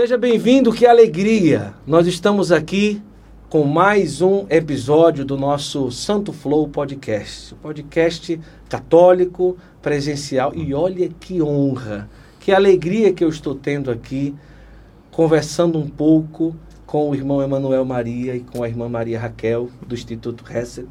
Seja 0.00 0.16
bem-vindo, 0.16 0.72
que 0.72 0.86
alegria! 0.86 1.74
Nós 1.86 2.06
estamos 2.06 2.50
aqui 2.50 3.02
com 3.50 3.64
mais 3.64 4.22
um 4.22 4.46
episódio 4.48 5.26
do 5.26 5.36
nosso 5.36 5.90
Santo 5.90 6.32
Flow 6.32 6.66
Podcast. 6.66 7.54
Podcast 7.56 8.40
católico, 8.66 9.58
presencial. 9.82 10.54
E 10.54 10.72
olha 10.72 11.10
que 11.20 11.42
honra, 11.42 12.08
que 12.38 12.50
alegria 12.50 13.12
que 13.12 13.22
eu 13.22 13.28
estou 13.28 13.54
tendo 13.54 13.90
aqui, 13.90 14.34
conversando 15.10 15.78
um 15.78 15.86
pouco 15.86 16.56
com 16.86 17.10
o 17.10 17.14
irmão 17.14 17.42
Emanuel 17.42 17.84
Maria 17.84 18.34
e 18.34 18.40
com 18.40 18.62
a 18.62 18.68
irmã 18.70 18.88
Maria 18.88 19.20
Raquel, 19.20 19.68
do 19.86 19.94
Instituto 19.94 20.44
Reset 20.44 20.88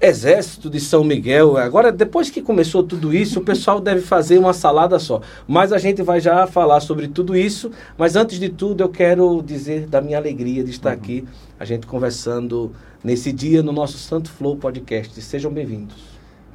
Exército 0.00 0.70
de 0.70 0.78
São 0.78 1.02
Miguel. 1.02 1.56
Agora, 1.56 1.90
depois 1.90 2.30
que 2.30 2.40
começou 2.40 2.84
tudo 2.84 3.12
isso, 3.12 3.40
o 3.40 3.42
pessoal 3.42 3.80
deve 3.80 4.00
fazer 4.00 4.38
uma 4.38 4.52
salada 4.52 4.96
só. 5.00 5.20
Mas 5.46 5.72
a 5.72 5.78
gente 5.78 6.02
vai 6.02 6.20
já 6.20 6.46
falar 6.46 6.78
sobre 6.78 7.08
tudo 7.08 7.36
isso. 7.36 7.72
Mas 7.96 8.14
antes 8.14 8.38
de 8.38 8.48
tudo, 8.48 8.84
eu 8.84 8.88
quero 8.88 9.42
dizer 9.42 9.88
da 9.88 10.00
minha 10.00 10.16
alegria 10.16 10.62
de 10.62 10.70
estar 10.70 10.92
aqui, 10.92 11.24
a 11.58 11.64
gente 11.64 11.84
conversando 11.84 12.70
nesse 13.02 13.32
dia 13.32 13.60
no 13.60 13.72
nosso 13.72 13.98
Santo 13.98 14.30
Flow 14.30 14.56
Podcast. 14.56 15.20
Sejam 15.20 15.50
bem-vindos. 15.50 15.96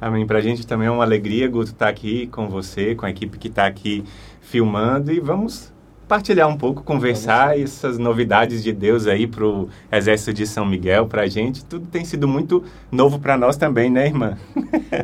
Amém. 0.00 0.26
Para 0.26 0.38
a 0.38 0.42
gente 0.42 0.66
também 0.66 0.88
é 0.88 0.90
uma 0.90 1.04
alegria, 1.04 1.46
Guto, 1.46 1.72
estar 1.72 1.88
aqui 1.88 2.26
com 2.28 2.48
você, 2.48 2.94
com 2.94 3.04
a 3.04 3.10
equipe 3.10 3.36
que 3.38 3.48
está 3.48 3.66
aqui 3.66 4.04
filmando. 4.40 5.12
E 5.12 5.20
vamos 5.20 5.73
partilhar 6.06 6.48
um 6.48 6.56
pouco, 6.56 6.82
conversar 6.82 7.58
essas 7.58 7.98
novidades 7.98 8.62
de 8.62 8.72
Deus 8.72 9.06
aí 9.06 9.26
para 9.26 9.44
o 9.44 9.68
Exército 9.90 10.32
de 10.32 10.46
São 10.46 10.66
Miguel, 10.66 11.06
para 11.06 11.22
a 11.22 11.26
gente. 11.26 11.64
Tudo 11.64 11.86
tem 11.86 12.04
sido 12.04 12.28
muito 12.28 12.64
novo 12.90 13.18
para 13.18 13.36
nós 13.36 13.56
também, 13.56 13.90
né, 13.90 14.06
irmã? 14.06 14.38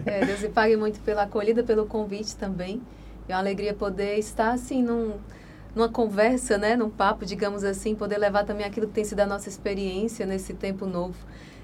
É, 0.07 0.25
Deus 0.25 0.43
lhe 0.43 0.49
pague 0.49 0.77
muito 0.77 1.01
pela 1.01 1.23
acolhida, 1.23 1.63
pelo 1.63 1.87
convite 1.87 2.37
também. 2.37 2.81
É 3.29 3.33
uma 3.33 3.39
alegria 3.39 3.73
poder 3.73 4.19
estar 4.19 4.53
assim 4.53 4.83
num, 4.83 5.15
numa 5.75 5.89
conversa, 5.89 6.59
né, 6.59 6.77
num 6.77 6.91
papo, 6.91 7.25
digamos 7.25 7.65
assim, 7.65 7.95
poder 7.95 8.19
levar 8.19 8.45
também 8.45 8.67
aquilo 8.67 8.87
que 8.87 8.93
tem 8.93 9.05
sido 9.05 9.21
a 9.21 9.27
nossa 9.27 9.49
experiência 9.49 10.27
nesse 10.27 10.53
tempo 10.55 10.87
novo. 10.87 11.17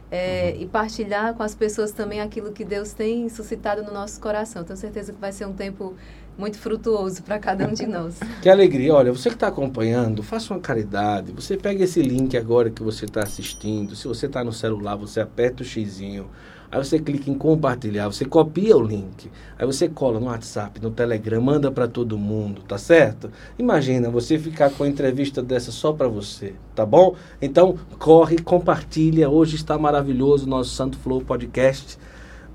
É, 0.09 0.53
uhum. 0.55 0.62
E 0.62 0.67
partilhar 0.67 1.34
com 1.34 1.43
as 1.43 1.55
pessoas 1.55 1.91
também 1.91 2.21
aquilo 2.21 2.53
que 2.53 2.65
Deus 2.65 2.93
tem 2.93 3.28
suscitado 3.28 3.83
no 3.83 3.93
nosso 3.93 4.21
coração. 4.21 4.62
Tenho 4.62 4.77
certeza 4.77 5.12
que 5.12 5.21
vai 5.21 5.33
ser 5.33 5.47
um 5.47 5.53
tempo 5.53 5.97
muito 6.39 6.59
frutuoso 6.59 7.23
para 7.23 7.39
cada 7.39 7.67
um 7.67 7.73
de 7.73 7.87
nós. 7.89 8.19
Que 8.42 8.48
alegria. 8.48 8.95
Olha, 8.95 9.12
você 9.12 9.29
que 9.29 9.37
está 9.37 9.48
acompanhando, 9.48 10.23
faça 10.23 10.53
uma 10.53 10.61
caridade. 10.61 11.33
Você 11.33 11.56
pega 11.56 11.84
esse 11.84 12.03
link 12.03 12.37
agora 12.37 12.70
que 12.70 12.83
você 12.83 13.05
está 13.05 13.23
assistindo. 13.23 13.97
Se 13.97 14.06
você 14.06 14.27
está 14.27 14.45
no 14.45 14.53
celular, 14.53 14.97
você 14.97 15.20
aperta 15.20 15.62
o 15.62 15.67
xizinho. 15.67 16.28
Aí 16.70 16.84
você 16.84 16.98
clica 16.98 17.31
em 17.31 17.34
compartilhar, 17.34 18.09
você 18.09 18.25
copia 18.25 18.77
o 18.77 18.83
link. 18.83 19.31
Aí 19.56 19.65
você 19.65 19.89
cola 19.89 20.19
no 20.19 20.27
WhatsApp, 20.27 20.81
no 20.83 20.91
Telegram, 20.91 21.41
manda 21.41 21.70
para 21.70 21.87
todo 21.87 22.19
mundo, 22.19 22.62
tá 22.62 22.77
certo? 22.77 23.31
Imagina 23.56 24.11
você 24.11 24.37
ficar 24.37 24.71
com 24.71 24.83
a 24.83 24.89
entrevista 24.89 25.41
dessa 25.41 25.71
só 25.71 25.93
para 25.93 26.09
você, 26.09 26.55
tá 26.75 26.84
bom? 26.84 27.15
Então, 27.41 27.78
corre, 27.98 28.37
compartilha. 28.39 29.31
Hoje 29.31 29.55
está 29.55 29.78
maravilhoso 29.78 30.45
o 30.45 30.48
nosso 30.48 30.71
Santo 30.71 30.98
Flow 30.98 31.21
podcast. 31.21 31.97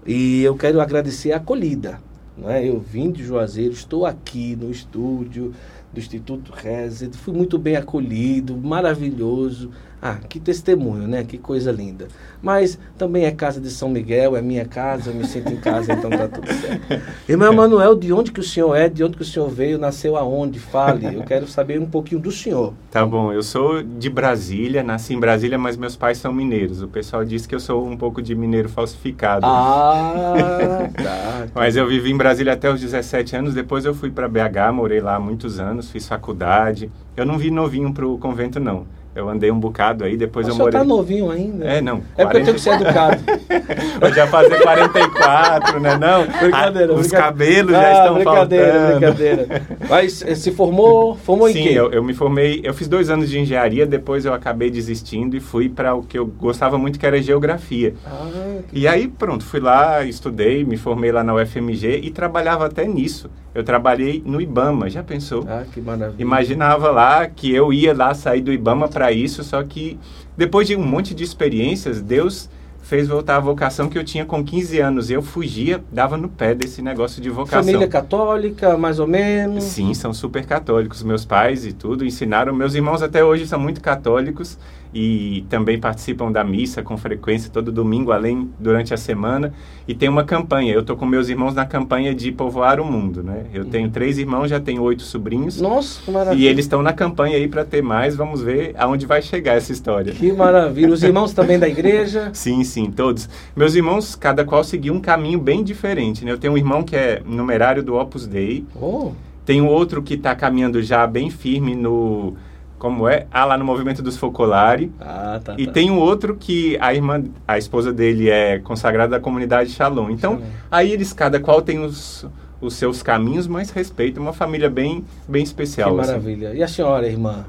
E 0.06 0.44
eu 0.44 0.56
quero 0.58 0.82
agradecer 0.82 1.32
a 1.32 1.38
acolhida 1.38 2.11
é? 2.50 2.68
Eu 2.68 2.80
vim 2.80 3.12
de 3.12 3.24
Juazeiro, 3.24 3.74
estou 3.74 4.06
aqui 4.06 4.56
no 4.56 4.72
estúdio 4.72 5.54
do 5.94 6.00
Instituto 6.00 6.52
Reset, 6.52 7.16
fui 7.18 7.34
muito 7.34 7.58
bem 7.58 7.76
acolhido, 7.76 8.58
maravilhoso. 8.58 9.72
Ah, 10.02 10.18
que 10.28 10.40
testemunho, 10.40 11.08
né? 11.08 11.24
Que 11.24 11.38
coisa 11.38 11.72
linda. 11.72 12.08
Mas 12.42 12.80
também 12.98 13.26
é 13.26 13.32
casa 13.32 13.62
de 13.62 13.70
São 13.70 13.88
Miguel, 13.88 14.36
é 14.36 14.42
minha 14.42 14.66
casa, 14.66 15.12
eu 15.12 15.14
me 15.14 15.28
sinto 15.28 15.54
em 15.54 15.58
casa, 15.58 15.94
então 15.94 16.10
tá 16.10 16.28
tudo 16.28 16.52
certo. 16.52 17.02
Irmão 17.30 17.54
Emanuel, 17.54 17.94
de 17.96 18.12
onde 18.12 18.32
que 18.32 18.40
o 18.40 18.44
senhor 18.44 18.76
é? 18.76 18.90
De 18.90 19.04
onde 19.04 19.16
que 19.16 19.22
o 19.22 19.26
senhor 19.26 19.48
veio? 19.48 19.78
Nasceu 19.78 20.18
aonde? 20.18 20.60
Fale. 20.60 21.06
Eu 21.14 21.22
quero 21.22 21.48
saber 21.48 21.80
um 21.80 21.86
pouquinho 21.86 22.20
do 22.20 22.32
senhor. 22.32 22.74
Tá 22.90 23.06
bom, 23.06 23.32
eu 23.32 23.44
sou 23.44 23.84
de 23.84 24.10
Brasília, 24.10 24.82
nasci 24.82 25.14
em 25.14 25.20
Brasília, 25.20 25.60
mas 25.60 25.78
meus 25.78 25.96
pais 25.96 26.18
são 26.18 26.34
mineiros. 26.34 26.82
O 26.82 26.88
pessoal 26.88 27.24
diz 27.24 27.46
que 27.46 27.54
eu 27.54 27.60
sou 27.60 27.86
um 27.86 27.96
pouco 27.96 28.24
de 28.24 28.34
mineiro 28.34 28.70
falsificado. 28.70 29.46
Ah, 29.46 30.90
tá. 30.98 31.48
mas 31.54 31.76
eu 31.76 31.88
vivi 31.88 32.12
em 32.12 32.18
Brasília 32.18 32.54
até 32.54 32.74
os 32.74 32.82
17 32.82 33.36
anos, 33.36 33.54
depois 33.54 33.86
eu 33.86 33.94
fui 33.94 34.10
para 34.10 34.28
BH, 34.28 34.74
morei 34.74 35.00
lá 35.00 35.16
há 35.16 35.20
muitos 35.20 35.60
anos, 35.60 35.92
fiz 35.92 36.08
faculdade. 36.08 36.92
Eu 37.16 37.26
não 37.26 37.38
vi 37.38 37.52
novinho 37.52 37.94
pro 37.94 38.18
convento, 38.18 38.60
não. 38.60 38.88
Eu 39.14 39.28
andei 39.28 39.52
um 39.52 39.60
bocado 39.60 40.06
aí, 40.06 40.16
depois 40.16 40.48
Mas 40.48 40.56
eu 40.56 40.64
morei... 40.64 40.80
tá 40.80 40.86
novinho 40.86 41.30
ainda. 41.30 41.66
É, 41.66 41.82
não. 41.82 42.02
É 42.18 42.24
40... 42.24 42.26
porque 42.26 42.38
eu 42.38 42.44
tenho 42.44 42.56
que 42.56 42.62
ser 42.62 42.74
educado. 42.76 43.22
eu 44.02 44.14
já 44.14 44.28
fazer 44.28 44.62
44, 44.62 45.80
né? 45.82 45.98
Não, 45.98 46.26
brincadeira. 46.26 46.94
Ah, 46.94 46.96
os 46.96 47.08
brincadeira. 47.08 47.22
cabelos 47.22 47.74
ah, 47.74 47.82
já 47.82 47.92
estão 47.92 48.14
brincadeira, 48.16 48.72
faltando. 48.72 49.00
Brincadeira, 49.00 49.68
Mas 49.90 50.22
eh, 50.22 50.36
se 50.36 50.52
formou, 50.52 51.16
formou 51.18 51.50
Sim, 51.50 51.60
em 51.60 51.64
quê? 51.64 51.70
Sim, 51.70 51.76
eu, 51.76 51.92
eu 51.92 52.04
me 52.04 52.14
formei... 52.14 52.62
Eu 52.64 52.74
fiz 52.74 52.88
dois 52.88 53.10
anos 53.10 53.30
de 53.30 53.38
engenharia, 53.38 53.86
depois 53.86 54.24
eu 54.24 54.34
acabei 54.34 54.72
desistindo 54.72 55.36
e 55.36 55.42
fui 55.42 55.68
para 55.68 55.94
o 55.94 56.04
que 56.04 56.18
eu 56.18 56.26
gostava 56.26 56.78
muito, 56.78 56.98
que 56.98 57.06
era 57.06 57.22
geografia. 57.22 57.94
Ah. 58.06 58.62
E 58.72 58.88
aí, 58.88 59.10
pronto, 59.10 59.44
fui 59.44 59.60
lá, 59.60 60.06
estudei, 60.06 60.64
me 60.64 60.78
formei 60.78 61.12
lá 61.12 61.22
na 61.22 61.36
UFMG 61.36 62.00
e 62.02 62.12
trabalhava 62.12 62.66
até 62.66 62.88
nisso. 62.88 63.30
Eu 63.54 63.66
trabalhei 63.66 64.24
no 64.26 64.40
IBAMA, 64.40 64.90
já 64.90 65.04
pensou? 65.04 65.46
Ah, 65.46 65.66
que 65.70 65.82
maravilha. 65.82 66.22
Imaginava 66.22 66.90
lá 66.90 67.28
que 67.28 67.54
eu 67.54 67.74
ia 67.74 67.94
lá 67.94 68.14
sair 68.14 68.40
do 68.40 68.54
IBAMA 68.54 68.88
para 68.88 69.01
isso, 69.10 69.42
só 69.42 69.64
que 69.64 69.98
depois 70.36 70.68
de 70.68 70.76
um 70.76 70.86
monte 70.86 71.16
de 71.16 71.24
experiências, 71.24 72.02
Deus 72.02 72.50
fez 72.82 73.08
voltar 73.08 73.38
a 73.38 73.40
vocação 73.40 73.88
que 73.88 73.98
eu 73.98 74.04
tinha 74.04 74.26
com 74.26 74.44
15 74.44 74.80
anos. 74.80 75.10
Eu 75.10 75.22
fugia, 75.22 75.82
dava 75.92 76.18
no 76.18 76.28
pé 76.28 76.54
desse 76.54 76.82
negócio 76.82 77.22
de 77.22 77.30
vocação. 77.30 77.64
Família 77.64 77.88
católica, 77.88 78.78
mais 78.78 79.00
ou 79.00 79.08
menos? 79.08 79.64
Sim, 79.64 79.94
são 79.94 80.14
super 80.14 80.46
católicos. 80.46 81.02
Meus 81.02 81.24
pais 81.24 81.66
e 81.66 81.72
tudo 81.72 82.06
ensinaram. 82.06 82.54
Meus 82.54 82.76
irmãos 82.76 83.02
até 83.02 83.24
hoje 83.24 83.48
são 83.48 83.60
muito 83.60 83.80
católicos 83.80 84.58
e 84.94 85.46
também 85.50 85.80
participam 85.80 86.32
da 86.32 86.44
missa 86.44 86.84
com 86.84 86.98
frequência 86.98 87.50
todo 87.50 87.72
domingo, 87.72 88.12
além 88.12 88.50
durante 88.60 88.94
a 88.94 88.98
semana. 88.98 89.54
E 89.88 89.96
tem 89.96 90.10
uma 90.10 90.24
campanha. 90.24 90.74
Eu 90.74 90.82
estou 90.82 90.98
com 90.98 91.06
meus 91.06 91.30
irmãos 91.30 91.54
na 91.54 91.66
campanha 91.66 92.14
de 92.14 92.32
povoar 92.32 92.80
o 92.80 92.86
mundo, 92.86 93.24
né? 93.24 93.46
Eu 93.54 93.66
tenho 93.66 93.86
uhum. 93.86 93.92
três 93.92 94.18
irmãos, 94.18 94.50
já 94.50 94.60
tenho 94.60 94.82
oito 94.84 95.04
sobrinhos. 95.04 95.62
Nossa, 95.62 96.02
que 96.02 96.12
maravilha! 96.12 96.44
E 96.44 96.48
eles 96.48 96.66
estão 96.66 96.82
na 96.82 96.92
campanha 96.92 97.38
aí 97.38 97.48
para 97.48 97.64
ter 97.64 97.82
mais. 97.82 98.16
Vamos 98.16 98.42
ver 98.42 98.74
aonde 98.78 99.06
vai 99.06 99.22
chegar 99.22 99.54
essa 99.54 99.72
história. 99.72 100.14
Que 100.14 100.32
maravilha! 100.34 100.94
Os 100.94 101.04
irmãos 101.04 101.34
também 101.34 101.58
da 101.58 101.70
igreja? 101.70 102.30
sim, 102.34 102.64
sim, 102.64 102.92
todos. 102.92 103.30
Meus 103.56 103.76
irmãos, 103.76 104.16
cada 104.16 104.44
qual 104.44 104.64
seguiu 104.64 104.94
um 104.94 105.00
caminho 105.00 105.40
bem 105.40 105.64
diferente. 105.64 106.26
Né? 106.26 106.32
Eu 106.32 106.38
tenho 106.38 106.54
um 106.54 106.58
irmão 106.58 106.84
que 106.84 106.96
é 106.96 107.22
numerário 107.26 107.82
do 107.82 107.96
Opus 107.96 108.28
Dei. 108.28 108.66
Oh. 108.76 109.12
Tem 109.46 109.62
outro 109.62 110.04
que 110.04 110.16
está 110.16 110.36
caminhando 110.36 110.82
já 110.82 111.08
bem 111.08 111.30
firme 111.30 111.76
no 111.76 112.36
como 112.82 113.08
é? 113.08 113.28
Ah, 113.32 113.46
lá 113.46 113.60
no 113.60 113.64
movimento 113.64 114.02
dos 114.02 114.18
Focolari. 114.18 114.92
Ah, 115.00 115.40
tá. 115.44 115.54
E 115.56 115.68
tá. 115.68 115.72
tem 115.72 115.92
um 115.92 116.00
outro 116.00 116.36
que 116.36 116.76
a 116.82 116.92
irmã, 116.92 117.24
a 117.48 117.56
esposa 117.56 117.94
dele 117.94 118.28
é 118.28 118.58
consagrada 118.58 119.12
da 119.12 119.20
comunidade 119.20 119.70
Shalom. 119.70 120.10
Então, 120.10 120.38
Shalom. 120.38 120.52
aí 120.72 120.92
eles, 120.92 121.14
cada 121.14 121.40
qual 121.40 121.62
tem 121.62 121.78
os, 121.78 122.26
os 122.60 122.74
seus 122.74 123.04
caminhos, 123.04 123.46
mas 123.46 123.70
respeita 123.70 124.20
uma 124.20 124.34
família 124.34 124.68
bem, 124.68 125.06
bem 125.30 125.44
especial. 125.44 125.94
Que 125.94 126.02
assim. 126.02 126.10
maravilha. 126.10 126.50
Assim. 126.50 126.58
E 126.58 126.64
a 126.64 126.68
senhora, 126.68 127.08
irmã? 127.08 127.46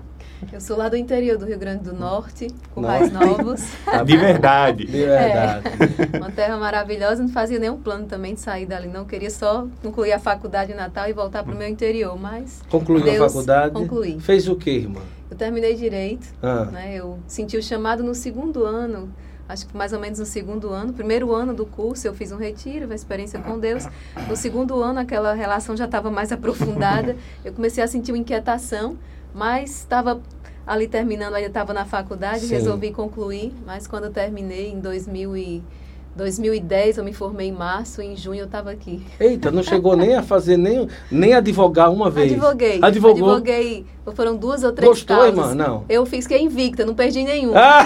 Eu 0.52 0.60
sou 0.60 0.76
lá 0.76 0.90
do 0.90 0.96
interior 0.96 1.38
do 1.38 1.46
Rio 1.46 1.58
Grande 1.58 1.84
do 1.84 1.94
Norte, 1.94 2.48
com 2.74 2.82
mais 2.82 3.10
novos. 3.10 3.62
Tá 3.86 4.02
de 4.02 4.16
verdade. 4.18 4.84
De 4.84 4.92
verdade. 4.98 5.64
É, 6.12 6.18
uma 6.18 6.30
terra 6.30 6.58
maravilhosa, 6.58 7.22
não 7.22 7.30
fazia 7.30 7.58
nenhum 7.58 7.78
plano 7.78 8.06
também 8.06 8.34
de 8.34 8.40
sair 8.40 8.66
dali, 8.66 8.88
não. 8.88 9.06
Queria 9.06 9.30
só 9.30 9.66
concluir 9.80 10.12
a 10.12 10.18
faculdade 10.18 10.72
em 10.72 10.74
Natal 10.74 11.08
e 11.08 11.14
voltar 11.14 11.42
para 11.42 11.54
o 11.54 11.56
meu 11.56 11.68
interior, 11.68 12.20
mas... 12.20 12.60
Concluiu 12.68 13.02
Deus 13.02 13.22
a 13.22 13.28
faculdade? 13.28 13.72
Concluí. 13.72 14.20
Fez 14.20 14.46
o 14.46 14.56
que, 14.56 14.70
irmã? 14.70 15.00
Eu 15.32 15.36
terminei 15.36 15.74
direito, 15.74 16.28
ah. 16.42 16.66
né? 16.66 16.94
Eu 16.94 17.18
senti 17.26 17.56
o 17.56 17.62
chamado 17.62 18.02
no 18.02 18.14
segundo 18.14 18.66
ano, 18.66 19.10
acho 19.48 19.66
que 19.66 19.74
mais 19.74 19.94
ou 19.94 19.98
menos 19.98 20.18
no 20.18 20.26
segundo 20.26 20.68
ano. 20.68 20.92
Primeiro 20.92 21.32
ano 21.32 21.54
do 21.54 21.64
curso 21.64 22.06
eu 22.06 22.12
fiz 22.12 22.32
um 22.32 22.36
retiro, 22.36 22.84
uma 22.84 22.94
experiência 22.94 23.40
com 23.40 23.58
Deus. 23.58 23.88
No 24.28 24.36
segundo 24.36 24.82
ano 24.82 25.00
aquela 25.00 25.32
relação 25.32 25.74
já 25.74 25.86
estava 25.86 26.10
mais 26.10 26.32
aprofundada. 26.32 27.16
Eu 27.42 27.54
comecei 27.54 27.82
a 27.82 27.86
sentir 27.86 28.12
uma 28.12 28.18
inquietação, 28.18 28.98
mas 29.34 29.70
estava 29.70 30.20
ali 30.66 30.86
terminando, 30.86 31.34
ainda 31.34 31.48
estava 31.48 31.72
na 31.72 31.86
faculdade, 31.86 32.40
Sim. 32.40 32.54
resolvi 32.54 32.92
concluir, 32.92 33.54
mas 33.64 33.86
quando 33.86 34.04
eu 34.04 34.12
terminei 34.12 34.70
em 34.70 34.80
2000 34.80 35.36
e 35.36 35.62
2010 36.14 36.98
eu 36.98 37.04
me 37.04 37.12
formei 37.12 37.48
em 37.48 37.52
março, 37.52 38.02
em 38.02 38.16
junho 38.16 38.40
eu 38.40 38.46
estava 38.46 38.70
aqui. 38.70 39.02
Eita, 39.18 39.50
não 39.50 39.62
chegou 39.62 39.96
nem 39.96 40.14
a 40.14 40.22
fazer, 40.22 40.56
nem, 40.56 40.88
nem 41.10 41.34
advogar 41.34 41.90
uma 41.90 42.10
vez. 42.10 42.32
Advoguei. 42.32 42.78
Advogou. 42.82 43.30
Advoguei. 43.30 43.86
Foram 44.14 44.36
duas 44.36 44.62
ou 44.62 44.72
três 44.72 44.88
Gostou, 44.88 45.16
causas. 45.16 45.32
irmã? 45.32 45.54
Não. 45.54 45.84
Eu 45.88 46.04
fiquei 46.04 46.42
invicta, 46.42 46.84
não 46.84 46.94
perdi 46.94 47.22
nenhum. 47.22 47.52
Ah! 47.56 47.84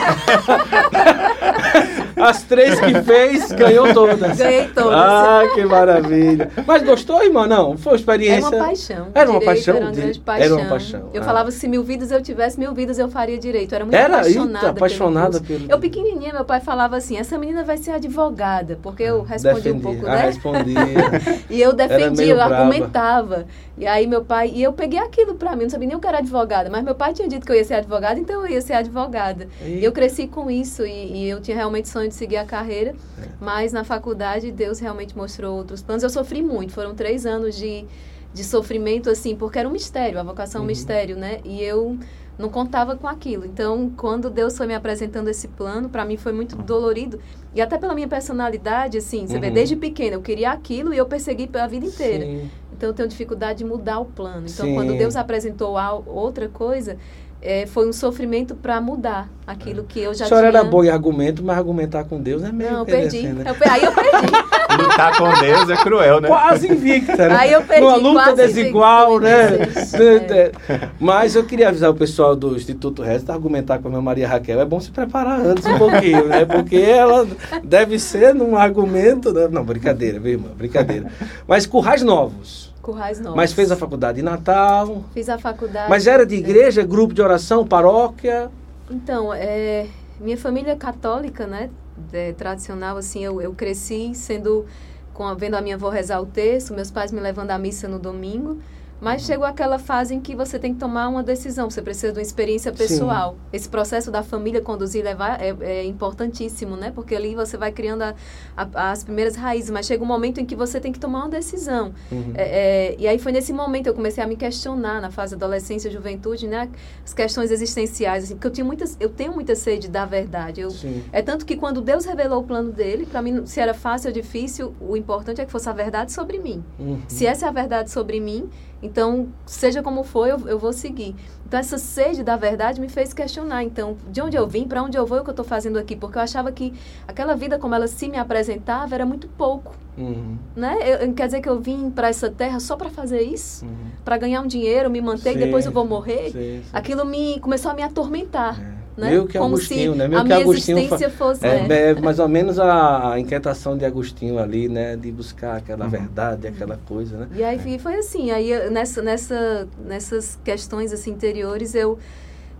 As 2.16 2.42
três 2.42 2.80
que 2.80 2.94
fez, 3.02 3.52
ganhou 3.52 3.92
todas. 3.92 4.36
Ganhei 4.38 4.68
todas. 4.68 4.92
Ah, 4.94 5.42
que 5.54 5.64
maravilha. 5.64 6.50
Mas 6.66 6.82
gostou, 6.82 7.22
irmã? 7.22 7.46
Não, 7.46 7.76
foi 7.76 7.92
uma 7.92 7.96
experiência... 7.96 8.46
Era 8.46 8.56
uma 8.56 8.64
paixão. 8.66 9.06
Era 9.14 9.30
uma 9.30 9.40
paixão? 9.40 9.76
Era 9.76 9.84
uma 9.84 9.92
de- 9.92 10.00
grande 10.00 10.18
paixão. 10.20 10.44
Era 10.46 10.54
uma 10.56 10.64
paixão. 10.68 11.10
Eu 11.12 11.22
Ah. 11.22 11.24
falava, 11.24 11.50
se 11.50 11.68
mil 11.68 11.82
vidas 11.82 12.10
eu 12.10 12.22
tivesse, 12.22 12.58
mil 12.58 12.72
vidas 12.72 12.98
eu 12.98 13.08
faria 13.08 13.38
direito. 13.38 13.72
Eu 13.72 13.76
era 13.76 13.84
muito 13.84 13.94
Era? 13.96 14.14
apaixonada. 14.18 14.48
Eita, 14.48 14.58
pelo 14.60 14.70
apaixonada 14.76 15.38
curso. 15.40 15.44
pelo- 15.44 15.70
Eu 15.70 15.78
pequenininha, 15.78 16.32
meu 16.32 16.44
pai 16.44 16.60
falava 16.60 16.96
assim, 16.96 17.16
essa 17.18 17.36
menina 17.38 17.62
vai 17.64 17.76
ser 17.76 17.90
advogada. 17.92 18.78
Porque 18.82 19.02
eu 19.02 19.22
respondi 19.22 19.70
um 19.72 19.80
pouco, 19.80 20.06
Ah, 20.06 20.10
né? 20.16 20.22
respondia. 20.22 20.76
E 21.50 21.60
eu 21.60 21.72
defendia, 21.72 22.26
eu 22.26 22.36
brava. 22.36 22.56
argumentava. 22.56 23.46
E 23.78 23.86
aí 23.86 24.06
meu 24.06 24.24
pai, 24.24 24.50
e 24.54 24.62
eu 24.62 24.72
peguei 24.72 24.98
aquilo 24.98 25.34
pra 25.34 25.54
mim, 25.54 25.64
não 25.64 25.70
sabia 25.70 25.86
nem 25.88 25.98
que 25.98 26.06
eu 26.06 26.08
era 26.08 26.18
advogada, 26.18 26.70
mas 26.70 26.82
meu 26.82 26.94
pai 26.94 27.12
tinha 27.12 27.28
dito 27.28 27.44
que 27.44 27.52
eu 27.52 27.56
ia 27.56 27.64
ser 27.64 27.74
advogada, 27.74 28.18
então 28.18 28.40
eu 28.46 28.50
ia 28.50 28.60
ser 28.62 28.72
advogada. 28.72 29.48
E- 29.62 29.80
E 29.80 29.84
eu 29.84 29.92
cresci 29.92 30.26
com 30.26 30.50
isso 30.50 30.84
e, 30.86 31.12
e 31.24 31.28
eu 31.28 31.40
tinha 31.42 31.54
realmente 31.56 31.88
sonho 31.88 32.05
de 32.08 32.14
seguir 32.14 32.36
a 32.36 32.44
carreira, 32.44 32.94
É. 33.18 33.28
mas 33.40 33.72
na 33.72 33.84
faculdade 33.84 34.50
Deus 34.52 34.78
realmente 34.78 35.16
mostrou 35.16 35.56
outros 35.56 35.82
planos. 35.82 36.02
Eu 36.02 36.10
sofri 36.10 36.42
muito, 36.42 36.72
foram 36.72 36.94
três 36.94 37.24
anos 37.26 37.54
de, 37.56 37.84
de 38.32 38.44
sofrimento, 38.44 39.08
assim, 39.10 39.34
porque 39.36 39.58
era 39.58 39.68
um 39.68 39.72
mistério, 39.72 40.18
a 40.18 40.22
vocação 40.22 40.58
é 40.58 40.62
um 40.62 40.64
Uhum. 40.64 40.68
mistério, 40.68 41.16
né? 41.16 41.40
E 41.44 41.62
eu 41.62 41.98
não 42.38 42.50
contava 42.50 42.94
com 42.96 43.08
aquilo. 43.08 43.46
Então, 43.46 43.90
quando 43.96 44.28
Deus 44.28 44.56
foi 44.58 44.66
me 44.66 44.74
apresentando 44.74 45.28
esse 45.28 45.48
plano, 45.48 45.88
pra 45.88 46.04
mim 46.04 46.18
foi 46.18 46.32
muito 46.32 46.54
dolorido. 46.54 47.18
E 47.54 47.62
até 47.62 47.78
pela 47.78 47.94
minha 47.94 48.06
personalidade, 48.08 48.98
assim, 48.98 49.26
você 49.26 49.38
vê, 49.40 49.46
Uhum. 49.48 49.54
desde 49.54 49.74
pequena 49.74 50.16
eu 50.16 50.20
queria 50.20 50.50
aquilo 50.50 50.92
e 50.92 50.98
eu 50.98 51.06
persegui 51.06 51.46
pela 51.46 51.66
vida 51.66 51.86
inteira. 51.86 52.26
Sim. 52.26 52.50
Então 52.76 52.90
eu 52.90 52.94
tenho 52.94 53.08
dificuldade 53.08 53.60
de 53.60 53.64
mudar 53.64 54.00
o 54.00 54.04
plano. 54.04 54.46
Então 54.46 54.66
Sim. 54.66 54.74
quando 54.74 54.94
Deus 54.98 55.16
apresentou 55.16 55.76
outra 56.04 56.46
coisa, 56.46 56.98
eh, 57.46 57.66
foi 57.66 57.88
um 57.88 57.92
sofrimento 57.92 58.54
para 58.56 58.80
mudar 58.80 59.28
aquilo 59.46 59.84
que 59.84 60.00
eu 60.00 60.12
já 60.12 60.24
a 60.24 60.28
senhora 60.28 60.48
tinha. 60.50 60.60
era 60.60 60.68
boa 60.68 60.84
em 60.84 60.88
argumento, 60.90 61.44
mas 61.44 61.56
argumentar 61.56 62.04
com 62.04 62.20
Deus 62.20 62.42
é 62.42 62.50
meio 62.50 62.72
Não, 62.72 62.78
eu 62.80 62.84
perdi. 62.86 63.22
né? 63.28 63.44
Eu 63.46 63.70
aí 63.72 63.84
eu 63.84 63.92
perdi. 63.92 64.32
Lutar 64.82 65.16
com 65.16 65.32
Deus 65.40 65.70
é 65.70 65.76
cruel, 65.76 66.20
né? 66.20 66.28
Quase 66.28 66.70
invicta, 66.70 67.28
né? 67.28 67.36
Aí 67.36 67.52
eu 67.52 67.62
perdi, 67.62 67.82
Numa 67.82 67.96
luta 67.96 68.24
quase 68.24 68.36
desigual, 68.36 69.16
invicta, 69.16 69.28
né? 69.30 69.68
isso, 69.82 69.96
É. 69.96 70.50
Mas 70.98 71.36
eu 71.36 71.44
queria 71.44 71.68
avisar 71.68 71.90
o 71.90 71.94
pessoal 71.94 72.34
do 72.34 72.56
Instituto 72.56 73.00
Resta 73.02 73.32
argumentar 73.32 73.78
com 73.78 73.86
a 73.86 73.90
minha 73.90 74.02
Maria 74.02 74.28
Raquel. 74.28 74.60
É 74.60 74.64
bom 74.64 74.80
se 74.80 74.90
preparar 74.90 75.40
antes 75.40 75.64
um 75.64 75.78
pouquinho, 75.78 76.26
né? 76.26 76.44
Porque 76.44 76.76
ela 76.76 77.26
deve 77.62 77.98
ser 77.98 78.34
num 78.34 78.56
argumento. 78.56 79.32
né? 79.32 79.48
Não, 79.48 79.64
brincadeira, 79.64 80.18
viu, 80.18 80.32
irmã? 80.32 80.48
Brincadeira. 80.56 81.06
Mas 81.46 81.64
Currais 81.64 82.02
Novos. 82.02 82.74
Currais 82.86 83.18
Novos. 83.18 83.34
Mas 83.34 83.52
fez 83.52 83.72
a 83.72 83.76
faculdade 83.76 84.20
em 84.20 84.22
Natal. 84.22 85.02
Fiz 85.12 85.28
a 85.28 85.36
faculdade. 85.36 85.90
Mas 85.90 86.06
era 86.06 86.24
de 86.24 86.36
igreja, 86.36 86.84
grupo 86.84 87.12
de 87.12 87.20
oração, 87.20 87.66
paróquia. 87.66 88.48
Então, 88.88 89.34
é, 89.34 89.88
minha 90.20 90.38
família 90.38 90.70
é 90.70 90.76
católica, 90.76 91.48
né? 91.48 91.68
É, 92.12 92.32
tradicional, 92.32 92.96
assim, 92.96 93.24
eu, 93.24 93.40
eu 93.40 93.52
cresci 93.52 94.12
sendo, 94.14 94.64
com 95.12 95.24
a- 95.24 95.34
vendo 95.34 95.54
a 95.56 95.60
minha 95.60 95.74
avó 95.74 95.88
rezar 95.88 96.20
o 96.20 96.26
texto, 96.26 96.72
meus 96.72 96.90
pais 96.92 97.10
me 97.10 97.18
levando 97.20 97.50
à 97.50 97.58
missa 97.58 97.88
no 97.88 97.98
domingo. 97.98 98.58
Mas 99.00 99.22
chegou 99.22 99.44
aquela 99.46 99.78
fase 99.78 100.14
em 100.14 100.20
que 100.20 100.34
você 100.34 100.58
tem 100.58 100.72
que 100.72 100.80
tomar 100.80 101.08
uma 101.08 101.22
decisão, 101.22 101.68
você 101.70 101.82
precisa 101.82 102.12
de 102.12 102.18
uma 102.18 102.22
experiência 102.22 102.72
Sim. 102.72 102.78
pessoal. 102.78 103.36
Esse 103.52 103.68
processo 103.68 104.10
da 104.10 104.22
família 104.22 104.60
conduzir 104.60 105.02
e 105.02 105.04
levar 105.04 105.40
é, 105.40 105.54
é 105.60 105.84
importantíssimo, 105.84 106.76
né? 106.76 106.90
Porque 106.94 107.14
ali 107.14 107.34
você 107.34 107.56
vai 107.56 107.70
criando 107.72 108.02
a- 108.02 108.14
a- 108.56 108.90
as 108.90 109.04
primeiras 109.04 109.36
raízes, 109.36 109.70
mas 109.70 109.86
chega 109.86 110.02
um 110.02 110.06
momento 110.06 110.40
em 110.40 110.46
que 110.46 110.56
você 110.56 110.80
tem 110.80 110.92
que 110.92 110.98
tomar 110.98 111.20
uma 111.24 111.28
decisão. 111.28 111.92
Uhum. 112.10 112.32
É, 112.34 112.92
é, 112.92 112.96
e 112.98 113.06
aí 113.06 113.18
foi 113.18 113.32
nesse 113.32 113.52
momento 113.52 113.84
que 113.84 113.90
eu 113.90 113.94
comecei 113.94 114.24
a 114.24 114.26
me 114.26 114.36
questionar 114.36 115.00
na 115.00 115.10
fase 115.10 115.36
da 115.36 115.44
adolescência, 115.44 115.90
juventude, 115.90 116.48
né? 116.48 116.68
As 117.04 117.12
questões 117.12 117.50
existenciais, 117.50 118.24
assim, 118.24 118.34
porque 118.34 118.46
eu 118.46 118.50
tinha 118.52 118.64
muitas, 118.64 118.96
eu 118.98 119.10
tenho 119.10 119.32
muita 119.32 119.54
sede 119.54 119.88
da 119.88 120.06
verdade. 120.06 120.60
Eu, 120.62 120.70
Sim. 120.70 121.04
é 121.12 121.20
tanto 121.20 121.44
que 121.44 121.56
quando 121.56 121.80
Deus 121.82 122.04
revelou 122.06 122.40
o 122.40 122.44
plano 122.44 122.72
dele, 122.72 123.04
para 123.04 123.20
mim, 123.20 123.44
se 123.44 123.60
era 123.60 123.74
fácil 123.74 124.08
ou 124.08 124.14
difícil, 124.14 124.74
o 124.80 124.96
importante 124.96 125.40
é 125.40 125.44
que 125.44 125.52
fosse 125.52 125.68
a 125.68 125.72
verdade 125.72 126.12
sobre 126.12 126.38
mim. 126.38 126.64
Uhum. 126.78 127.00
Se 127.08 127.26
essa 127.26 127.44
é 127.46 127.48
a 127.48 127.52
verdade 127.52 127.90
sobre 127.90 128.18
mim, 128.20 128.48
então, 128.82 129.28
seja 129.46 129.82
como 129.82 130.04
for, 130.04 130.26
eu, 130.26 130.38
eu 130.48 130.58
vou 130.58 130.72
seguir. 130.72 131.14
Então, 131.46 131.58
essa 131.58 131.78
sede 131.78 132.22
da 132.22 132.36
verdade 132.36 132.80
me 132.80 132.88
fez 132.88 133.12
questionar. 133.12 133.62
Então, 133.62 133.96
de 134.10 134.20
onde 134.20 134.36
eu 134.36 134.46
vim, 134.46 134.66
para 134.66 134.82
onde 134.82 134.98
eu 134.98 135.06
vou 135.06 135.18
e 135.18 135.20
o 135.20 135.24
que 135.24 135.30
eu 135.30 135.32
estou 135.32 135.44
fazendo 135.44 135.78
aqui? 135.78 135.94
Porque 135.96 136.18
eu 136.18 136.22
achava 136.22 136.50
que 136.52 136.74
aquela 137.06 137.34
vida, 137.34 137.58
como 137.58 137.74
ela 137.74 137.86
se 137.86 138.08
me 138.08 138.18
apresentava, 138.18 138.94
era 138.94 139.06
muito 139.06 139.28
pouco. 139.28 139.74
Uhum. 139.96 140.36
Né? 140.54 140.76
Eu- 140.82 141.12
quer 141.14 141.26
dizer 141.26 141.40
que 141.40 141.48
eu 141.48 141.58
vim 141.58 141.90
para 141.90 142.08
essa 142.08 142.30
terra 142.30 142.60
só 142.60 142.76
para 142.76 142.90
fazer 142.90 143.22
isso? 143.22 143.64
Uhum. 143.64 143.90
Para 144.04 144.18
ganhar 144.18 144.42
um 144.42 144.46
dinheiro, 144.46 144.90
me 144.90 145.00
manter 145.00 145.32
Sim. 145.32 145.38
e 145.38 145.44
depois 145.44 145.64
eu 145.64 145.72
vou 145.72 145.86
morrer? 145.86 146.30
Sim, 146.30 146.62
sim. 146.62 146.62
Aquilo 146.72 147.04
me 147.04 147.40
começou 147.40 147.70
a 147.70 147.74
me 147.74 147.82
atormentar. 147.82 148.60
É. 148.60 148.75
Né? 148.96 149.10
Meio 149.10 149.26
que 149.26 149.36
Como 149.36 149.56
Agostinho, 149.56 149.92
se 149.92 149.98
né? 149.98 150.08
Meio 150.08 150.20
a 150.20 150.22
que 150.22 150.28
minha 150.28 150.40
Agostinho 150.40 150.76
fa- 150.78 150.82
existência 150.96 151.10
fosse. 151.10 151.46
É, 151.46 151.66
é. 151.68 151.90
é 151.90 151.94
mais 152.00 152.18
ou 152.18 152.28
menos 152.28 152.58
a, 152.58 153.12
a 153.12 153.20
inquietação 153.20 153.76
de 153.76 153.84
Agostinho 153.84 154.38
ali, 154.38 154.68
né? 154.68 154.96
De 154.96 155.12
buscar 155.12 155.56
aquela 155.56 155.84
Uhum. 155.84 155.90
verdade, 155.90 156.46
aquela 156.46 156.78
coisa, 156.88 157.16
né? 157.18 157.28
E 157.34 157.44
aí 157.44 157.58
fi- 157.58 157.78
foi 157.78 157.96
assim, 157.96 158.30
aí 158.30 158.50
eu- 158.50 158.70
nessa, 158.70 159.02
nessa, 159.02 159.68
nessas 159.84 160.38
questões 160.42 160.92
assim, 160.92 161.10
interiores 161.10 161.74
eu 161.74 161.98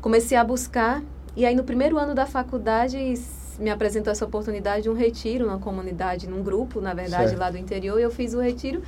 comecei 0.03 0.37
a 0.37 0.45
buscar 0.45 1.03
e 1.35 1.45
aí 1.47 1.55
no 1.55 1.65
primeiro 1.65 1.99
ano 1.99 2.15
da 2.15 2.27
faculdade 2.27 3.15
me 3.59 3.71
apresentou 3.71 4.11
essa 4.13 4.25
oportunidade 4.25 4.83
de 4.83 4.91
um 4.91 4.95
retiro 4.95 5.47
numa 5.47 5.59
comunidade, 5.59 6.29
num 6.29 6.43
grupo, 6.43 6.81
na 6.81 6.93
verdade, 6.93 7.31
Certo. 7.31 7.41
lá 7.41 7.51
do 7.51 7.57
interior, 7.57 7.99
e 7.99 8.03
eu 8.03 8.11
fiz 8.11 8.35
o 8.35 8.41
retiro 8.41 8.83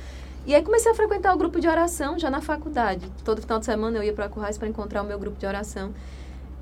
e 0.45 0.53
aí 0.53 0.61
comecei 0.61 0.91
a 0.91 0.95
frequentar 0.95 1.33
o 1.33 1.37
grupo 1.37 1.59
de 1.59 1.67
oração 1.67 2.17
já 2.19 2.29
na 2.29 2.41
faculdade. 2.41 3.11
Todo 3.25 3.41
final 3.41 3.57
de 3.59 3.65
semana 3.65 3.97
eu 3.97 4.03
ia 4.03 4.13
para 4.13 4.29
Currais 4.29 4.57
para 4.57 4.67
encontrar 4.67 5.01
o 5.01 5.05
meu 5.05 5.17
grupo 5.17 5.37
de 5.39 5.45
oração. 5.47 5.91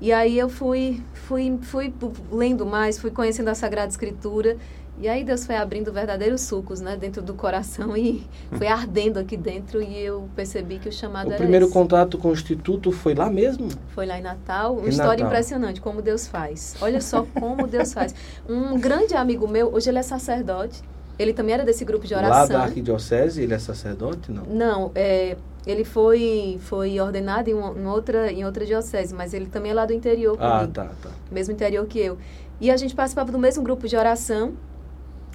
E 0.00 0.12
aí 0.12 0.38
eu 0.38 0.48
fui, 0.48 1.02
fui, 1.12 1.58
fui 1.62 1.92
lendo 2.30 2.64
mais, 2.64 2.98
fui 2.98 3.10
conhecendo 3.10 3.48
a 3.48 3.54
Sagrada 3.54 3.88
Escritura. 3.90 4.56
E 5.00 5.06
aí 5.08 5.22
Deus 5.22 5.46
foi 5.46 5.54
abrindo 5.54 5.92
verdadeiros 5.92 6.40
sucos, 6.40 6.80
né, 6.80 6.96
dentro 6.96 7.22
do 7.22 7.32
coração 7.32 7.96
e 7.96 8.26
foi 8.58 8.66
ardendo 8.66 9.18
aqui 9.18 9.36
dentro 9.36 9.80
e 9.80 9.96
eu 9.96 10.28
percebi 10.34 10.78
que 10.80 10.88
o 10.88 10.92
chamado 10.92 11.28
O 11.28 11.30
era 11.30 11.38
primeiro 11.38 11.66
esse. 11.66 11.72
contato 11.72 12.18
com 12.18 12.30
o 12.30 12.32
Instituto 12.32 12.90
foi 12.90 13.14
lá 13.14 13.30
mesmo? 13.30 13.68
Foi 13.94 14.06
lá 14.06 14.18
em 14.18 14.22
Natal, 14.22 14.74
uma 14.74 14.86
Em 14.86 14.90
história 14.90 15.10
Natal. 15.22 15.26
impressionante, 15.28 15.80
como 15.80 16.02
Deus 16.02 16.26
faz. 16.26 16.74
Olha 16.80 17.00
só 17.00 17.24
como 17.38 17.68
Deus 17.68 17.92
faz. 17.92 18.12
Um 18.48 18.76
grande 18.80 19.14
amigo 19.14 19.46
meu, 19.46 19.72
hoje 19.72 19.88
ele 19.88 19.98
é 19.98 20.02
sacerdote, 20.02 20.82
ele 21.16 21.32
também 21.32 21.54
era 21.54 21.64
desse 21.64 21.84
grupo 21.84 22.04
de 22.04 22.14
Lá 22.14 22.20
oração. 22.20 22.48
da 22.58 22.62
arquidiocese, 22.64 23.40
ele 23.42 23.54
é 23.54 23.58
sacerdote, 23.60 24.32
não? 24.32 24.42
Não, 24.46 24.90
é, 24.96 25.36
ele 25.70 25.84
foi, 25.84 26.58
foi 26.62 26.98
ordenado 27.00 27.48
em, 27.50 27.52
em 27.54 27.86
outra, 27.86 28.32
em 28.32 28.44
outra 28.44 28.64
diocese, 28.64 29.14
mas 29.14 29.34
ele 29.34 29.46
também 29.46 29.70
é 29.72 29.74
lá 29.74 29.84
do 29.86 29.92
interior 29.92 30.36
Ah, 30.40 30.58
comigo 30.60 30.72
tá, 30.72 30.90
tá. 31.02 31.10
mesmo 31.30 31.52
interior 31.52 31.86
que 31.86 31.98
eu. 31.98 32.16
E 32.60 32.70
a 32.70 32.76
gente 32.76 32.94
participava 32.94 33.30
do 33.30 33.38
mesmo 33.38 33.62
grupo 33.62 33.86
de 33.86 33.96
oração. 33.96 34.54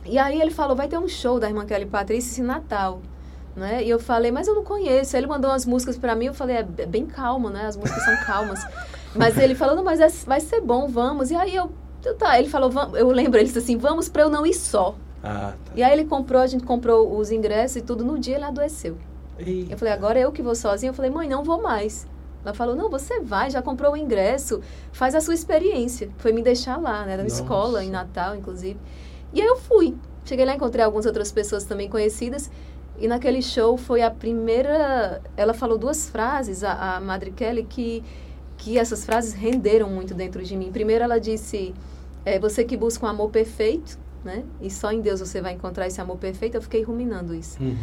E 0.06 0.18
aí 0.18 0.42
ele 0.42 0.52
falou, 0.52 0.76
vai 0.76 0.88
ter 0.88 0.98
um 0.98 1.08
show 1.08 1.40
da 1.40 1.48
irmã 1.48 1.66
Kelly 1.66 1.86
Patrícia 1.86 2.42
em 2.42 2.46
Natal. 2.46 3.02
Né? 3.56 3.84
E 3.84 3.90
eu 3.90 4.00
falei, 4.00 4.32
mas 4.32 4.48
eu 4.48 4.56
não 4.56 4.64
conheço. 4.64 5.16
Aí 5.16 5.22
ele 5.22 5.28
mandou 5.28 5.52
umas 5.52 5.66
músicas 5.66 5.96
pra 5.98 6.16
mim, 6.16 6.26
eu 6.26 6.34
falei, 6.34 6.58
é 6.58 6.68
é 6.80 6.86
bem 6.86 7.06
calmo, 7.06 7.50
né? 7.50 7.68
As 7.68 7.78
músicas 7.78 8.04
são 8.04 8.18
calmas. 8.26 8.60
mas 9.16 9.38
ele 9.38 9.54
falou, 9.56 9.76
não, 9.76 9.84
mas 9.84 10.00
é- 10.00 10.10
vai 10.26 10.40
ser 10.42 10.60
bom, 10.60 10.88
vamos. 10.88 11.30
E 11.32 11.36
aí 11.36 11.56
eu, 11.56 11.72
tá, 12.18 12.38
ele 12.40 12.50
falou, 12.50 12.72
eu 12.96 13.10
lembro, 13.12 13.38
ele 13.40 13.46
disse 13.46 13.60
assim, 13.60 13.78
vamos 13.78 14.10
pra 14.10 14.24
eu 14.24 14.30
não 14.30 14.46
ir 14.46 14.56
só. 14.56 14.96
Ah, 15.24 15.54
tá. 15.64 15.72
E 15.76 15.84
aí 15.84 15.94
ele 15.94 16.04
comprou, 16.06 16.42
a 16.42 16.48
gente 16.48 16.66
comprou 16.66 17.18
os 17.18 17.32
ingressos 17.32 17.78
e 17.78 17.82
tudo, 17.82 18.04
no 18.04 18.18
dia 18.20 18.36
ele 18.36 18.44
adoeceu. 18.46 18.98
Ih, 19.40 19.68
Eu 19.70 19.78
falei, 19.78 19.94
agora 19.94 20.20
eu 20.20 20.32
que 20.32 20.42
vou 20.42 20.56
sozinha. 20.56 20.90
Eu 20.90 20.94
falei, 20.94 21.12
mãe, 21.12 21.28
não 21.28 21.44
vou 21.44 21.62
mais. 21.62 22.08
Ela 22.44 22.54
falou, 22.54 22.76
não, 22.76 22.90
você 22.90 23.22
vai, 23.22 23.50
já 23.50 23.62
comprou 23.62 23.94
o 23.94 23.98
ingresso, 23.98 24.62
faz 24.92 25.16
a 25.16 25.22
sua 25.22 25.34
experiência. 25.34 26.10
Foi 26.18 26.34
me 26.34 26.42
deixar 26.42 26.78
lá, 26.78 27.06
né? 27.06 27.14
Era 27.14 27.24
na 27.24 27.30
Nossa. 27.30 27.42
escola, 27.42 27.84
em 27.84 27.90
Natal, 27.90 28.36
inclusive. 28.36 28.78
E 29.34 29.42
aí 29.42 29.48
eu 29.48 29.58
fui. 29.58 29.96
Cheguei 30.26 30.46
lá, 30.46 30.54
encontrei 30.54 30.84
algumas 30.84 31.06
outras 31.06 31.32
pessoas 31.32 31.64
também 31.64 31.90
conhecidas. 31.90 32.52
E 33.00 33.08
naquele 33.08 33.42
show 33.42 33.78
foi 33.78 34.02
a 34.02 34.12
primeira. 34.12 35.22
Ela 35.36 35.54
falou 35.54 35.78
duas 35.78 36.10
frases, 36.10 36.64
a, 36.64 36.98
a 36.98 37.00
Madre 37.02 37.32
Kelly, 37.32 37.64
que, 37.64 38.04
que 38.58 38.78
essas 38.78 39.06
frases 39.06 39.34
renderam 39.34 39.90
muito 39.90 40.14
dentro 40.14 40.44
de 40.44 40.56
mim. 40.56 40.72
Primeiro, 40.72 41.04
ela 41.04 41.20
disse: 41.20 41.74
é, 42.26 42.38
Você 42.40 42.64
que 42.64 42.78
busca 42.78 43.06
um 43.06 43.10
amor 43.10 43.30
perfeito, 43.32 43.98
né? 44.24 44.44
E 44.62 44.70
só 44.70 44.92
em 44.92 45.02
Deus 45.02 45.22
você 45.22 45.42
vai 45.42 45.54
encontrar 45.54 45.88
esse 45.88 46.00
amor 46.00 46.18
perfeito. 46.18 46.56
Eu 46.56 46.62
fiquei 46.62 46.84
ruminando 46.84 47.34
isso 47.34 47.62
uhum. 47.62 47.76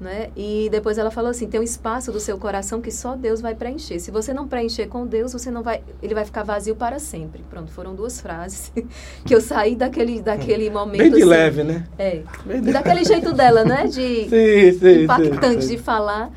Né? 0.00 0.30
E 0.36 0.68
depois 0.70 0.96
ela 0.98 1.10
falou 1.10 1.30
assim, 1.30 1.48
tem 1.48 1.58
um 1.60 1.62
espaço 1.62 2.12
do 2.12 2.20
seu 2.20 2.38
coração 2.38 2.80
que 2.80 2.90
só 2.90 3.16
Deus 3.16 3.40
vai 3.40 3.54
preencher. 3.54 3.98
Se 3.98 4.10
você 4.10 4.32
não 4.32 4.46
preencher 4.46 4.86
com 4.86 5.06
Deus, 5.06 5.32
você 5.32 5.50
não 5.50 5.62
vai, 5.62 5.82
ele 6.02 6.14
vai 6.14 6.24
ficar 6.24 6.44
vazio 6.44 6.76
para 6.76 6.98
sempre. 6.98 7.42
Pronto, 7.50 7.70
foram 7.72 7.94
duas 7.94 8.20
frases 8.20 8.72
que 9.24 9.34
eu 9.34 9.40
saí 9.40 9.74
daquele 9.74 10.20
daquele 10.22 10.70
momento 10.70 10.98
Bem 10.98 11.10
de 11.10 11.16
assim, 11.16 11.24
leve, 11.24 11.64
né? 11.64 11.84
É. 11.98 12.22
De 12.60 12.68
E 12.68 12.72
daquele 12.72 13.04
jeito 13.04 13.32
dela, 13.32 13.64
né, 13.64 13.86
de 13.86 14.28
Sim, 14.30 14.78
sim, 14.78 15.02
impactante 15.04 15.62
sim, 15.62 15.68
sim. 15.68 15.76
de 15.76 15.82
falar. 15.82 16.30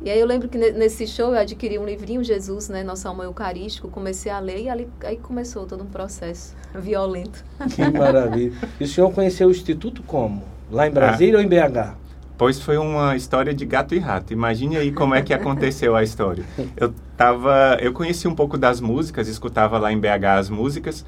E 0.00 0.08
aí 0.10 0.20
eu 0.20 0.26
lembro 0.26 0.48
que 0.48 0.56
ne- 0.56 0.70
nesse 0.70 1.06
show 1.08 1.32
eu 1.32 1.40
adquiri 1.40 1.76
um 1.78 1.84
livrinho 1.84 2.22
Jesus, 2.22 2.68
né, 2.68 2.84
Nosso 2.84 3.08
Amor 3.08 3.24
Eucarístico, 3.24 3.88
comecei 3.88 4.30
a 4.30 4.38
ler 4.38 4.60
e 4.62 4.68
ali, 4.68 4.88
aí 5.02 5.16
começou 5.16 5.66
todo 5.66 5.82
um 5.82 5.86
processo 5.88 6.54
violento. 6.74 7.44
Que 7.74 7.90
maravilha. 7.90 8.52
E 8.78 8.84
o 8.84 8.86
senhor 8.86 9.10
conheceu 9.12 9.48
o 9.48 9.50
Instituto 9.50 10.02
como? 10.04 10.44
Lá 10.70 10.86
em 10.86 10.90
Brasília 10.90 11.36
ou 11.38 11.42
em 11.42 11.48
BH? 11.48 11.96
Pois 12.38 12.60
foi 12.60 12.78
uma 12.78 13.16
história 13.16 13.52
de 13.52 13.66
gato 13.66 13.96
e 13.96 13.98
rato. 13.98 14.32
Imagine 14.32 14.76
aí 14.76 14.92
como 14.92 15.12
é 15.12 15.20
que 15.20 15.34
aconteceu 15.34 15.96
a 15.96 16.04
história. 16.04 16.44
Eu 16.76 16.94
tava, 17.16 17.76
eu 17.80 17.92
conheci 17.92 18.28
um 18.28 18.34
pouco 18.34 18.56
das 18.56 18.80
músicas, 18.80 19.26
escutava 19.26 19.76
lá 19.76 19.92
em 19.92 19.98
BH 19.98 20.24
as 20.38 20.48
músicas, 20.48 21.04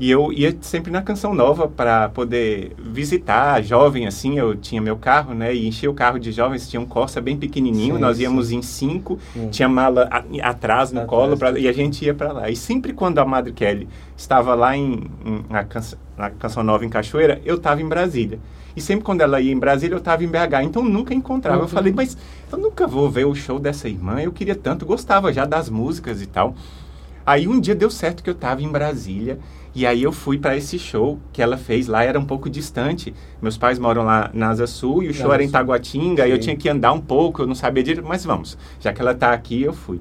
E 0.00 0.10
eu 0.10 0.32
ia 0.32 0.56
sempre 0.62 0.90
na 0.90 1.02
Canção 1.02 1.34
Nova 1.34 1.68
para 1.68 2.08
poder 2.08 2.72
visitar, 2.78 3.62
jovem 3.62 4.06
assim, 4.06 4.38
eu 4.38 4.56
tinha 4.56 4.80
meu 4.80 4.96
carro, 4.96 5.34
né? 5.34 5.54
E 5.54 5.68
enchia 5.68 5.90
o 5.90 5.94
carro 5.94 6.18
de 6.18 6.32
jovens, 6.32 6.66
tinha 6.70 6.80
um 6.80 6.86
Corsa 6.86 7.20
bem 7.20 7.36
pequenininho, 7.36 7.96
sim, 7.96 8.00
nós 8.00 8.18
íamos 8.18 8.46
sim. 8.46 8.56
em 8.56 8.62
cinco, 8.62 9.18
hum. 9.36 9.50
tinha 9.50 9.68
mala 9.68 10.08
a, 10.10 10.48
atrás 10.48 10.90
no 10.90 11.02
atrás. 11.02 11.20
colo 11.20 11.36
pra, 11.36 11.58
e 11.58 11.68
a 11.68 11.72
gente 11.72 12.02
ia 12.02 12.14
para 12.14 12.32
lá. 12.32 12.48
E 12.48 12.56
sempre 12.56 12.94
quando 12.94 13.18
a 13.18 13.26
Madre 13.26 13.52
Kelly 13.52 13.86
estava 14.16 14.54
lá 14.54 14.74
em, 14.74 15.10
em 15.22 15.44
na, 15.50 15.64
canção, 15.64 15.98
na 16.16 16.30
Canção 16.30 16.62
Nova 16.62 16.82
em 16.82 16.88
Cachoeira, 16.88 17.38
eu 17.44 17.56
estava 17.56 17.82
em 17.82 17.86
Brasília. 17.86 18.38
E 18.76 18.80
sempre 18.80 19.04
quando 19.04 19.20
ela 19.20 19.40
ia 19.40 19.52
em 19.52 19.58
Brasília, 19.58 19.94
eu 19.94 19.98
estava 19.98 20.24
em 20.24 20.28
BH. 20.28 20.62
Então 20.64 20.84
nunca 20.84 21.14
encontrava. 21.14 21.58
Uhum. 21.58 21.64
Eu 21.64 21.68
falei, 21.68 21.92
mas 21.92 22.16
eu 22.50 22.58
nunca 22.58 22.86
vou 22.86 23.10
ver 23.10 23.26
o 23.26 23.34
show 23.34 23.58
dessa 23.58 23.88
irmã. 23.88 24.20
Eu 24.20 24.32
queria 24.32 24.54
tanto, 24.54 24.86
gostava 24.86 25.32
já 25.32 25.44
das 25.44 25.68
músicas 25.68 26.22
e 26.22 26.26
tal. 26.26 26.54
Aí 27.24 27.46
um 27.46 27.60
dia 27.60 27.74
deu 27.74 27.90
certo 27.90 28.22
que 28.22 28.30
eu 28.30 28.34
estava 28.34 28.62
em 28.62 28.68
Brasília 28.68 29.38
e 29.72 29.86
aí 29.86 30.02
eu 30.02 30.10
fui 30.10 30.36
para 30.36 30.56
esse 30.56 30.78
show 30.78 31.18
que 31.32 31.40
ela 31.40 31.56
fez 31.56 31.86
lá, 31.86 32.02
era 32.02 32.18
um 32.18 32.24
pouco 32.24 32.50
distante. 32.50 33.14
Meus 33.40 33.56
pais 33.56 33.78
moram 33.78 34.02
lá 34.02 34.30
na 34.34 34.48
Asa 34.48 34.66
Sul 34.66 35.02
e 35.02 35.08
o 35.08 35.14
show 35.14 35.26
Asa 35.26 35.34
era 35.34 35.44
em 35.44 35.50
Taguatinga, 35.50 36.26
e 36.26 36.30
eu 36.30 36.40
tinha 36.40 36.56
que 36.56 36.68
andar 36.68 36.92
um 36.92 37.00
pouco, 37.00 37.42
eu 37.42 37.46
não 37.46 37.54
sabia 37.54 37.82
direito, 37.82 38.06
mas 38.06 38.24
vamos. 38.24 38.58
Já 38.80 38.92
que 38.92 39.00
ela 39.00 39.12
está 39.12 39.32
aqui, 39.32 39.62
eu 39.62 39.72
fui. 39.72 40.00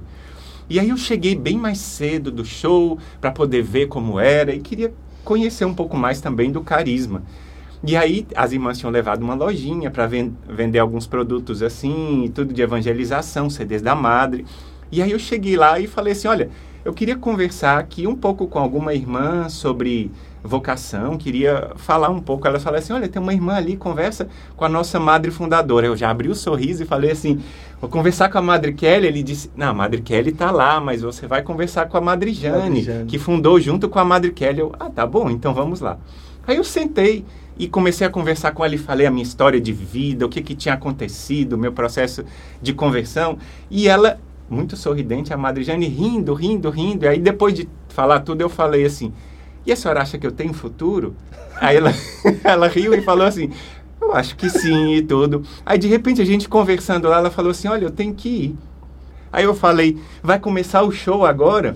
E 0.67 0.79
aí 0.79 0.89
eu 0.89 0.97
cheguei 0.97 1.35
bem 1.35 1.57
mais 1.57 1.77
cedo 1.77 2.31
do 2.31 2.43
show 2.43 2.97
para 3.21 3.31
poder 3.31 3.61
ver 3.61 3.87
como 3.87 4.19
era 4.19 4.53
e 4.53 4.59
queria 4.59 4.91
conhecer 5.23 5.65
um 5.65 5.73
pouco 5.73 5.95
mais 5.95 6.19
também 6.19 6.51
do 6.51 6.61
carisma. 6.61 7.21
E 7.83 7.95
aí 7.95 8.27
as 8.35 8.51
irmãs 8.51 8.77
tinham 8.77 8.91
levado 8.91 9.21
uma 9.21 9.35
lojinha 9.35 9.89
para 9.89 10.05
ven 10.05 10.35
vender 10.47 10.79
alguns 10.79 11.07
produtos 11.07 11.63
assim, 11.63 12.29
tudo 12.33 12.53
de 12.53 12.61
evangelização, 12.61 13.49
CDs 13.49 13.81
da 13.81 13.95
madre. 13.95 14.45
E 14.91 15.01
aí 15.01 15.11
eu 15.11 15.19
cheguei 15.19 15.55
lá 15.55 15.79
e 15.79 15.87
falei 15.87 16.13
assim, 16.13 16.27
olha, 16.27 16.49
eu 16.83 16.93
queria 16.93 17.15
conversar 17.15 17.77
aqui 17.77 18.07
um 18.07 18.15
pouco 18.15 18.47
com 18.47 18.59
alguma 18.59 18.93
irmã 18.93 19.49
sobre 19.49 20.11
vocação, 20.43 21.17
queria 21.17 21.71
falar 21.75 22.09
um 22.09 22.19
pouco. 22.19 22.47
Ela 22.47 22.59
falou 22.59 22.79
assim: 22.79 22.93
Olha, 22.93 23.07
tem 23.07 23.21
uma 23.21 23.33
irmã 23.33 23.55
ali, 23.55 23.75
conversa 23.75 24.27
com 24.55 24.65
a 24.65 24.69
nossa 24.69 24.99
madre 24.99 25.31
fundadora. 25.31 25.87
Eu 25.87 25.97
já 25.97 26.09
abri 26.09 26.29
o 26.29 26.35
sorriso 26.35 26.83
e 26.83 26.85
falei 26.85 27.11
assim: 27.11 27.39
Vou 27.81 27.89
conversar 27.89 28.29
com 28.29 28.37
a 28.37 28.41
Madre 28.41 28.73
Kelly. 28.73 29.07
Ele 29.07 29.23
disse: 29.23 29.51
Não, 29.55 29.69
a 29.69 29.73
Madre 29.73 30.01
Kelly 30.01 30.29
está 30.29 30.51
lá, 30.51 30.79
mas 30.79 31.01
você 31.01 31.27
vai 31.27 31.41
conversar 31.41 31.87
com 31.87 31.97
a 31.97 32.01
Madre 32.01 32.33
Jane, 32.33 32.57
Madre 32.57 32.81
Jane, 32.81 33.05
que 33.05 33.19
fundou 33.19 33.59
junto 33.59 33.89
com 33.89 33.99
a 33.99 34.05
Madre 34.05 34.31
Kelly. 34.31 34.59
Eu, 34.59 34.71
ah, 34.79 34.89
tá 34.89 35.05
bom, 35.05 35.29
então 35.29 35.53
vamos 35.53 35.81
lá. 35.81 35.97
Aí 36.47 36.55
eu 36.55 36.63
sentei 36.63 37.25
e 37.59 37.67
comecei 37.67 38.07
a 38.07 38.09
conversar 38.09 38.53
com 38.53 38.63
ela 38.63 38.73
e 38.73 38.77
falei 38.77 39.05
a 39.05 39.11
minha 39.11 39.21
história 39.21 39.59
de 39.59 39.73
vida, 39.73 40.25
o 40.25 40.29
que, 40.29 40.41
que 40.41 40.55
tinha 40.55 40.73
acontecido, 40.73 41.57
meu 41.57 41.73
processo 41.73 42.23
de 42.61 42.73
conversão. 42.73 43.37
E 43.69 43.89
ela 43.89 44.17
muito 44.49 44.77
sorridente, 44.77 45.33
a 45.33 45.37
Madre 45.37 45.63
Jane 45.63 45.85
rindo, 45.85 46.33
rindo, 46.33 46.69
rindo. 46.69 47.05
E 47.05 47.09
aí 47.09 47.19
depois 47.19 47.53
de 47.53 47.67
falar 47.89 48.21
tudo, 48.21 48.39
eu 48.39 48.49
falei 48.49 48.85
assim: 48.85 49.13
"E 49.65 49.73
a 49.73 49.75
senhora 49.75 50.01
acha 50.01 50.17
que 50.17 50.25
eu 50.25 50.31
tenho 50.31 50.53
futuro?" 50.53 51.13
Aí 51.59 51.75
ela 51.75 51.93
ela 52.45 52.67
riu 52.69 52.93
e 52.93 53.01
falou 53.01 53.27
assim: 53.27 53.51
"Eu 54.01 54.15
acho 54.15 54.37
que 54.37 54.49
sim 54.49 54.93
e 54.93 55.01
tudo". 55.01 55.43
Aí 55.65 55.77
de 55.77 55.87
repente 55.89 56.21
a 56.21 56.25
gente 56.25 56.47
conversando 56.47 57.09
lá, 57.09 57.17
ela 57.17 57.29
falou 57.29 57.51
assim: 57.51 57.67
"Olha, 57.67 57.83
eu 57.83 57.91
tenho 57.91 58.13
que 58.13 58.29
ir". 58.29 58.55
Aí 59.33 59.43
eu 59.43 59.53
falei: 59.53 59.97
"Vai 60.23 60.39
começar 60.39 60.81
o 60.81 60.91
show 60.91 61.25
agora?" 61.25 61.75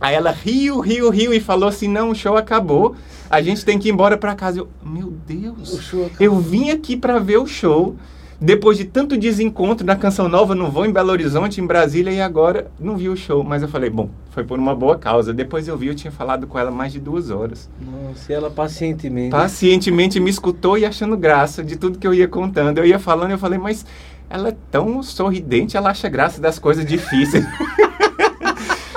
Aí 0.00 0.16
ela 0.16 0.32
riu, 0.32 0.80
riu, 0.80 1.08
riu 1.10 1.32
e 1.32 1.38
falou 1.38 1.68
assim: 1.68 1.86
"Não, 1.86 2.10
o 2.10 2.14
show 2.14 2.36
acabou. 2.36 2.96
A 3.32 3.42
gente 3.42 3.64
tem 3.64 3.78
que 3.78 3.88
ir 3.88 3.92
embora 3.92 4.16
para 4.16 4.34
casa". 4.34 4.60
Eu: 4.60 4.68
"Meu 4.84 5.12
Deus. 5.26 5.92
Eu 6.20 6.38
vim 6.38 6.70
aqui 6.70 6.96
para 6.96 7.18
ver 7.18 7.38
o 7.38 7.46
show 7.46 7.96
depois 8.42 8.76
de 8.76 8.84
tanto 8.84 9.16
desencontro 9.16 9.86
na 9.86 9.94
Canção 9.94 10.28
Nova, 10.28 10.52
não 10.52 10.68
vou 10.68 10.84
em 10.84 10.90
Belo 10.90 11.12
Horizonte, 11.12 11.60
em 11.60 11.66
Brasília, 11.66 12.10
e 12.10 12.20
agora 12.20 12.72
não 12.76 12.96
vi 12.96 13.08
o 13.08 13.16
show. 13.16 13.44
Mas 13.44 13.62
eu 13.62 13.68
falei, 13.68 13.88
bom, 13.88 14.10
foi 14.30 14.42
por 14.42 14.58
uma 14.58 14.74
boa 14.74 14.98
causa. 14.98 15.32
Depois 15.32 15.68
eu 15.68 15.78
vi, 15.78 15.86
eu 15.86 15.94
tinha 15.94 16.10
falado 16.10 16.44
com 16.48 16.58
ela 16.58 16.68
mais 16.68 16.92
de 16.92 16.98
duas 16.98 17.30
horas. 17.30 17.70
Nossa, 17.80 18.32
e 18.32 18.34
ela 18.34 18.50
pacientemente... 18.50 19.30
Pacientemente 19.30 20.18
me 20.18 20.28
escutou 20.28 20.76
e 20.76 20.84
achando 20.84 21.16
graça 21.16 21.62
de 21.62 21.76
tudo 21.76 22.00
que 22.00 22.06
eu 22.06 22.12
ia 22.12 22.26
contando. 22.26 22.78
Eu 22.78 22.84
ia 22.84 22.98
falando, 22.98 23.30
eu 23.30 23.38
falei, 23.38 23.60
mas 23.60 23.86
ela 24.28 24.48
é 24.48 24.56
tão 24.72 25.00
sorridente, 25.04 25.76
ela 25.76 25.90
acha 25.90 26.08
graça 26.08 26.40
das 26.40 26.58
coisas 26.58 26.84
difíceis. 26.84 27.44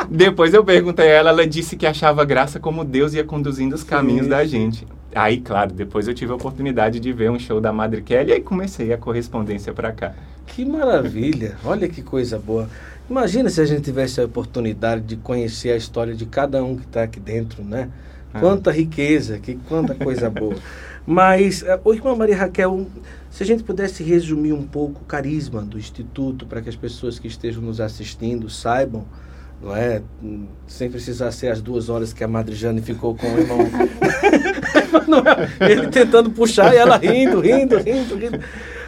Depois 0.09 0.53
eu 0.53 0.63
perguntei 0.63 1.07
a 1.07 1.13
ela, 1.13 1.29
ela 1.29 1.47
disse 1.47 1.75
que 1.75 1.85
achava 1.85 2.23
graça 2.25 2.59
como 2.59 2.83
Deus 2.83 3.13
ia 3.13 3.23
conduzindo 3.23 3.73
os 3.73 3.83
caminhos 3.83 4.25
sim, 4.25 4.29
da 4.29 4.45
gente. 4.45 4.87
Aí, 5.13 5.39
claro, 5.39 5.73
depois 5.73 6.07
eu 6.07 6.13
tive 6.13 6.31
a 6.31 6.35
oportunidade 6.35 6.99
de 6.99 7.13
ver 7.13 7.31
um 7.31 7.39
show 7.39 7.61
da 7.61 7.71
Madre 7.71 8.01
Kelly 8.01 8.33
e 8.33 8.41
comecei 8.41 8.91
a 8.91 8.97
correspondência 8.97 9.73
para 9.73 9.91
cá. 9.91 10.13
Que 10.45 10.65
maravilha! 10.65 11.55
Olha 11.63 11.87
que 11.87 12.01
coisa 12.01 12.37
boa. 12.37 12.69
Imagina 13.09 13.49
se 13.49 13.61
a 13.61 13.65
gente 13.65 13.81
tivesse 13.81 14.19
a 14.19 14.25
oportunidade 14.25 15.03
de 15.03 15.15
conhecer 15.15 15.71
a 15.71 15.77
história 15.77 16.13
de 16.13 16.25
cada 16.25 16.63
um 16.63 16.75
que 16.75 16.83
está 16.83 17.03
aqui 17.03 17.19
dentro, 17.19 17.63
né? 17.63 17.89
Ah. 18.33 18.39
Quanta 18.39 18.71
riqueza, 18.71 19.39
que 19.39 19.55
quanta 19.69 19.95
coisa 19.95 20.29
boa. 20.29 20.55
Mas, 21.05 21.61
uh, 21.61 21.93
irmã 21.93 22.15
Maria 22.15 22.35
Raquel, 22.35 22.87
se 23.29 23.43
a 23.43 23.45
gente 23.45 23.63
pudesse 23.63 24.03
resumir 24.03 24.53
um 24.53 24.63
pouco 24.63 25.01
o 25.01 25.05
carisma 25.05 25.61
do 25.61 25.77
Instituto 25.77 26.47
para 26.47 26.61
que 26.61 26.69
as 26.69 26.75
pessoas 26.75 27.19
que 27.19 27.27
estejam 27.27 27.61
nos 27.61 27.79
assistindo 27.79 28.49
saibam 28.49 29.05
não 29.61 29.75
é? 29.75 30.01
Sem 30.67 30.89
precisar 30.89 31.31
ser 31.31 31.49
as 31.49 31.61
duas 31.61 31.89
horas 31.89 32.13
que 32.13 32.23
a 32.23 32.27
Madre 32.27 32.55
Jane 32.55 32.81
ficou 32.81 33.15
com 33.15 33.27
o 33.27 33.39
irmão. 33.39 33.59
é, 35.59 35.71
ele 35.71 35.87
tentando 35.87 36.29
puxar 36.31 36.73
e 36.73 36.77
ela 36.77 36.97
rindo, 36.97 37.39
rindo, 37.39 37.77
rindo, 37.77 38.15
rindo. 38.15 38.39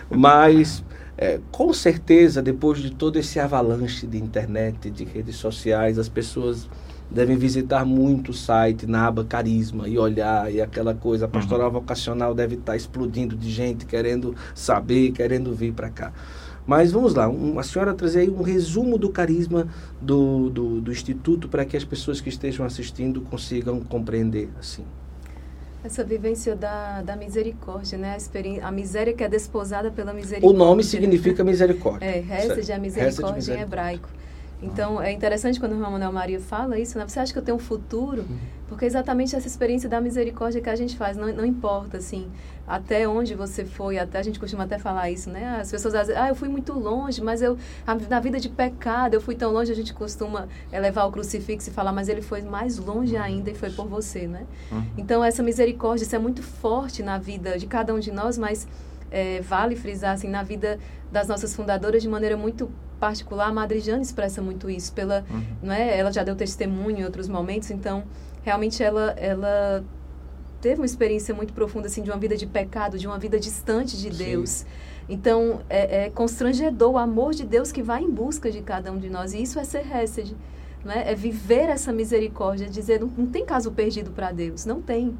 Mas, 0.09 0.83
é, 1.17 1.39
com 1.51 1.73
certeza, 1.73 2.41
depois 2.41 2.79
de 2.79 2.91
todo 2.91 3.17
esse 3.17 3.39
avalanche 3.39 4.05
de 4.05 4.17
internet, 4.17 4.89
de 4.89 5.03
redes 5.03 5.35
sociais, 5.35 5.97
as 5.97 6.09
pessoas 6.09 6.67
devem 7.09 7.37
visitar 7.37 7.85
muito 7.85 8.31
o 8.31 8.33
site 8.33 8.85
na 8.85 9.07
aba 9.07 9.23
Carisma 9.23 9.87
e 9.87 9.97
olhar 9.97 10.51
e 10.51 10.61
aquela 10.61 10.93
coisa. 10.93 11.25
A 11.25 11.27
pastoral 11.27 11.67
uhum. 11.67 11.73
vocacional 11.73 12.33
deve 12.33 12.55
estar 12.55 12.75
explodindo 12.75 13.35
de 13.35 13.49
gente 13.49 13.85
querendo 13.85 14.35
saber, 14.53 15.11
querendo 15.11 15.53
vir 15.53 15.73
para 15.73 15.89
cá. 15.89 16.11
Mas 16.67 16.91
vamos 16.91 17.15
lá, 17.15 17.29
um, 17.29 17.57
a 17.57 17.63
senhora 17.63 17.93
trazer 17.93 18.19
aí 18.19 18.29
um 18.29 18.41
resumo 18.41 18.97
do 18.97 19.09
carisma 19.09 19.69
do, 20.01 20.49
do, 20.49 20.81
do 20.81 20.91
Instituto 20.91 21.47
para 21.47 21.63
que 21.63 21.77
as 21.77 21.85
pessoas 21.85 22.19
que 22.19 22.27
estejam 22.27 22.65
assistindo 22.65 23.21
consigam 23.21 23.79
compreender 23.79 24.49
assim. 24.59 24.83
Essa 25.81 26.03
vivência 26.03 26.53
da, 26.53 27.01
da 27.01 27.15
misericórdia, 27.15 27.97
né? 27.97 28.17
A, 28.61 28.67
a 28.67 28.71
miséria 28.71 29.13
que 29.13 29.23
é 29.23 29.29
desposada 29.29 29.89
pela 29.89 30.11
misericórdia. 30.11 30.49
O 30.49 30.57
nome 30.57 30.83
significa 30.83 31.41
misericórdia. 31.41 32.05
É, 32.05 32.19
Hesed 32.19 32.69
é 32.69 32.75
a 32.75 32.79
misericórdia 32.79 33.55
em 33.55 33.61
hebraico. 33.61 34.09
Então, 34.61 34.99
é 34.99 35.11
interessante 35.11 35.59
quando 35.59 35.73
o 35.73 35.75
irmão 35.75 35.91
Manuel 35.91 36.11
Maria 36.11 36.39
fala 36.39 36.79
isso, 36.79 36.97
né? 36.97 37.07
Você 37.07 37.19
acha 37.19 37.31
que 37.31 37.37
eu 37.37 37.43
tenho 37.43 37.57
um 37.57 37.59
futuro? 37.59 38.23
Uhum. 38.23 38.37
Porque 38.67 38.85
é 38.85 38.87
exatamente 38.87 39.35
essa 39.35 39.47
experiência 39.47 39.87
da 39.87 40.01
misericórdia 40.01 40.59
que 40.59 40.69
a 40.69 40.75
gente 40.75 40.97
faz. 40.97 41.15
Não, 41.15 41.31
não 41.31 41.45
importa, 41.45 41.97
assim, 41.97 42.27
até 42.67 43.07
onde 43.07 43.35
você 43.35 43.63
foi, 43.63 43.99
até 43.99 44.17
a 44.17 44.23
gente 44.23 44.39
costuma 44.39 44.63
até 44.63 44.79
falar 44.79 45.11
isso, 45.11 45.29
né? 45.29 45.59
As 45.61 45.69
pessoas 45.69 45.93
dizem, 45.93 46.17
ah, 46.17 46.29
eu 46.29 46.35
fui 46.35 46.49
muito 46.49 46.73
longe, 46.73 47.21
mas 47.21 47.41
eu, 47.41 47.57
na 48.09 48.19
vida 48.19 48.39
de 48.39 48.49
pecado, 48.49 49.13
eu 49.13 49.21
fui 49.21 49.35
tão 49.35 49.53
longe, 49.53 49.71
a 49.71 49.75
gente 49.75 49.93
costuma 49.93 50.47
elevar 50.73 51.07
o 51.07 51.11
crucifixo 51.11 51.69
e 51.69 51.73
falar, 51.73 51.93
mas 51.93 52.09
ele 52.09 52.21
foi 52.21 52.41
mais 52.41 52.77
longe 52.77 53.15
uhum. 53.15 53.21
ainda 53.21 53.51
e 53.51 53.55
foi 53.55 53.69
por 53.69 53.87
você, 53.87 54.27
né? 54.27 54.45
Uhum. 54.71 54.83
Então, 54.97 55.23
essa 55.23 55.43
misericórdia, 55.43 56.03
isso 56.03 56.15
é 56.15 56.19
muito 56.19 56.41
forte 56.41 57.03
na 57.03 57.19
vida 57.19 57.59
de 57.59 57.67
cada 57.67 57.93
um 57.93 57.99
de 57.99 58.11
nós, 58.11 58.37
mas 58.37 58.67
é, 59.11 59.39
vale 59.41 59.75
frisar, 59.75 60.13
assim, 60.13 60.27
na 60.27 60.41
vida 60.41 60.79
das 61.11 61.27
nossas 61.27 61.55
fundadoras 61.55 62.01
de 62.01 62.09
maneira 62.09 62.35
muito 62.35 62.69
particular, 62.97 63.47
a 63.47 63.53
Madre 63.53 63.79
Jane 63.79 64.01
expressa 64.01 64.41
muito 64.41 64.69
isso, 64.69 64.91
pela, 64.93 65.25
uhum. 65.29 65.43
não 65.63 65.73
é? 65.73 65.97
Ela 65.97 66.11
já 66.11 66.23
deu 66.23 66.35
testemunho 66.35 66.99
em 66.99 67.03
outros 67.03 67.27
momentos, 67.27 67.71
então 67.71 68.03
realmente 68.43 68.81
ela 68.81 69.11
ela 69.17 69.83
teve 70.61 70.81
uma 70.81 70.85
experiência 70.85 71.33
muito 71.33 71.53
profunda 71.53 71.87
assim 71.87 72.01
de 72.01 72.09
uma 72.09 72.17
vida 72.17 72.35
de 72.35 72.45
pecado, 72.45 72.97
de 72.97 73.07
uma 73.07 73.19
vida 73.19 73.39
distante 73.39 73.97
de 73.97 74.09
Deus. 74.09 74.49
Sim. 74.49 74.65
Então 75.09 75.61
é, 75.69 76.05
é, 76.05 76.09
constrangedor 76.09 76.93
o 76.93 76.97
amor 76.97 77.33
de 77.33 77.45
Deus 77.45 77.71
que 77.71 77.81
vai 77.81 78.03
em 78.03 78.09
busca 78.09 78.51
de 78.51 78.61
cada 78.61 78.91
um 78.91 78.97
de 78.97 79.09
nós 79.09 79.33
e 79.33 79.41
isso 79.41 79.59
é 79.59 79.63
ser 79.63 79.85
Hesed, 79.89 80.35
né? 80.83 81.03
É 81.05 81.15
viver 81.15 81.69
essa 81.69 81.93
misericórdia, 81.93 82.67
dizer 82.67 82.99
não, 82.99 83.07
não 83.17 83.27
tem 83.27 83.45
caso 83.45 83.71
perdido 83.71 84.11
para 84.11 84.31
Deus, 84.31 84.65
não 84.65 84.81
tem. 84.81 85.17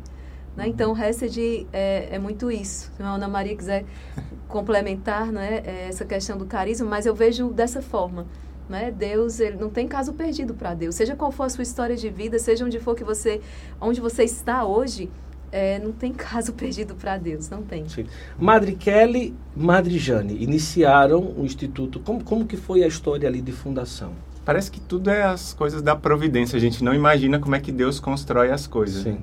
Né? 0.58 0.68
Então, 0.68 0.98
Hesed 0.98 1.68
é, 1.72 2.16
é 2.16 2.20
muito 2.20 2.52
isso. 2.52 2.92
Se 2.98 3.04
a 3.04 3.10
Ana 3.12 3.28
Maria 3.28 3.56
quiser 3.56 3.86
complementar 4.50 5.32
né, 5.32 5.62
é 5.64 5.88
essa 5.88 6.04
questão 6.04 6.36
do 6.36 6.46
carisma, 6.48 6.88
mas 6.88 7.06
eu 7.06 7.14
vejo 7.14 7.50
dessa 7.50 7.80
forma. 7.80 8.26
Né? 8.68 8.92
Deus, 8.92 9.40
ele 9.40 9.56
não 9.56 9.70
tem 9.70 9.88
caso 9.88 10.14
perdido 10.14 10.56
para 10.56 10.74
Deus. 10.74 10.96
Seja 10.96 11.16
qual 11.16 11.32
for 11.32 11.44
a 11.44 11.50
sua 11.50 11.62
história 11.62 11.96
de 11.96 12.10
vida, 12.10 12.40
seja 12.40 12.66
onde 12.66 12.80
for 12.80 12.96
que 12.96 13.04
você, 13.04 13.40
onde 13.80 14.02
você 14.02 14.24
está 14.24 14.66
hoje, 14.66 15.10
é, 15.52 15.78
não 15.78 15.92
tem 15.92 16.12
caso 16.12 16.52
perdido 16.54 16.96
para 16.96 17.20
Deus, 17.20 17.50
não 17.50 17.62
tem. 17.62 17.88
Sim. 17.88 18.08
Madre 18.40 18.74
Kelly, 18.74 19.36
Madre 19.56 20.00
Jane, 20.00 20.44
iniciaram 20.44 21.36
o 21.38 21.46
instituto. 21.46 22.00
Como, 22.00 22.24
como 22.24 22.48
que 22.48 22.58
foi 22.58 22.84
a 22.84 22.88
história 22.88 23.30
ali 23.30 23.42
de 23.42 23.52
fundação? 23.52 24.12
Parece 24.44 24.72
que 24.72 24.80
tudo 24.80 25.12
é 25.12 25.24
as 25.24 25.54
coisas 25.54 25.84
da 25.84 25.96
providência. 25.96 26.58
A 26.58 26.60
gente 26.60 26.84
não 26.84 26.96
imagina 26.96 27.38
como 27.38 27.56
é 27.56 27.60
que 27.60 27.72
Deus 27.72 28.00
constrói 28.00 28.50
as 28.50 28.66
coisas. 28.66 29.04
Sim. 29.04 29.12
Né? 29.12 29.20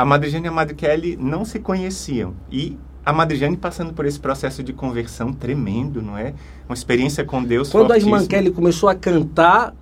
A 0.00 0.04
Madre 0.04 0.30
Jane 0.30 0.46
e 0.46 0.48
a 0.48 0.52
Madre 0.52 0.74
Kelly 0.74 1.14
não 1.20 1.44
se 1.44 1.58
conheciam 1.58 2.34
e 2.50 2.78
a 3.04 3.12
Madre 3.12 3.36
Jane 3.36 3.54
passando 3.54 3.92
por 3.92 4.06
esse 4.06 4.18
processo 4.18 4.62
de 4.62 4.72
conversão 4.72 5.30
tremendo, 5.30 6.00
não 6.00 6.16
é? 6.16 6.32
Uma 6.66 6.74
experiência 6.74 7.22
com 7.22 7.44
Deus 7.44 7.68
Quando 7.68 7.92
a 7.92 7.98
irmã 7.98 8.26
Kelly 8.26 8.50
começou 8.50 8.88
a 8.88 8.94
cantar, 8.94 9.74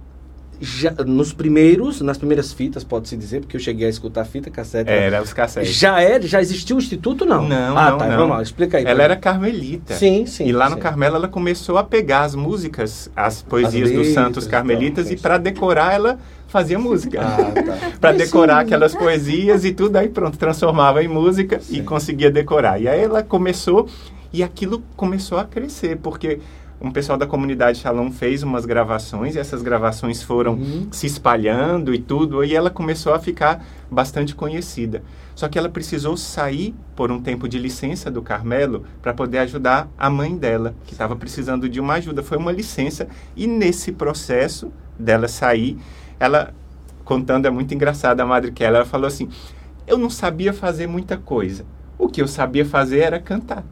já, 0.60 0.90
nos 1.06 1.32
primeiros, 1.32 2.00
nas 2.00 2.18
primeiras 2.18 2.52
fitas, 2.52 2.82
pode-se 2.82 3.16
dizer, 3.16 3.42
porque 3.42 3.56
eu 3.56 3.60
cheguei 3.60 3.86
a 3.86 3.90
escutar 3.90 4.24
fita, 4.24 4.50
cassete. 4.50 4.90
Era 4.90 5.22
os 5.22 5.32
cassetes. 5.32 5.72
Já 5.72 6.02
é, 6.02 6.20
já 6.20 6.40
existia 6.40 6.74
o 6.74 6.80
instituto 6.80 7.24
não? 7.24 7.46
Não, 7.46 7.78
ah, 7.78 7.90
não, 7.92 7.98
tá, 7.98 8.08
não. 8.08 8.16
vamos 8.16 8.36
lá, 8.36 8.42
explica 8.42 8.78
aí. 8.78 8.84
Ela 8.84 9.04
era 9.04 9.14
carmelita. 9.14 9.94
Sim, 9.94 10.26
sim. 10.26 10.46
E 10.46 10.52
lá 10.52 10.68
no 10.68 10.74
sim. 10.74 10.82
Carmelo 10.82 11.14
ela 11.14 11.28
começou 11.28 11.78
a 11.78 11.84
pegar 11.84 12.22
as 12.22 12.34
músicas, 12.34 13.08
as 13.14 13.40
poesias 13.40 13.88
dos 13.88 13.98
letras 13.98 14.14
santos 14.14 14.46
e 14.46 14.48
carmelitas 14.48 15.10
e 15.12 15.16
para 15.16 15.38
decorar 15.38 15.94
ela 15.94 16.18
fazia 16.48 16.78
música. 16.78 17.20
Ah, 17.22 17.52
tá. 17.62 17.92
para 18.00 18.12
decorar 18.12 18.60
aquelas 18.60 18.94
poesias 18.94 19.64
e 19.64 19.72
tudo 19.72 19.96
aí 19.96 20.08
pronto, 20.08 20.36
transformava 20.36 21.02
em 21.04 21.08
música 21.08 21.58
e 21.70 21.76
Sim. 21.76 21.84
conseguia 21.84 22.30
decorar. 22.30 22.80
E 22.80 22.88
aí 22.88 23.00
ela 23.00 23.22
começou 23.22 23.86
e 24.32 24.42
aquilo 24.42 24.82
começou 24.96 25.38
a 25.38 25.44
crescer, 25.44 25.96
porque 25.98 26.40
um 26.80 26.90
pessoal 26.92 27.18
da 27.18 27.26
comunidade 27.26 27.78
Shalom 27.78 28.10
fez 28.10 28.42
umas 28.42 28.64
gravações 28.64 29.34
e 29.34 29.38
essas 29.38 29.62
gravações 29.62 30.22
foram 30.22 30.52
Uhum. 30.54 30.88
se 30.92 31.06
espalhando 31.06 31.92
e 31.94 31.98
tudo, 31.98 32.44
e 32.44 32.54
ela 32.54 32.70
começou 32.70 33.12
a 33.14 33.18
ficar 33.18 33.64
bastante 33.90 34.34
conhecida. 34.34 35.02
Só 35.34 35.48
que 35.48 35.58
ela 35.58 35.68
precisou 35.68 36.16
sair 36.16 36.74
por 36.94 37.10
um 37.10 37.20
tempo 37.20 37.48
de 37.48 37.58
licença 37.58 38.10
do 38.10 38.22
Carmelo 38.22 38.84
para 39.02 39.12
poder 39.14 39.38
ajudar 39.38 39.88
a 39.98 40.08
mãe 40.10 40.36
dela, 40.36 40.74
que 40.84 40.92
estava 40.92 41.16
precisando 41.16 41.68
de 41.68 41.80
uma 41.80 41.94
ajuda. 41.94 42.22
Foi 42.22 42.36
uma 42.38 42.52
licença, 42.52 43.08
e 43.36 43.46
nesse 43.46 43.90
processo 43.92 44.70
dela 44.98 45.26
sair, 45.28 45.78
ela, 46.18 46.54
contando, 47.04 47.46
é 47.46 47.50
muito 47.50 47.72
engraçada 47.74 48.22
a 48.22 48.26
Madre 48.26 48.50
Kelly, 48.52 48.76
ela 48.76 48.84
falou 48.84 49.06
assim: 49.06 49.28
Eu 49.86 49.98
não 49.98 50.10
sabia 50.10 50.52
fazer 50.52 50.86
muita 50.86 51.16
coisa. 51.16 51.64
O 51.98 52.08
que 52.08 52.22
eu 52.22 52.28
sabia 52.28 52.64
fazer 52.64 53.00
era 53.00 53.18
cantar. 53.20 53.64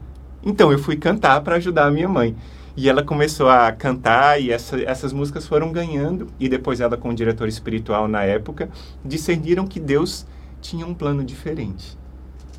Então 0.43 0.71
eu 0.71 0.79
fui 0.79 0.95
cantar 0.95 1.41
para 1.41 1.55
ajudar 1.55 1.85
a 1.87 1.91
minha 1.91 2.09
mãe. 2.09 2.35
E 2.75 2.87
ela 2.87 3.03
começou 3.03 3.49
a 3.49 3.71
cantar 3.71 4.39
e 4.39 4.51
essa- 4.51 4.79
essas 4.81 5.11
músicas 5.11 5.47
foram 5.47 5.71
ganhando. 5.71 6.27
E 6.39 6.47
depois 6.47 6.79
ela, 6.79 6.95
com 6.95 7.09
o 7.09 7.13
diretor 7.15 7.47
espiritual 7.47 8.07
na 8.07 8.23
época, 8.23 8.69
discerniram 9.03 9.65
que 9.65 9.79
Deus 9.79 10.27
tinha 10.61 10.85
um 10.85 10.93
plano 10.93 11.23
diferente. 11.23 11.97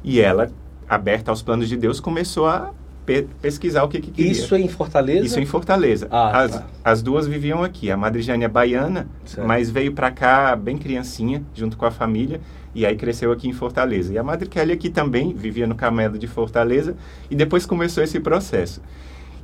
E 0.03 0.21
ela, 0.21 0.51
aberta 0.89 1.31
aos 1.31 1.43
planos 1.43 1.69
de 1.69 1.77
Deus, 1.77 2.01
começou 2.01 2.47
a 2.49 2.73
pe- 3.09 3.27
pesquisar 3.41 3.83
o 3.85 3.89
que, 3.89 4.01
que 4.03 4.11
queria. 4.11 4.31
Isso 4.31 4.55
é 4.55 4.61
em 4.61 4.69
Fortaleza? 4.69 5.25
Isso 5.25 5.41
em 5.41 5.47
Fortaleza. 5.47 6.07
Ah, 6.11 6.43
as, 6.43 6.51
tá. 6.53 6.67
as 6.85 7.01
duas 7.03 7.27
viviam 7.27 7.65
aqui. 7.65 7.91
A 7.91 7.97
Madre 7.97 8.21
Jane 8.21 8.45
é 8.45 8.49
baiana, 8.49 9.09
Certo. 9.25 9.47
mas 9.49 9.71
veio 9.71 9.93
para 9.95 10.11
cá 10.11 10.55
bem 10.55 10.77
criancinha, 10.77 11.43
junto 11.55 11.79
com 11.79 11.87
a 11.87 11.91
família, 11.91 12.39
e 12.75 12.85
aí 12.85 12.95
cresceu 12.97 13.33
aqui 13.33 13.49
em 13.49 13.53
Fortaleza. 13.55 14.13
E 14.13 14.19
a 14.19 14.23
Madre 14.23 14.47
Kelly 14.47 14.73
aqui 14.73 14.91
também 14.91 15.33
vivia 15.33 15.67
no 15.67 15.75
Camelo 15.75 16.19
de 16.19 16.27
Fortaleza, 16.27 16.95
e 17.31 17.35
depois 17.35 17.65
começou 17.65 18.05
esse 18.05 18.21
processo. 18.21 18.83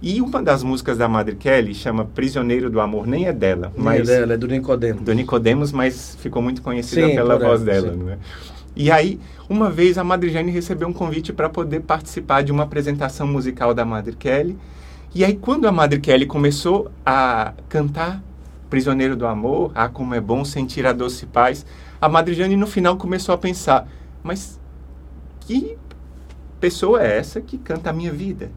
E 0.03 0.21
uma 0.21 0.43
das 0.43 0.63
músicas 0.63 0.99
da 0.99 1.09
Madre 1.09 1.35
Kelly 1.35 1.73
chama 1.75 2.05
Prisioneiro 2.05 2.69
do 2.69 2.79
Amor, 2.79 3.07
nem 3.07 3.27
é 3.27 3.33
dela, 3.33 3.73
Não 3.75 3.85
mas 3.85 4.07
é 4.07 4.21
dela, 4.21 4.35
é 4.35 4.37
do 4.37 4.47
Nicodemo. 4.47 5.01
do 5.01 5.13
Nicodemos, 5.15 5.73
mas 5.73 6.15
ficou 6.21 6.43
muito 6.43 6.61
conhecida 6.61 7.07
Sim, 7.09 7.15
pela 7.15 7.39
voz 7.39 7.63
ela, 7.63 7.65
dela, 7.81 7.93
sim. 7.93 7.99
não 7.99 8.11
é? 8.11 8.19
E 8.77 8.91
aí, 8.91 9.21
uma 9.49 9.71
vez 9.71 9.99
a 9.99 10.05
Madre 10.05 10.31
Jane 10.31 10.51
recebeu 10.51 10.89
um 10.89 10.93
convite 10.93 11.33
para 11.33 11.49
poder 11.49 11.81
participar 11.81 12.43
de 12.43 12.51
uma 12.51 12.65
apresentação 12.65 13.27
musical 13.27 13.73
da 13.73 13.85
Madre 13.85 14.17
Kelly. 14.17 14.59
E 15.15 15.25
aí, 15.25 15.37
quando 15.37 15.69
a 15.69 15.73
Madre 15.73 16.01
Kelly 16.01 16.27
começou 16.27 16.91
a 17.07 17.55
cantar 17.69 18.21
Prisioneiro 18.69 19.15
do 19.15 19.27
Amor, 19.27 19.71
Ah, 19.75 19.89
como 19.89 20.15
é 20.15 20.21
bom 20.21 20.45
sentir 20.45 20.85
a 20.87 20.93
doce 20.93 21.27
paz, 21.27 21.65
a 22.01 22.09
Madre 22.09 22.35
Jane 22.35 22.57
no 22.57 22.67
final 22.67 22.97
começou 22.97 23.33
a 23.33 23.39
pensar, 23.39 23.87
mas 24.23 24.59
que 25.41 25.79
pessoa 26.59 27.01
é 27.01 27.17
essa 27.17 27.41
que 27.41 27.57
canta 27.57 27.91
a 27.91 27.93
minha 27.93 28.11
vida? 28.11 28.51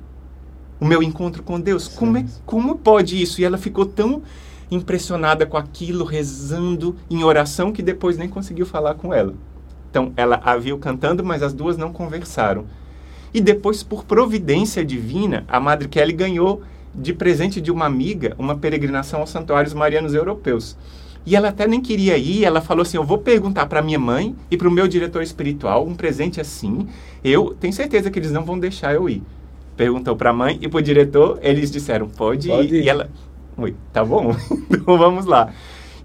O 0.79 0.86
meu 0.86 1.03
encontro 1.03 1.43
com 1.43 1.59
Deus? 1.59 1.88
Como, 1.88 2.17
é, 2.17 2.25
como 2.45 2.77
pode 2.79 3.21
isso? 3.21 3.39
E 3.39 3.43
ela 3.43 3.57
ficou 3.57 3.86
tão 3.86 4.24
impressionada 4.71 5.45
com 5.45 5.57
aquilo, 5.57 6.03
rezando 6.05 6.95
em 7.09 7.24
oração, 7.24 7.71
que 7.71 7.83
depois 7.83 8.17
nem 8.17 8.27
conseguiu 8.27 8.65
falar 8.65 8.95
com 8.95 9.13
ela. 9.13 9.36
Então, 9.89 10.12
ela 10.15 10.41
a 10.44 10.58
viu 10.58 10.77
cantando, 10.77 11.24
mas 11.24 11.41
as 11.41 11.53
duas 11.53 11.77
não 11.77 11.91
conversaram. 11.91 12.65
E 13.34 13.41
depois, 13.41 13.84
por 13.84 14.03
providência 14.06 14.84
divina, 14.86 15.44
a 15.48 15.60
Madre 15.60 15.88
Kelly 15.88 16.13
ganhou 16.13 16.62
de 16.94 17.13
presente 17.13 17.62
de 17.62 17.72
uma 17.72 17.86
amiga 17.86 18.36
uma 18.39 18.58
peregrinação 18.58 19.20
aos 19.20 19.29
santuários 19.29 19.74
marianos 19.74 20.13
europeus. 20.13 20.77
E 21.25 21.36
ela 21.36 21.50
até 21.50 21.67
nem 21.67 21.82
queria 21.82 22.17
ir, 22.17 22.46
ela 22.46 22.62
falou 22.62 22.84
assim: 22.84 22.98
Eu 22.98 23.03
vou 23.03 23.17
perguntar 23.17 23.65
para 23.65 23.82
minha 23.82 24.00
mãe 24.00 24.36
e 24.50 24.58
para 24.58 24.67
o 24.67 24.72
meu 24.72 24.88
diretor 24.88 25.22
espiritual 25.22 25.86
um 25.86 25.94
presente 25.94 26.39
assim. 26.39 26.88
Eu 27.24 27.56
tenho 27.60 27.74
certeza 27.74 28.10
que 28.10 28.17
eles 28.17 28.32
não 28.32 28.46
vão 28.46 28.58
deixar 28.58 28.94
eu 28.96 29.10
ir. 29.10 29.22
Perguntou 29.75 30.15
para 30.15 30.29
a 30.29 30.34
mãe 30.34 30.58
e 30.62 30.67
para 30.67 30.77
o 30.77 30.82
diretor, 30.82 31.38
eles 31.41 31.69
disseram: 31.69 32.08
Pode, 32.08 32.47
Pode 32.47 32.73
ir. 32.73 32.80
ir. 32.80 32.84
E 32.86 32.89
ela, 32.89 33.10
Ui, 33.58 33.76
tá 33.91 34.06
bom, 34.06 34.36
então 34.69 34.97
vamos 34.97 35.26
lá. 35.26 35.52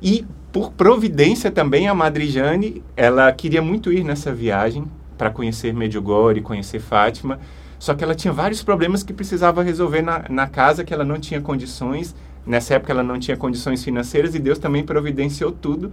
E 0.02 0.24
por 0.52 0.70
providência 0.72 1.50
também, 1.50 1.88
a 1.88 1.94
Madre 1.94 2.28
Jane, 2.28 2.84
ela 2.94 3.32
queria 3.32 3.62
muito 3.62 3.90
ir 3.90 4.04
nessa 4.04 4.34
viagem 4.34 4.84
para 5.16 5.30
conhecer 5.30 5.72
Medjugorje, 5.72 6.42
conhecer 6.42 6.78
Fátima. 6.78 7.40
Só 7.78 7.94
que 7.94 8.04
ela 8.04 8.14
tinha 8.14 8.32
vários 8.32 8.62
problemas 8.62 9.02
que 9.02 9.14
precisava 9.14 9.62
resolver 9.62 10.02
na, 10.02 10.26
na 10.28 10.46
casa, 10.46 10.84
que 10.84 10.92
ela 10.92 11.04
não 11.04 11.18
tinha 11.18 11.40
condições. 11.40 12.14
Nessa 12.46 12.74
época 12.74 12.92
ela 12.92 13.02
não 13.02 13.18
tinha 13.18 13.36
condições 13.36 13.82
financeiras 13.82 14.34
e 14.34 14.38
Deus 14.38 14.58
também 14.58 14.84
providenciou 14.84 15.52
tudo 15.52 15.90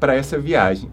para 0.00 0.14
essa 0.14 0.36
viagem. 0.38 0.90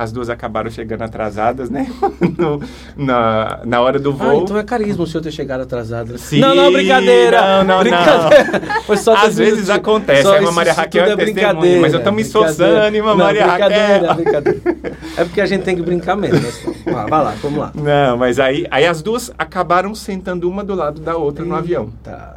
As 0.00 0.10
duas 0.12 0.30
acabaram 0.30 0.70
chegando 0.70 1.02
atrasadas, 1.02 1.68
né? 1.68 1.86
No- 2.38 2.58
na, 2.96 3.60
na 3.66 3.80
hora 3.82 3.98
do 3.98 4.08
Ah, 4.10 4.12
voo. 4.14 4.42
então 4.44 4.56
é 4.56 4.62
carisma 4.62 5.04
o 5.04 5.06
senhor 5.06 5.22
ter 5.22 5.30
chegado 5.30 5.60
atrasado. 5.60 6.16
Sim, 6.16 6.40
não, 6.40 6.54
não, 6.54 6.72
brincadeira. 6.72 7.58
não, 7.58 7.64
não, 7.64 7.80
brincadeira. 7.80 8.80
Foi 8.86 8.96
só 8.96 9.14
Às 9.14 9.36
vezes 9.36 9.52
minutos. 9.64 9.68
acontece, 9.70 10.22
Só 10.22 10.32
aí 10.32 10.38
a 10.38 10.42
isso- 10.44 10.52
Maria 10.54 10.72
Raquel 10.72 11.02
é 11.04 11.06
testemunha, 11.08 11.34
brincadeira, 11.34 11.80
mas 11.82 11.92
eu 11.92 12.02
tô 12.02 12.12
me 12.12 12.22
esforçando, 12.22 12.96
irmã 12.96 13.10
Não, 13.10 13.16
Maria 13.18 13.46
brincadeira, 13.46 14.08
Raquel. 14.08 14.14
brincadeira. 14.14 14.96
É 15.18 15.24
porque 15.24 15.40
a 15.42 15.44
gente 15.46 15.64
tem 15.64 15.76
que 15.76 15.82
brincar 15.82 16.16
mesmo. 16.16 16.40
mas- 16.86 16.94
Vai 17.10 17.22
lá, 17.22 17.34
vamos 17.42 17.58
lá. 17.58 17.72
Não, 17.74 18.16
mas 18.16 18.38
aí, 18.40 18.66
aí 18.70 18.86
as 18.86 19.02
duas 19.02 19.30
acabaram 19.36 19.94
sentando 19.94 20.48
uma 20.48 20.64
do 20.64 20.74
lado 20.74 20.98
da 21.02 21.14
outra 21.14 21.44
no 21.44 21.54
avião. 21.54 21.92
Tá. 22.02 22.36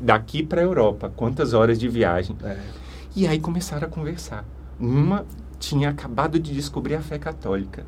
Daqui 0.00 0.44
para 0.44 0.62
Europa, 0.62 1.10
quantas 1.16 1.52
horas 1.52 1.80
de 1.80 1.88
viagem. 1.88 2.36
É. 2.44 2.56
E 3.16 3.26
aí 3.26 3.40
começaram 3.40 3.88
a 3.88 3.90
conversar. 3.90 4.44
Uma 4.78 5.24
tinha 5.60 5.90
acabado 5.90 6.40
de 6.40 6.52
descobrir 6.52 6.96
a 6.96 7.00
fé 7.00 7.18
católica. 7.18 7.84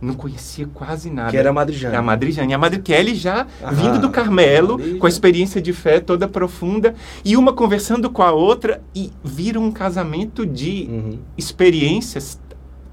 Não 0.00 0.12
conhecia 0.14 0.66
quase 0.74 1.10
nada. 1.10 1.30
Que 1.30 1.36
era 1.38 1.48
a 1.50 1.52
Madre 1.52 1.74
Jane. 1.76 1.94
É 1.94 1.98
a 1.98 2.02
Madre 2.02 2.30
Jane. 2.32 2.52
A 2.52 2.58
Madre 2.58 2.80
Kelly 2.80 3.14
já 3.14 3.46
Ah, 3.62 3.70
vindo 3.70 3.98
do 3.98 4.10
Carmelo, 4.10 4.78
com 4.98 5.06
a 5.06 5.08
experiência 5.08 5.60
de 5.62 5.72
fé 5.72 6.00
toda 6.00 6.26
profunda, 6.28 6.94
e 7.24 7.34
uma 7.36 7.52
conversando 7.54 8.10
com 8.10 8.22
a 8.22 8.30
outra, 8.32 8.82
e 8.94 9.10
viram 9.24 9.62
um 9.64 9.72
casamento 9.72 10.44
de 10.44 10.86
Uhum. 10.90 11.18
experiências 11.36 12.38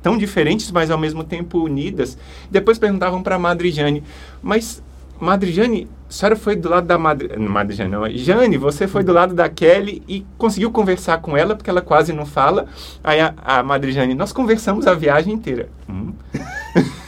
tão 0.02 0.18
diferentes, 0.18 0.72
mas 0.72 0.90
ao 0.92 0.98
mesmo 0.98 1.24
tempo 1.24 1.60
unidas. 1.60 2.18
Depois 2.52 2.78
perguntavam 2.80 3.22
para 3.24 3.36
a 3.36 3.40
Madre 3.40 3.72
Jane, 3.72 4.04
mas 4.42 4.82
Madre 5.24 5.52
Jane, 5.52 5.88
a 6.10 6.12
senhora 6.12 6.36
foi 6.36 6.56
do 6.56 6.70
lado 6.70 6.86
da 6.86 6.98
Madre 6.98 7.76
Jane, 7.76 7.90
não. 7.90 8.10
Jane, 8.10 8.58
você 8.58 8.88
foi 8.88 9.04
do 9.04 9.14
lado 9.14 9.34
da 9.34 9.50
Kelly 9.50 10.04
e 10.08 10.26
conseguiu 10.38 10.72
conversar 10.72 11.20
com 11.20 11.36
ela, 11.36 11.56
porque 11.56 11.70
ela 11.70 11.82
quase 11.82 12.14
não 12.14 12.26
fala. 12.26 12.68
Aí 13.04 13.20
a, 13.20 13.34
a 13.44 13.64
Madre 13.64 13.92
Jane, 13.92 14.14
nós 14.14 14.32
conversamos 14.32 14.86
a 14.86 14.94
viagem 14.94 15.34
inteira. 15.34 15.70
Hum? 15.90 16.14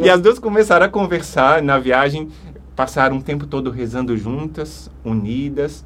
E 0.00 0.08
as 0.08 0.20
duas 0.20 0.38
começaram 0.38 0.86
a 0.86 0.88
conversar 0.88 1.62
na 1.62 1.78
viagem, 1.78 2.30
passaram 2.74 3.18
o 3.18 3.22
tempo 3.22 3.46
todo 3.46 3.70
rezando 3.70 4.16
juntas, 4.16 4.90
unidas. 5.04 5.84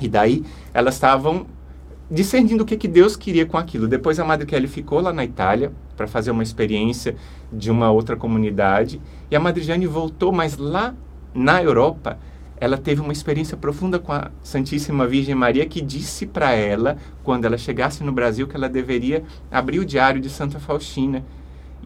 E 0.00 0.08
daí 0.08 0.44
elas 0.72 0.94
estavam 0.94 1.46
discernindo 2.10 2.62
o 2.62 2.66
que, 2.66 2.76
que 2.76 2.88
Deus 2.88 3.16
queria 3.16 3.46
com 3.46 3.58
aquilo. 3.58 3.88
Depois 3.88 4.18
a 4.20 4.24
Madre 4.24 4.46
Kelly 4.46 4.68
ficou 4.68 5.00
lá 5.00 5.12
na 5.12 5.24
Itália 5.24 5.72
para 5.96 6.06
fazer 6.06 6.30
uma 6.30 6.42
experiência 6.42 7.16
de 7.52 7.70
uma 7.70 7.90
outra 7.90 8.16
comunidade. 8.16 9.00
E 9.30 9.36
a 9.36 9.40
Madre 9.40 9.62
Jane 9.62 9.86
voltou, 9.86 10.32
mas 10.32 10.56
lá 10.56 10.94
na 11.34 11.62
Europa 11.62 12.18
ela 12.58 12.78
teve 12.78 13.00
uma 13.00 13.12
experiência 13.12 13.56
profunda 13.56 13.98
com 13.98 14.12
a 14.12 14.30
Santíssima 14.42 15.06
Virgem 15.06 15.34
Maria 15.34 15.66
que 15.66 15.80
disse 15.80 16.26
para 16.26 16.52
ela, 16.52 16.96
quando 17.22 17.44
ela 17.44 17.58
chegasse 17.58 18.02
no 18.02 18.12
Brasil, 18.12 18.48
que 18.48 18.56
ela 18.56 18.68
deveria 18.68 19.22
abrir 19.50 19.78
o 19.78 19.84
diário 19.84 20.20
de 20.20 20.30
Santa 20.30 20.58
Faustina 20.58 21.22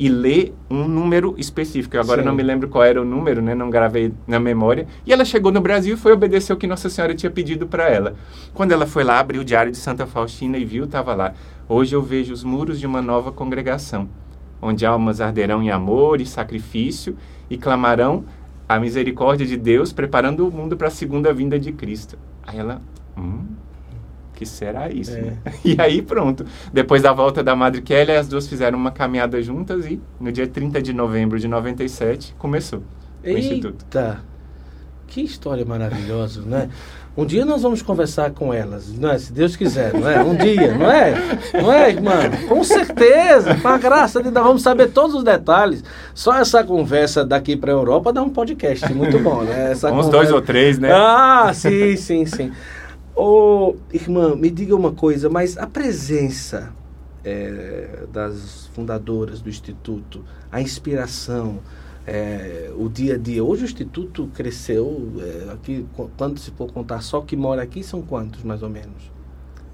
e 0.01 0.09
ler 0.09 0.55
um 0.71 0.89
número 0.89 1.35
específico. 1.37 1.95
Eu 1.95 2.01
agora 2.01 2.23
Sim. 2.23 2.27
não 2.27 2.35
me 2.35 2.43
lembro 2.43 2.71
qual 2.71 2.83
era 2.83 3.03
o 3.03 3.05
número, 3.05 3.43
né? 3.43 3.55
Não 3.55 3.69
gravei 3.69 4.11
na 4.27 4.41
memória. 4.41 4.87
E 5.05 5.13
ela 5.13 5.27
chegou 5.27 5.53
no 5.53 5.61
Brasil 5.61 5.95
e 5.95 5.99
foi 5.99 6.11
obedecer 6.11 6.55
o 6.55 6.57
que 6.57 6.67
Nossa 6.67 6.89
Senhora 6.89 7.15
tinha 7.15 7.31
pedido 7.31 7.67
para 7.67 7.87
ela. 7.87 8.15
Quando 8.55 8.73
ela 8.73 8.87
foi 8.87 9.05
lá, 9.05 9.21
abriu 9.21 9.43
o 9.43 9.45
diário 9.45 9.71
de 9.71 9.77
Santa 9.77 10.07
Faustina 10.07 10.57
e 10.57 10.65
viu, 10.65 10.85
estava 10.85 11.15
lá. 11.15 11.35
Hoje 11.69 11.95
eu 11.95 12.01
vejo 12.01 12.33
os 12.33 12.43
muros 12.43 12.81
de 12.81 12.87
uma 12.87 13.03
nova 13.03 13.31
congregação, 13.31 14.09
onde 14.63 14.87
almas 14.87 15.21
arderão 15.21 15.63
em 15.63 15.71
amor 15.71 16.23
e 16.23 16.25
sacrifício 16.25 17.15
e 17.51 17.59
clamarão 17.59 18.25
a 18.67 18.81
misericórdia 18.81 19.47
de 19.47 19.59
Deus, 19.59 19.93
preparando 19.93 20.49
o 20.49 20.51
mundo 20.51 20.79
para 20.79 20.89
a 20.89 20.91
segunda 20.91 21.31
vinda 21.31 21.59
de 21.59 21.73
Cristo. 21.73 22.19
Aí 22.47 22.59
ela, 22.59 22.81
hum, 23.19 23.45
que 24.41 24.47
será 24.47 24.91
isso? 24.91 25.15
É. 25.15 25.21
né? 25.21 25.37
E 25.63 25.77
aí 25.79 26.01
pronto. 26.01 26.47
Depois 26.73 27.03
da 27.03 27.13
volta 27.13 27.45
da 27.45 27.55
Madre 27.55 27.83
Kelly, 27.83 28.13
as 28.13 28.27
duas 28.27 28.49
fizeram 28.49 28.79
uma 28.79 28.91
caminhada 28.91 29.41
juntas 29.43 29.85
e 29.85 30.01
no 30.19 30.33
dia 30.33 30.47
30 30.47 30.81
de 30.81 30.95
novembro 30.95 31.39
de 31.39 31.47
97 31.47 32.35
começou 32.39 32.83
o 33.23 33.29
Instituto. 33.29 33.85
Eita. 33.85 34.23
Que 35.07 35.21
história 35.21 35.65
maravilhosa, 35.65 36.41
né? 36.41 36.71
Um 37.15 37.27
dia 37.27 37.45
nós 37.45 37.61
vamos 37.61 37.83
conversar 37.83 38.31
com 38.31 38.55
elas, 38.55 38.97
não 38.97 39.11
é? 39.11 39.19
se 39.19 39.31
Deus 39.31 39.57
quiser, 39.57 39.93
não 39.93 40.09
é? 40.09 40.23
Um 40.23 40.35
dia, 40.35 40.73
não 40.73 40.91
é? 40.91 41.15
Não 41.53 41.73
é, 41.73 41.91
irmã? 41.91 42.13
Com 42.49 42.65
certeza, 42.65 43.57
com 43.57 43.69
a 43.69 43.77
graça 43.77 44.23
de 44.23 44.31
Deus, 44.31 44.47
vamos 44.47 44.63
saber 44.63 44.91
todos 44.91 45.17
os 45.17 45.25
detalhes. 45.25 45.85
Só 46.15 46.39
essa 46.39 46.65
conversa 46.65 47.25
daqui 47.25 47.57
para 47.57 47.73
a 47.73 47.75
Europa 47.75 48.13
dá 48.13 48.23
um 48.23 48.31
podcast 48.31 48.91
muito 48.95 49.19
bom, 49.19 49.43
né? 49.43 49.73
Essa 49.73 49.89
Uns 49.89 50.07
conversa... 50.07 50.11
dois 50.11 50.33
ou 50.33 50.41
três, 50.41 50.79
né? 50.79 50.93
Ah, 50.93 51.51
sim, 51.53 51.97
sim, 51.97 52.25
sim. 52.25 52.53
Ô, 53.23 53.77
irmã, 53.93 54.35
me 54.35 54.49
diga 54.51 54.75
uma 54.75 54.93
coisa, 54.93 55.29
mas 55.29 55.59
a 55.59 55.67
presença 55.67 56.73
é, 57.23 58.05
das 58.11 58.71
fundadoras 58.75 59.43
do 59.43 59.51
Instituto, 59.51 60.25
a 60.51 60.59
inspiração, 60.59 61.59
é, 62.07 62.71
o 62.75 62.89
dia 62.89 63.17
a 63.17 63.19
dia. 63.19 63.45
Hoje 63.45 63.65
o 63.65 63.67
Instituto 63.67 64.31
cresceu, 64.33 65.13
é, 65.19 65.53
aqui, 65.53 65.85
quando 66.17 66.39
se 66.41 66.51
for 66.53 66.73
contar 66.73 67.03
só 67.03 67.21
que 67.21 67.37
mora 67.37 67.61
aqui, 67.63 67.85
são 67.85 68.01
quantos 68.01 68.43
mais 68.43 68.63
ou 68.63 68.71
menos? 68.71 69.13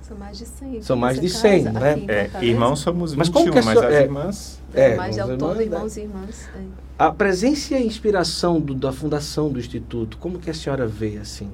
São 0.02 0.16
mais 0.16 0.38
de 0.38 0.46
100. 0.46 0.82
São 0.82 0.96
mais 0.96 1.20
de 1.20 1.28
100, 1.28 1.64
casa, 1.66 1.78
né? 1.78 2.04
É, 2.08 2.44
irmãos 2.44 2.80
somos 2.80 3.12
21, 3.12 3.18
Mas 3.18 3.28
como 3.28 3.52
que 3.52 3.58
a 3.60 3.62
mas 3.62 3.78
as 3.78 3.92
é. 3.92 4.02
irmãs... 4.02 4.62
É, 4.74 4.96
mais 4.96 5.14
de 5.14 5.20
todo, 5.36 5.62
irmãos, 5.62 5.96
irmãos 5.96 5.96
e 5.96 6.00
irmãs. 6.00 6.48
é. 6.56 6.62
A 6.98 7.12
presença 7.12 7.74
e 7.74 7.76
a 7.76 7.80
inspiração 7.80 8.60
do- 8.60 8.74
da 8.74 8.90
fundação 8.92 9.50
do 9.50 9.60
Instituto, 9.60 10.18
como 10.18 10.40
que 10.40 10.50
a 10.50 10.54
senhora 10.54 10.84
vê 10.84 11.18
assim? 11.18 11.48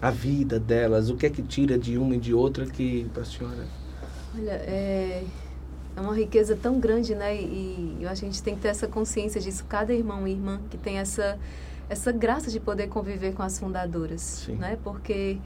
A 0.00 0.10
vida 0.10 0.58
delas, 0.58 1.10
o 1.10 1.16
que 1.16 1.26
é 1.26 1.30
que 1.30 1.42
tira 1.42 1.78
de 1.78 1.98
uma 1.98 2.16
e 2.16 2.18
de 2.18 2.32
outra 2.32 2.64
que 2.64 3.06
para 3.12 3.22
a 3.22 3.26
senhora? 3.26 3.66
Olha, 4.34 4.52
é, 4.52 5.24
é 5.96 6.00
uma 6.00 6.14
riqueza 6.14 6.56
tão 6.56 6.80
grande, 6.80 7.14
né? 7.14 7.36
E, 7.36 7.96
e 7.98 8.02
eu 8.02 8.08
acho 8.08 8.22
que 8.22 8.26
a 8.26 8.30
gente 8.30 8.42
tem 8.42 8.54
que 8.54 8.62
ter 8.62 8.68
essa 8.68 8.88
consciência 8.88 9.40
disso. 9.40 9.64
Cada 9.68 9.92
irmão 9.92 10.26
e 10.26 10.32
irmã 10.32 10.60
que 10.70 10.78
tem 10.78 10.98
essa, 10.98 11.38
essa 11.88 12.12
graça 12.12 12.50
de 12.50 12.58
poder 12.58 12.88
conviver 12.88 13.34
com 13.34 13.42
as 13.42 13.58
fundadoras, 13.58 14.20
Sim. 14.46 14.54
né? 14.54 14.78
Porque 14.82 15.38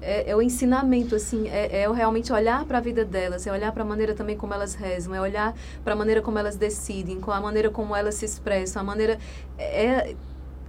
é, 0.00 0.30
é 0.30 0.36
o 0.36 0.40
ensinamento, 0.40 1.16
assim, 1.16 1.48
é, 1.48 1.82
é 1.82 1.92
realmente 1.92 2.32
olhar 2.32 2.64
para 2.66 2.78
a 2.78 2.80
vida 2.80 3.04
delas, 3.04 3.46
é 3.46 3.52
olhar 3.52 3.72
para 3.72 3.82
a 3.82 3.86
maneira 3.86 4.14
também 4.14 4.36
como 4.36 4.54
elas 4.54 4.74
rezam, 4.74 5.14
é 5.14 5.20
olhar 5.20 5.56
para 5.82 5.94
a 5.94 5.96
maneira 5.96 6.22
como 6.22 6.38
elas 6.38 6.56
decidem, 6.56 7.20
com 7.20 7.32
a 7.32 7.40
maneira 7.40 7.70
como 7.70 7.96
elas 7.96 8.14
se 8.14 8.24
expressam, 8.24 8.80
a 8.80 8.84
maneira... 8.84 9.18
É, 9.58 10.14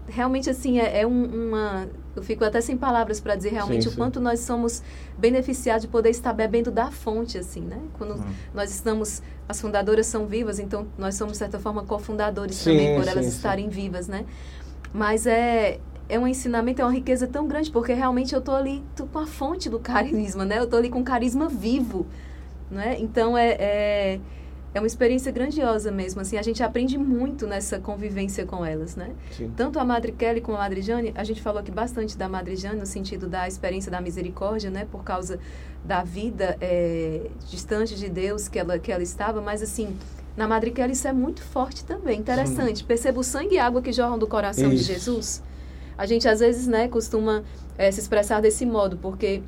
realmente, 0.09 0.49
assim, 0.49 0.79
é, 0.79 1.01
é 1.01 1.07
um- 1.07 1.47
uma... 1.49 1.87
Eu 2.15 2.23
fico 2.23 2.43
até 2.43 2.59
sem 2.59 2.75
palavras 2.77 3.19
para 3.21 3.35
dizer 3.35 3.49
realmente 3.53 3.83
Sim, 3.83 3.87
o 3.89 3.91
sim. 3.91 3.97
quanto 3.97 4.19
nós 4.19 4.41
somos 4.41 4.83
beneficiados 5.17 5.83
de 5.83 5.87
poder 5.87 6.09
estar 6.09 6.33
bebendo 6.33 6.69
da 6.71 6.91
fonte, 6.91 7.37
assim, 7.37 7.61
né? 7.61 7.79
Quando 7.97 8.15
Hum. 8.15 8.25
nós 8.53 8.71
estamos... 8.71 9.21
As 9.47 9.59
fundadoras 9.61 10.05
são 10.05 10.27
vivas, 10.27 10.59
então 10.59 10.85
nós 10.97 11.15
somos, 11.15 11.33
de 11.33 11.37
certa 11.39 11.59
forma, 11.59 11.83
cofundadores 11.83 12.55
Sim, 12.57 12.71
também, 12.71 12.95
por 12.95 13.07
elas 13.07 13.25
estarem 13.25 13.67
vivas, 13.69 14.07
né? 14.07 14.25
Mas 14.93 15.25
é, 15.25 15.79
é 16.07 16.19
um 16.19 16.27
ensinamento, 16.27 16.81
é 16.81 16.85
uma 16.85 16.93
riqueza 16.93 17.25
tão 17.27 17.47
grande, 17.47 17.71
porque 17.71 17.93
realmente 17.93 18.33
eu 18.35 18.41
tô 18.41 18.51
ali 18.51 18.83
tô 18.95 19.05
com 19.07 19.19
a 19.19 19.25
fonte 19.27 19.69
do 19.69 19.79
carisma, 19.79 20.45
né? 20.45 20.59
Eu 20.59 20.67
tô 20.67 20.77
ali 20.77 20.89
com 20.89 21.03
carisma 21.03 21.47
vivo, 21.47 22.05
né? 22.69 22.97
Então 22.99 23.37
é, 23.37 23.49
é, 23.59 24.19
é 24.73 24.79
uma 24.79 24.87
experiência 24.87 25.31
grandiosa 25.31 25.91
mesmo, 25.91 26.21
assim, 26.21 26.37
a 26.37 26.41
gente 26.41 26.61
aprende 26.61 26.97
muito 26.97 27.47
nessa 27.47 27.79
convivência 27.79 28.45
com 28.45 28.63
elas, 28.63 28.95
né? 28.95 29.11
Sim. 29.31 29.51
Tanto 29.55 29.79
a 29.79 29.85
Madre 29.85 30.11
Kelly 30.11 30.41
como 30.41 30.57
a 30.57 30.61
Madre 30.61 30.81
Jane, 30.81 31.11
a 31.15 31.23
gente 31.23 31.41
falou 31.41 31.59
aqui 31.59 31.71
bastante 31.71 32.17
da 32.17 32.29
Madre 32.29 32.55
Jane 32.55 32.79
no 32.79 32.85
sentido 32.85 33.27
da 33.27 33.47
experiência 33.47 33.91
da 33.91 33.99
misericórdia, 33.99 34.69
né? 34.69 34.87
Por 34.91 35.03
causa 35.03 35.39
da 35.83 36.03
vida 36.03 36.55
é, 36.61 37.29
distante 37.49 37.95
de 37.95 38.09
Deus 38.09 38.47
que 38.47 38.59
ela, 38.59 38.77
que 38.77 38.91
ela 38.91 39.01
estava, 39.01 39.41
mas 39.41 39.63
assim, 39.63 39.97
na 40.37 40.47
Madre 40.47 40.71
Kelly 40.71 40.93
isso 40.93 41.07
é 41.07 41.13
muito 41.13 41.41
forte 41.41 41.83
também. 41.83 42.19
Interessante. 42.19 42.83
Perceba 42.83 43.19
o 43.19 43.23
sangue 43.23 43.55
e 43.55 43.59
água 43.59 43.81
que 43.81 43.91
jorram 43.91 44.19
do 44.19 44.27
coração 44.27 44.71
Isso. 44.71 44.83
de 44.85 44.93
Jesus. 44.93 45.43
A 45.97 46.05
gente 46.05 46.29
às 46.29 46.39
vezes, 46.39 46.65
né, 46.67 46.87
costuma 46.87 47.43
é, 47.77 47.91
se 47.91 47.99
expressar 47.99 48.39
desse 48.39 48.65
modo, 48.65 48.97
porque 48.97 49.41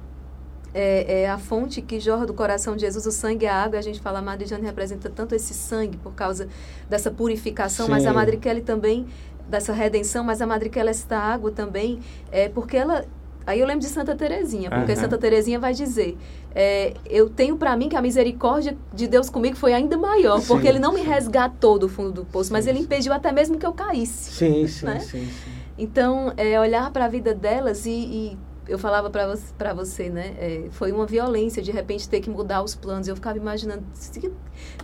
é, 0.74 1.22
é 1.24 1.30
a 1.30 1.38
fonte 1.38 1.82
que 1.82 2.00
jorra 2.00 2.26
do 2.26 2.34
coração 2.34 2.76
de 2.76 2.82
Jesus, 2.82 3.06
o 3.06 3.12
sangue 3.12 3.46
e 3.46 3.48
a 3.48 3.56
água. 3.64 3.80
A 3.80 3.82
gente 3.82 4.00
fala, 4.00 4.20
a 4.20 4.22
Madre 4.22 4.48
Jane 4.48 4.66
representa 4.66 5.10
tanto 5.10 5.36
esse 5.36 5.54
sangue 5.54 5.98
por 5.98 6.14
causa 6.14 6.48
dessa 6.90 7.12
purificação, 7.12 7.88
mas 7.88 8.06
a 8.06 8.10
Sim. 8.10 8.16
Madre 8.16 8.38
Kelly 8.38 8.62
também 8.62 9.06
dessa 9.48 9.74
redenção, 9.74 10.24
mas 10.24 10.42
a 10.42 10.48
Madre 10.48 10.70
Kelly 10.70 10.90
esta 10.90 11.18
água 11.18 11.52
também, 11.52 12.00
é 12.32 12.48
porque 12.48 12.78
ela 12.78 13.06
Aí 13.46 13.60
eu 13.60 13.66
lembro 13.66 13.82
de 13.82 13.88
Santa 13.88 14.16
Terezinha, 14.16 14.70
porque 14.70 14.92
Aham. 14.92 15.02
Santa 15.02 15.18
Terezinha 15.18 15.60
vai 15.60 15.74
dizer: 15.74 16.16
é, 16.54 16.94
eu 17.10 17.30
tenho 17.30 17.58
para 17.58 17.76
mim 17.76 17.90
que 17.90 17.96
a 17.96 18.02
misericórdia 18.02 18.78
de 18.94 19.08
Deus 19.08 19.30
comigo 19.30 19.56
foi 19.56 19.74
ainda 19.74 19.98
maior, 19.98 20.40
Sim. 20.40 20.48
porque 20.48 20.68
Ele 20.68 20.78
não 20.80 20.94
me 20.94 21.02
resgatou 21.02 21.80
do 21.80 21.90
fundo 21.90 22.12
do 22.12 22.26
poço, 22.26 22.54
mas 22.54 22.66
Sim, 22.66 22.70
Ele 22.70 22.80
sim. 22.80 22.86
impediu 22.86 23.12
até 23.14 23.32
mesmo 23.32 23.58
que 23.58 23.66
eu 23.66 23.74
caísse. 23.74 24.32
Sim, 24.32 24.68
sim, 24.68 24.86
Né? 24.86 25.00
sim, 25.00 25.26
sim. 25.26 25.52
Então, 25.78 26.32
é, 26.38 26.60
olhar 26.60 26.92
para 26.92 27.06
a 27.06 27.08
vida 27.08 27.34
delas 27.34 27.86
e, 27.88 27.90
e 27.90 28.38
eu 28.72 28.80
falava 28.80 29.10
para 29.10 29.28
você, 29.28 29.44
pra 29.58 29.74
você, 29.74 30.10
né? 30.10 30.34
é, 30.40 30.64
foi 30.72 30.92
uma 30.92 31.06
violência 31.06 31.62
de 31.62 31.72
repente 31.72 32.08
ter 32.08 32.22
que 32.22 32.30
mudar 32.30 32.64
os 32.64 32.74
planos. 32.74 33.08
Eu 33.08 33.16
ficava 33.16 33.38
imaginando, 33.38 33.84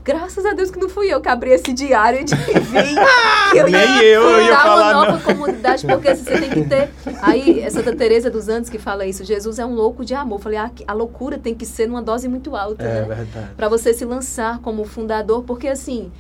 graças 0.04 0.46
a 0.46 0.54
Deus 0.54 0.70
que 0.70 0.80
não 0.80 0.90
fui 0.90 1.08
eu 1.14 1.22
que 1.22 1.30
abri 1.30 1.52
esse 1.52 1.72
diário 1.74 2.24
de 2.26 2.36
que 2.36 2.52
eu 3.58 3.68
ia 3.68 3.78
Nem 3.78 3.98
eu, 4.04 4.22
eu 4.24 4.42
ia 4.46 4.58
falar, 4.60 4.94
uma 4.96 5.06
não. 5.06 5.12
nova 5.14 5.24
comunidade, 5.24 5.86
porque 5.88 6.10
assim, 6.10 6.24
você 6.24 6.40
tem 6.40 6.50
que 6.50 6.66
ter. 6.70 6.90
Aí, 7.22 7.62
é 7.62 7.70
Santa 7.70 7.96
Teresa 7.96 8.30
dos 8.30 8.50
Andes 8.50 8.70
que 8.70 8.78
fala 8.78 9.06
isso, 9.06 9.24
Jesus 9.24 9.58
é 9.60 9.66
um 9.66 9.74
louco 9.74 10.04
de 10.04 10.14
amor. 10.14 10.40
Eu 10.40 10.44
falei, 10.44 10.58
ah, 10.60 10.72
a 10.88 10.94
loucura 10.94 11.38
tem 11.38 11.56
que 11.56 11.66
ser 11.66 11.88
numa 11.88 12.02
dose 12.02 12.28
muito 12.28 12.56
alta, 12.56 12.84
É 12.84 13.02
né? 13.02 13.16
verdade. 13.16 13.54
para 13.56 13.70
você 13.70 13.94
se 13.94 14.06
lançar 14.06 14.60
como 14.60 14.84
fundador, 14.86 15.44
porque 15.44 15.68
assim, 15.68 16.12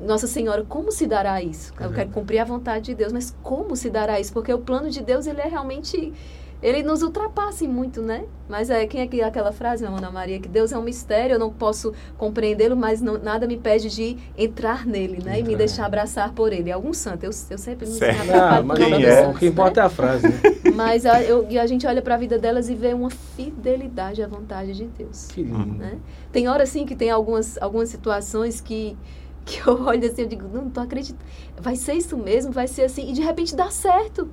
Nossa 0.00 0.26
Senhora, 0.26 0.64
como 0.68 0.90
se 0.92 1.06
dará 1.06 1.42
isso? 1.42 1.72
É 1.80 1.84
Eu 1.84 1.92
quero 1.92 2.10
cumprir 2.10 2.38
a 2.38 2.44
vontade 2.44 2.86
de 2.86 2.94
Deus, 2.94 3.12
mas 3.12 3.34
como 3.42 3.74
se 3.76 3.90
dará 3.90 4.20
isso? 4.20 4.32
Porque 4.32 4.52
o 4.52 4.58
plano 4.58 4.88
de 4.88 5.02
Deus, 5.02 5.26
ele 5.26 5.40
é 5.40 5.48
realmente 5.48 6.12
ele 6.62 6.82
nos 6.82 7.02
ultrapassa 7.02 7.64
muito, 7.66 8.02
né? 8.02 8.24
Mas 8.48 8.68
é 8.68 8.86
quem 8.86 9.00
é 9.00 9.06
que 9.06 9.22
aquela 9.22 9.52
frase, 9.52 9.84
minha 9.84 9.96
Ana 9.96 10.10
Maria, 10.10 10.38
que 10.40 10.48
Deus 10.48 10.72
é 10.72 10.78
um 10.78 10.82
mistério, 10.82 11.34
eu 11.34 11.38
não 11.38 11.50
posso 11.50 11.92
compreendê-lo, 12.18 12.76
mas 12.76 13.00
não- 13.00 13.18
nada 13.18 13.46
me 13.46 13.54
impede 13.54 13.88
de 13.88 14.16
entrar 14.36 14.84
nele, 14.86 15.22
né? 15.24 15.38
E 15.38 15.42
me 15.42 15.52
Entrar. 15.52 15.58
deixar 15.58 15.86
abraçar 15.86 16.32
por 16.32 16.52
ele. 16.52 16.70
Algum 16.70 16.92
santo, 16.92 17.24
eu, 17.24 17.30
eu 17.50 17.58
sempre 17.58 17.86
me 17.86 17.92
sinto 17.92 18.04
Ah, 18.04 18.62
mas 18.62 18.78
por 18.78 18.88
quem 18.88 18.94
é? 18.94 18.98
dos 18.98 19.14
o 19.14 19.22
santos, 19.26 19.38
que 19.38 19.46
importa 19.46 19.80
é 19.80 19.84
a 19.84 19.88
frase, 19.88 20.28
né? 20.28 20.40
né? 20.42 20.50
Mas 20.74 21.04
a, 21.06 21.22
eu- 21.22 21.46
e 21.50 21.58
a 21.58 21.66
gente 21.66 21.86
olha 21.86 22.00
para 22.02 22.14
a 22.14 22.18
vida 22.18 22.38
delas 22.38 22.68
e 22.68 22.74
vê 22.74 22.92
uma 22.94 23.10
fidelidade 23.10 24.22
à 24.22 24.26
vontade 24.28 24.72
de 24.74 24.86
Deus 24.86 25.26
Que 25.26 25.42
lindo. 25.42 25.74
né? 25.74 25.98
Tem 26.32 26.48
hora 26.48 26.62
assim 26.62 26.86
que 26.86 26.94
tem 26.94 27.10
algumas, 27.10 27.56
algumas 27.60 27.88
situações 27.88 28.60
que, 28.60 28.96
que 29.44 29.60
eu 29.66 29.82
olho 29.82 30.06
assim, 30.08 30.22
eu 30.22 30.28
digo, 30.28 30.46
não, 30.52 30.62
não 30.64 30.70
tô 30.70 30.80
acreditando. 30.80 31.24
Vai 31.60 31.74
ser 31.76 31.94
isso 31.94 32.16
mesmo, 32.16 32.52
vai 32.52 32.68
ser 32.68 32.82
assim, 32.82 33.10
e 33.10 33.12
de 33.12 33.20
repente 33.20 33.54
dá 33.56 33.70
certo. 33.70 34.28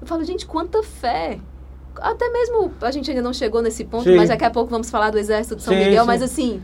Eu 0.00 0.06
falo, 0.06 0.24
gente, 0.24 0.46
quanta 0.46 0.82
fé. 0.82 1.38
Até 2.00 2.28
mesmo, 2.30 2.72
a 2.80 2.90
gente 2.90 3.10
ainda 3.10 3.22
não 3.22 3.32
chegou 3.32 3.60
nesse 3.62 3.84
ponto, 3.84 4.04
Sim. 4.04 4.16
mas 4.16 4.28
daqui 4.28 4.44
a 4.44 4.50
pouco 4.50 4.70
vamos 4.70 4.90
falar 4.90 5.10
do 5.10 5.18
exército 5.18 5.56
de 5.56 5.62
São 5.62 5.74
Sim, 5.74 5.80
Miguel, 5.84 6.02
sim. 6.02 6.06
mas 6.06 6.22
assim, 6.22 6.62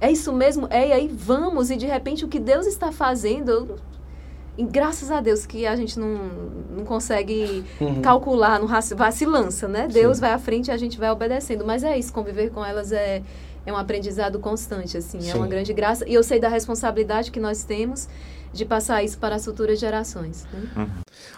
é 0.00 0.10
isso 0.10 0.32
mesmo, 0.32 0.66
é, 0.70 0.88
e 0.88 0.92
aí 0.92 1.08
vamos, 1.08 1.70
e 1.70 1.76
de 1.76 1.86
repente 1.86 2.24
o 2.24 2.28
que 2.28 2.38
Deus 2.40 2.66
está 2.66 2.90
fazendo, 2.92 3.76
e 4.56 4.64
graças 4.64 5.10
a 5.10 5.20
Deus 5.20 5.46
que 5.46 5.66
a 5.66 5.74
gente 5.74 5.98
não, 5.98 6.16
não 6.76 6.84
consegue 6.84 7.64
Uhum. 7.80 8.00
calcular, 8.02 8.60
no 8.60 8.66
raci- 8.66 8.94
vai, 8.94 9.10
se 9.10 9.24
lança, 9.26 9.66
né? 9.66 9.88
Deus 9.90 10.16
Sim. 10.16 10.20
vai 10.20 10.32
à 10.32 10.38
frente 10.38 10.68
e 10.68 10.70
a 10.70 10.76
gente 10.76 10.96
vai 10.98 11.10
obedecendo. 11.10 11.64
Mas 11.64 11.82
é 11.82 11.98
isso, 11.98 12.12
conviver 12.12 12.50
com 12.50 12.64
elas 12.64 12.92
é, 12.92 13.20
é 13.66 13.72
um 13.72 13.76
aprendizado 13.76 14.38
constante, 14.38 14.96
assim, 14.96 15.18
é 15.18 15.32
Sim. 15.32 15.38
uma 15.38 15.48
grande 15.48 15.72
graça. 15.72 16.08
E 16.08 16.14
eu 16.14 16.22
sei 16.22 16.38
da 16.38 16.48
responsabilidade 16.48 17.32
que 17.32 17.40
nós 17.40 17.64
temos 17.64 18.08
de 18.54 18.64
passar 18.64 19.02
isso 19.02 19.18
para 19.18 19.34
as 19.34 19.44
futuras 19.44 19.78
gerações. 19.78 20.46
né? 20.52 20.86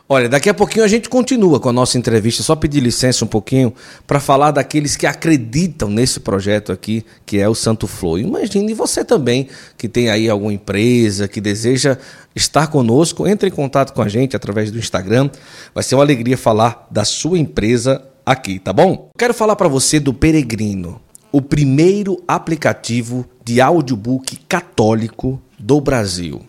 Olha, 0.09 0.29
daqui 0.29 0.48
a 0.48 0.55
pouquinho 0.55 0.85
a 0.85 0.88
gente 0.88 1.09
continua 1.09 1.59
com 1.59 1.68
a 1.68 1.72
nossa 1.72 1.98
entrevista. 1.98 2.42
Só 2.42 2.55
pedir 2.55 2.81
licença 2.81 3.24
um 3.24 3.29
pouquinho 3.29 3.74
para 4.07 4.20
falar 4.20 4.50
daqueles 4.50 4.94
que 4.94 5.07
acreditam 5.07 5.88
nesse 5.88 6.20
projeto 6.20 6.70
aqui, 6.70 7.05
que 7.24 7.38
é 7.38 7.48
o 7.48 7.55
Santo 7.55 7.87
Flow. 7.87 8.18
Imagine 8.18 8.74
você 8.74 9.05
também 9.05 9.48
que 9.76 9.88
tem 9.88 10.11
aí 10.11 10.29
alguma 10.29 10.52
empresa 10.52 11.26
que 11.26 11.40
deseja 11.40 11.98
estar 12.35 12.66
conosco, 12.68 13.26
entre 13.26 13.48
em 13.48 13.52
contato 13.52 13.92
com 13.92 14.02
a 14.02 14.09
gente 14.09 14.37
através 14.37 14.70
do 14.70 14.79
Instagram. 14.79 15.31
Vai 15.74 15.83
ser 15.83 15.94
uma 15.94 16.05
alegria 16.05 16.37
falar 16.37 16.87
da 16.90 17.05
sua 17.05 17.38
empresa 17.38 18.05
aqui, 18.24 18.59
tá 18.59 18.72
bom? 18.72 19.11
Quero 19.18 19.33
falar 19.33 19.57
para 19.57 19.68
você 19.68 19.98
do 19.98 20.12
Peregrino, 20.12 21.00
o 21.33 21.40
primeiro 21.40 22.22
aplicativo 22.29 23.24
de 23.44 23.61
audiobook 23.61 24.37
católico 24.48 25.40
do 25.59 25.81
Brasil. 25.81 26.42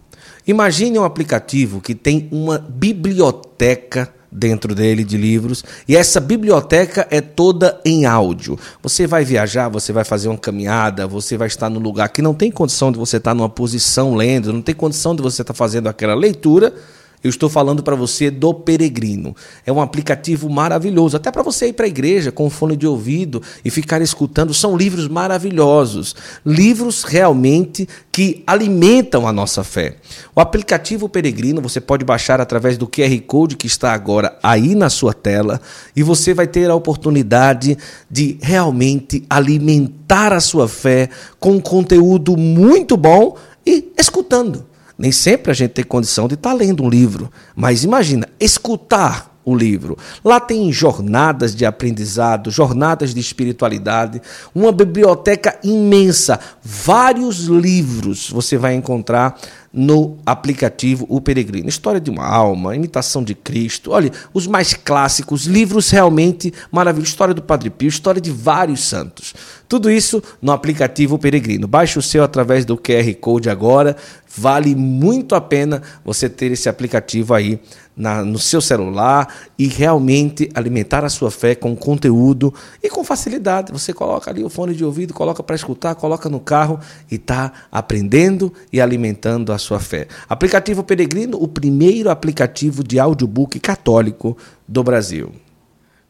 Imagine 0.48 0.98
um 0.98 1.04
aplicativo 1.04 1.82
que 1.82 1.94
tem 1.94 2.30
uma 2.32 2.58
biblioteca 2.58 4.14
dentro 4.32 4.74
dele 4.74 5.04
de 5.04 5.18
livros 5.18 5.64
e 5.88 5.96
essa 5.96 6.20
biblioteca 6.20 7.08
é 7.10 7.20
toda 7.20 7.80
em 7.84 8.06
áudio. 8.06 8.58
Você 8.82 9.06
vai 9.06 9.26
viajar, 9.26 9.68
você 9.68 9.92
vai 9.92 10.04
fazer 10.04 10.30
uma 10.30 10.38
caminhada, 10.38 11.06
você 11.06 11.38
vai 11.38 11.48
estar 11.48 11.70
no 11.70 11.80
lugar 11.80 12.10
que 12.10 12.22
não 12.22 12.34
tem 12.34 12.50
condição 12.50 12.92
de 12.92 12.98
você 12.98 13.18
estar 13.18 13.34
numa 13.34 13.50
posição 13.50 14.16
lendo, 14.16 14.54
não 14.54 14.62
tem 14.62 14.74
condição 14.76 15.16
de 15.16 15.22
você 15.22 15.42
estar 15.42 15.54
fazendo 15.54 15.88
aquela 15.88 16.16
leitura 16.16 16.74
Eu 17.24 17.32
estou 17.32 17.50
falando 17.50 17.82
para 17.82 17.96
você 17.96 18.30
do 18.30 18.54
Peregrino. 18.54 19.36
É 19.66 19.72
um 19.72 19.82
aplicativo 19.82 20.48
maravilhoso, 20.48 21.18
até 21.18 21.32
para 21.32 21.42
você 21.42 21.68
ir 21.68 21.74
para 21.74 21.86
a 21.86 21.90
igreja 21.90 22.32
com 22.32 22.48
fone 22.48 22.76
de 22.76 22.86
ouvido 22.86 23.42
e 23.66 23.72
ficar 23.72 24.04
escutando. 24.04 24.54
São 24.54 24.78
livros 24.78 25.08
maravilhosos, 25.08 26.16
livros 26.46 27.04
realmente 27.04 27.90
que 28.12 28.44
alimentam 28.46 29.28
a 29.28 29.34
nossa 29.34 29.64
fé. 29.64 29.96
O 30.36 30.40
aplicativo 30.40 31.10
Peregrino 31.10 31.60
você 31.60 31.82
pode 31.82 32.06
baixar 32.06 32.40
através 32.40 32.78
do 32.78 32.88
QR 32.88 33.20
Code 33.26 33.58
que 33.58 33.66
está 33.66 33.94
agora 33.94 34.38
aí 34.44 34.76
na 34.76 34.90
sua 34.90 35.14
tela 35.14 35.60
e 35.96 36.04
você 36.04 36.36
vai 36.36 36.46
ter 36.46 36.70
a 36.70 36.76
oportunidade 36.76 37.80
de 38.10 38.38
realmente 38.44 39.24
alimentar 39.28 40.34
a 40.34 40.40
sua 40.40 40.68
fé 40.68 41.10
com 41.40 41.54
um 41.54 41.60
conteúdo 41.60 42.38
muito 42.38 42.96
bom 42.96 43.36
e 43.66 43.92
escutando. 43.98 44.67
Nem 44.98 45.12
sempre 45.12 45.52
a 45.52 45.54
gente 45.54 45.72
tem 45.72 45.86
condição 45.86 46.28
de 46.28 46.34
estar 46.34 46.52
tá 46.52 46.56
lendo 46.56 46.84
um 46.84 46.90
livro, 46.90 47.32
mas 47.56 47.84
imagina, 47.84 48.28
escutar 48.40 49.37
o 49.48 49.56
livro. 49.56 49.98
Lá 50.26 50.42
tem 50.42 50.70
jornadas 50.74 51.56
de 51.56 51.66
aprendizado, 51.66 52.52
jornadas 52.52 53.14
de 53.14 53.22
espiritualidade, 53.22 54.22
uma 54.54 54.74
biblioteca 54.74 55.58
imensa, 55.64 56.38
vários 56.62 57.46
livros 57.46 58.30
você 58.30 58.58
vai 58.58 58.76
encontrar 58.76 59.40
no 59.72 60.18
aplicativo 60.26 61.06
O 61.08 61.22
Peregrino. 61.22 61.70
História 61.70 62.02
de 62.02 62.10
uma 62.10 62.26
alma, 62.26 62.76
imitação 62.76 63.24
de 63.24 63.36
Cristo, 63.36 63.92
olha, 63.92 64.12
os 64.34 64.48
mais 64.48 64.74
clássicos, 64.74 65.46
livros 65.46 65.90
realmente 65.92 66.54
maravilhosos. 66.70 67.10
História 67.10 67.34
do 67.34 67.42
Padre 67.42 67.70
Pio, 67.70 67.88
história 67.88 68.20
de 68.20 68.32
vários 68.32 68.84
santos. 68.84 69.34
Tudo 69.70 69.90
isso 69.90 70.22
no 70.42 70.52
aplicativo 70.52 71.16
O 71.16 71.20
Peregrino. 71.20 71.68
Baixe 71.68 72.00
o 72.00 72.02
seu 72.02 72.24
através 72.24 72.66
do 72.66 72.76
QR 72.76 73.14
Code 73.22 73.50
agora. 73.50 73.96
Vale 74.36 74.76
muito 74.76 75.36
a 75.36 75.42
pena 75.42 75.82
você 76.04 76.28
ter 76.28 76.52
esse 76.52 76.68
aplicativo 76.68 77.34
aí 77.34 77.60
na, 77.98 78.24
no 78.24 78.38
seu 78.38 78.62
celular 78.62 79.34
e 79.58 79.68
realmente 79.68 80.50
alimentar 80.54 81.04
a 81.04 81.10
sua 81.10 81.32
fé 81.32 81.56
com 81.56 81.76
conteúdo 81.76 82.54
e 82.84 82.90
com 82.90 83.04
facilidade. 83.04 83.72
Você 83.72 83.92
coloca 83.92 84.30
ali 84.30 84.44
o 84.44 84.50
fone 84.50 84.76
de 84.76 84.86
ouvido, 84.86 85.14
coloca 85.14 85.42
para 85.42 85.56
escutar, 85.56 85.96
coloca 85.96 86.30
no 86.30 86.40
carro 86.40 86.80
e 87.10 87.16
está 87.16 87.52
aprendendo 87.72 88.54
e 88.72 88.80
alimentando 88.80 89.52
a 89.52 89.58
sua 89.58 89.80
fé. 89.80 90.08
Aplicativo 90.30 90.84
Peregrino, 90.84 91.42
o 91.42 91.48
primeiro 91.48 92.12
aplicativo 92.12 92.84
de 92.84 93.00
audiobook 93.00 93.60
católico 93.60 94.38
do 94.68 94.84
Brasil. 94.84 95.32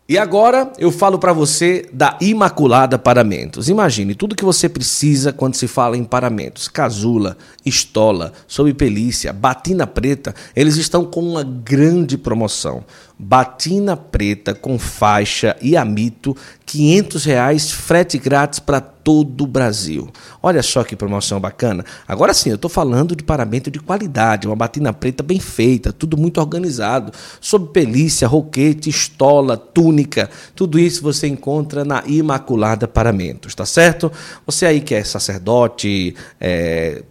E 0.10 0.18
agora 0.18 0.72
eu 0.78 0.90
falo 0.90 1.20
para 1.20 1.34
você 1.34 1.86
da 1.92 2.18
Imaculada 2.22 2.98
Paramentos. 2.98 3.68
Imagine 3.68 4.16
tudo 4.16 4.38
que 4.38 4.46
você 4.46 4.70
precisa 4.70 5.34
quando 5.34 5.56
se 5.56 5.68
fala 5.68 5.98
em 5.98 6.06
paramentos: 6.06 6.70
casula, 6.70 7.36
estola, 7.66 8.32
sob 8.48 8.74
pelícia, 8.74 9.34
batina 9.34 9.86
preta. 9.86 10.34
Eles 10.56 10.78
estão 10.78 11.04
com 11.04 11.20
uma 11.20 11.44
grande 11.44 12.18
promoção 12.18 12.86
batina 13.20 13.98
preta 13.98 14.54
com 14.54 14.78
faixa 14.78 15.56
e 15.62 15.76
amito, 15.76 16.36
500 16.66 17.26
reais, 17.26 17.72
frete 17.72 18.18
grátis 18.18 18.60
para 18.60 18.80
todo 18.80 19.46
o 19.46 19.48
Brasil. 19.48 20.10
Olha 20.44 20.62
só 20.62 20.84
que 20.84 20.96
promoção 20.96 21.40
bacana. 21.40 21.84
Agora 22.08 22.34
sim, 22.34 22.50
eu 22.50 22.56
estou 22.56 22.70
falando 22.70 23.16
de 23.16 23.24
paramento 23.24 23.72
de 23.72 23.80
qualidade, 23.80 24.46
uma 24.46 24.56
batina 24.56 24.94
preta 24.94 25.24
bem 25.24 25.40
feita, 25.40 25.92
tudo 25.92 26.18
muito 26.18 26.40
organizado, 26.40 27.12
sob 27.40 27.72
pelícia, 27.72 28.28
roquete, 28.28 28.90
estola, 28.90 29.58
túnica, 29.58 30.30
tudo 30.54 30.78
isso 30.78 31.02
você 31.02 31.28
encontra 31.28 31.84
na 31.84 32.04
Imaculada 32.06 32.88
Paramentos, 32.88 33.56
tá 33.56 33.66
certo? 33.66 34.12
Você 34.46 34.66
aí 34.66 34.82
que 34.82 34.94
é 34.94 35.04
sacerdote, 35.04 36.14
é, 36.40 37.02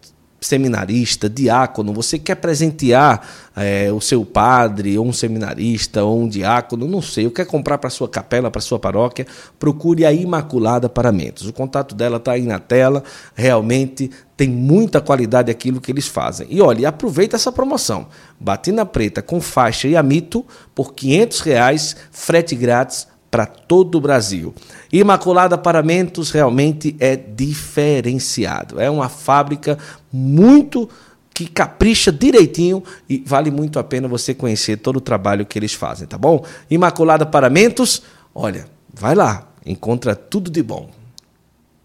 seminarista, 0.40 1.28
diácono, 1.28 1.92
você 1.92 2.18
quer 2.18 2.36
presentear 2.36 3.26
é, 3.56 3.90
o 3.92 4.00
seu 4.00 4.24
padre, 4.24 4.98
ou 4.98 5.06
um 5.06 5.12
seminarista, 5.12 6.04
ou 6.04 6.20
um 6.20 6.28
diácono, 6.28 6.86
não 6.86 7.00
sei, 7.00 7.24
ou 7.24 7.30
quer 7.30 7.46
comprar 7.46 7.78
para 7.78 7.90
sua 7.90 8.08
capela, 8.08 8.50
para 8.50 8.60
sua 8.60 8.78
paróquia, 8.78 9.26
procure 9.58 10.04
a 10.04 10.12
Imaculada 10.12 10.88
Paramentos. 10.88 11.46
O 11.48 11.52
contato 11.52 11.94
dela 11.94 12.18
está 12.18 12.32
aí 12.32 12.42
na 12.42 12.58
tela, 12.58 13.02
realmente 13.34 14.10
tem 14.36 14.48
muita 14.48 15.00
qualidade 15.00 15.50
aquilo 15.50 15.80
que 15.80 15.90
eles 15.90 16.06
fazem. 16.06 16.46
E 16.50 16.60
olha, 16.60 16.88
aproveita 16.88 17.36
essa 17.36 17.50
promoção. 17.50 18.06
Batina 18.38 18.84
preta 18.84 19.22
com 19.22 19.40
faixa 19.40 19.88
e 19.88 19.96
amito 19.96 20.44
por 20.74 20.94
500 20.94 21.40
reais, 21.40 21.96
frete 22.10 22.54
grátis 22.54 23.08
para 23.36 23.44
todo 23.44 23.96
o 23.96 24.00
Brasil. 24.00 24.54
Imaculada 24.90 25.58
Paramentos 25.58 26.30
realmente 26.30 26.96
é 26.98 27.14
diferenciado. 27.16 28.80
É 28.80 28.88
uma 28.88 29.10
fábrica 29.10 29.76
muito 30.10 30.88
que 31.34 31.46
capricha 31.46 32.10
direitinho 32.10 32.82
e 33.06 33.22
vale 33.26 33.50
muito 33.50 33.78
a 33.78 33.84
pena 33.84 34.08
você 34.08 34.32
conhecer 34.32 34.78
todo 34.78 34.96
o 34.96 35.02
trabalho 35.02 35.44
que 35.44 35.58
eles 35.58 35.74
fazem, 35.74 36.08
tá 36.08 36.16
bom? 36.16 36.42
Imaculada 36.70 37.26
Paramentos, 37.26 38.04
olha, 38.34 38.66
vai 38.90 39.14
lá, 39.14 39.46
encontra 39.66 40.16
tudo 40.16 40.50
de 40.50 40.62
bom. 40.62 40.88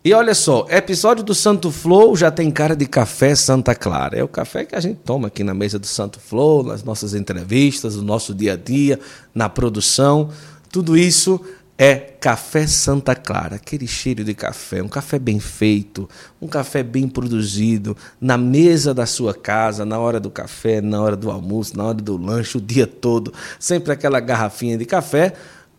E 0.03 0.13
olha 0.13 0.33
só, 0.33 0.65
episódio 0.69 1.23
do 1.23 1.35
Santo 1.35 1.69
Flow 1.69 2.15
já 2.15 2.31
tem 2.31 2.49
cara 2.49 2.75
de 2.75 2.87
café 2.87 3.35
Santa 3.35 3.75
Clara. 3.75 4.17
É 4.17 4.23
o 4.23 4.27
café 4.27 4.65
que 4.65 4.73
a 4.73 4.79
gente 4.79 5.01
toma 5.05 5.27
aqui 5.27 5.43
na 5.43 5.53
mesa 5.53 5.77
do 5.77 5.85
Santo 5.85 6.19
Flow, 6.19 6.63
nas 6.63 6.83
nossas 6.83 7.13
entrevistas, 7.13 7.97
no 7.97 8.01
nosso 8.01 8.33
dia 8.33 8.53
a 8.53 8.55
dia, 8.55 8.99
na 9.35 9.47
produção. 9.47 10.29
Tudo 10.71 10.97
isso 10.97 11.41
é 11.77 11.95
café 11.95 12.65
Santa 12.65 13.13
Clara, 13.13 13.55
aquele 13.57 13.87
cheiro 13.87 14.23
de 14.23 14.33
café, 14.33 14.81
um 14.81 14.87
café 14.87 15.19
bem 15.19 15.39
feito, 15.39 16.07
um 16.39 16.47
café 16.47 16.81
bem 16.81 17.09
produzido, 17.09 17.97
na 18.21 18.37
mesa 18.37 18.93
da 18.93 19.05
sua 19.05 19.33
casa, 19.33 19.83
na 19.83 19.99
hora 19.99 20.19
do 20.19 20.29
café, 20.29 20.79
na 20.79 21.01
hora 21.01 21.17
do 21.17 21.29
almoço, 21.29 21.75
na 21.75 21.85
hora 21.85 21.97
do 21.97 22.15
lanche, 22.15 22.57
o 22.57 22.61
dia 22.61 22.87
todo, 22.87 23.33
sempre 23.59 23.91
aquela 23.91 24.19
garrafinha 24.19 24.77
de 24.77 24.85
café. 24.85 25.33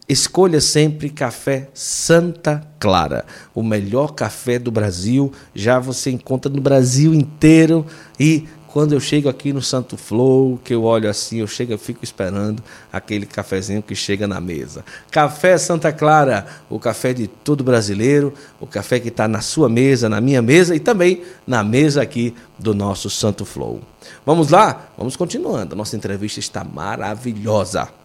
Escolha 0.08 0.60
sempre 0.60 1.08
café 1.08 1.70
Santa 1.72 2.66
Clara, 2.80 3.24
o 3.54 3.62
melhor 3.62 4.14
café 4.14 4.58
do 4.58 4.70
Brasil. 4.70 5.32
Já 5.54 5.78
você 5.78 6.10
encontra 6.10 6.52
no 6.52 6.60
Brasil 6.60 7.14
inteiro 7.14 7.86
e 8.18 8.46
quando 8.72 8.94
eu 8.94 9.00
chego 9.00 9.28
aqui 9.28 9.52
no 9.52 9.60
Santo 9.60 9.98
Flow, 9.98 10.58
que 10.64 10.72
eu 10.72 10.84
olho 10.84 11.08
assim, 11.08 11.40
eu 11.40 11.46
chego, 11.46 11.72
eu 11.72 11.78
fico 11.78 12.02
esperando 12.02 12.62
aquele 12.90 13.26
cafezinho 13.26 13.82
que 13.82 13.94
chega 13.94 14.26
na 14.26 14.40
mesa. 14.40 14.82
Café 15.10 15.58
Santa 15.58 15.92
Clara, 15.92 16.46
o 16.70 16.78
café 16.78 17.12
de 17.12 17.26
todo 17.26 17.62
brasileiro, 17.62 18.32
o 18.58 18.66
café 18.66 18.98
que 18.98 19.08
está 19.08 19.28
na 19.28 19.42
sua 19.42 19.68
mesa, 19.68 20.08
na 20.08 20.22
minha 20.22 20.40
mesa 20.40 20.74
e 20.74 20.80
também 20.80 21.22
na 21.46 21.62
mesa 21.62 22.00
aqui 22.00 22.34
do 22.58 22.74
nosso 22.74 23.10
Santo 23.10 23.44
Flow. 23.44 23.82
Vamos 24.24 24.48
lá? 24.48 24.88
Vamos 24.96 25.16
continuando. 25.16 25.76
Nossa 25.76 25.94
entrevista 25.94 26.40
está 26.40 26.64
maravilhosa. 26.64 28.01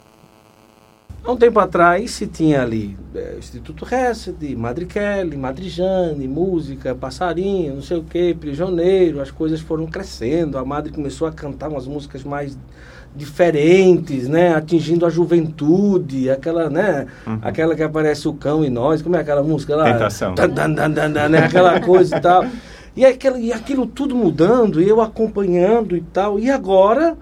Há 1.28 1.32
um 1.34 1.36
tempo 1.36 1.60
atrás 1.60 2.12
se 2.12 2.26
tinha 2.26 2.62
ali 2.62 2.98
é, 3.14 3.36
Instituto 3.38 3.86
Hesed, 3.86 4.56
Madre 4.56 4.86
Kelly, 4.86 5.36
Madre 5.36 5.68
Jane, 5.68 6.26
música, 6.26 6.96
passarinho, 6.96 7.76
não 7.76 7.82
sei 7.82 7.98
o 7.98 8.04
que, 8.04 8.34
prisioneiro, 8.34 9.20
as 9.20 9.30
coisas 9.30 9.60
foram 9.60 9.86
crescendo, 9.88 10.58
a 10.58 10.64
Madre 10.64 10.90
começou 10.90 11.28
a 11.28 11.32
cantar 11.34 11.68
umas 11.68 11.86
músicas 11.86 12.24
mais 12.24 12.58
diferentes, 13.14 14.30
né, 14.30 14.56
atingindo 14.56 15.06
a 15.06 15.10
juventude, 15.10 16.30
aquela, 16.30 16.70
né, 16.70 17.08
uhum. 17.26 17.40
aquela 17.42 17.76
que 17.76 17.84
aparece 17.84 18.26
o 18.30 18.34
cão 18.34 18.64
e 18.64 18.70
nós, 18.70 19.02
como 19.02 19.18
é 19.18 19.20
aquela 19.20 19.44
música 19.44 19.76
lá? 19.76 19.92
Tentação. 19.92 20.34
Dan, 20.34 20.48
dan, 20.48 20.92
dan, 20.92 21.28
né, 21.28 21.40
aquela 21.40 21.78
coisa 21.82 22.16
e 22.16 22.22
tal. 22.22 22.46
E, 22.96 23.06
aquela, 23.06 23.38
e 23.38 23.52
aquilo 23.52 23.86
tudo 23.86 24.16
mudando, 24.16 24.82
e 24.82 24.88
eu 24.88 25.02
acompanhando 25.02 25.98
e 25.98 26.02
tal, 26.02 26.40
e 26.40 26.50
agora 26.50 27.18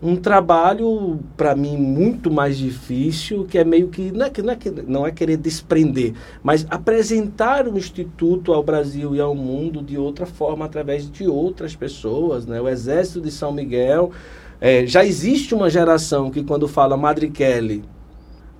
um 0.00 0.14
trabalho 0.14 1.18
para 1.36 1.56
mim 1.56 1.76
muito 1.76 2.30
mais 2.30 2.56
difícil, 2.56 3.44
que 3.44 3.58
é 3.58 3.64
meio 3.64 3.88
que 3.88 4.12
não 4.12 4.26
é 4.26 4.32
não 4.42 4.52
é, 4.52 4.58
não 4.86 5.06
é 5.06 5.10
querer 5.10 5.36
desprender, 5.36 6.14
mas 6.42 6.66
apresentar 6.70 7.66
o 7.66 7.76
instituto 7.76 8.52
ao 8.52 8.62
Brasil 8.62 9.16
e 9.16 9.20
ao 9.20 9.34
mundo 9.34 9.82
de 9.82 9.98
outra 9.98 10.24
forma 10.24 10.64
através 10.64 11.10
de 11.10 11.26
outras 11.26 11.74
pessoas, 11.74 12.46
né? 12.46 12.60
O 12.60 12.68
Exército 12.68 13.20
de 13.20 13.30
São 13.30 13.52
Miguel 13.52 14.12
é, 14.60 14.86
já 14.86 15.04
existe 15.04 15.54
uma 15.54 15.68
geração 15.68 16.30
que 16.30 16.44
quando 16.44 16.68
fala 16.68 16.96
Madre 16.96 17.28
Kelly 17.28 17.82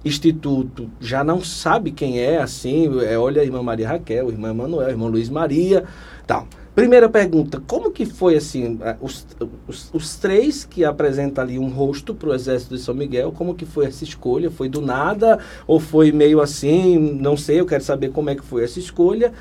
Instituto 0.04 0.88
já 1.00 1.24
não 1.24 1.42
sabe 1.42 1.90
quem 1.90 2.20
é 2.20 2.38
assim, 2.38 2.88
é, 3.02 3.18
olha 3.18 3.42
a 3.42 3.44
irmã 3.44 3.62
Maria 3.62 3.88
Raquel, 3.88 4.30
irmã 4.30 4.54
Manuel, 4.54 4.86
a 4.86 4.90
irmã 4.90 5.06
Luiz 5.06 5.28
Maria, 5.28 5.84
tal. 6.26 6.46
Primeira 6.78 7.08
pergunta, 7.08 7.60
como 7.66 7.90
que 7.90 8.06
foi 8.06 8.36
assim, 8.36 8.78
os, 9.00 9.26
os, 9.66 9.90
os 9.92 10.16
três 10.16 10.64
que 10.64 10.84
apresentam 10.84 11.42
ali 11.42 11.58
um 11.58 11.68
rosto 11.68 12.14
para 12.14 12.28
o 12.28 12.34
Exército 12.34 12.76
de 12.76 12.80
São 12.80 12.94
Miguel, 12.94 13.32
como 13.32 13.52
que 13.52 13.66
foi 13.66 13.86
essa 13.86 14.04
escolha? 14.04 14.48
Foi 14.48 14.68
do 14.68 14.80
nada 14.80 15.40
ou 15.66 15.80
foi 15.80 16.12
meio 16.12 16.40
assim, 16.40 16.96
não 17.20 17.36
sei, 17.36 17.58
eu 17.58 17.66
quero 17.66 17.82
saber 17.82 18.12
como 18.12 18.30
é 18.30 18.36
que 18.36 18.44
foi 18.44 18.62
essa 18.62 18.78
escolha 18.78 19.32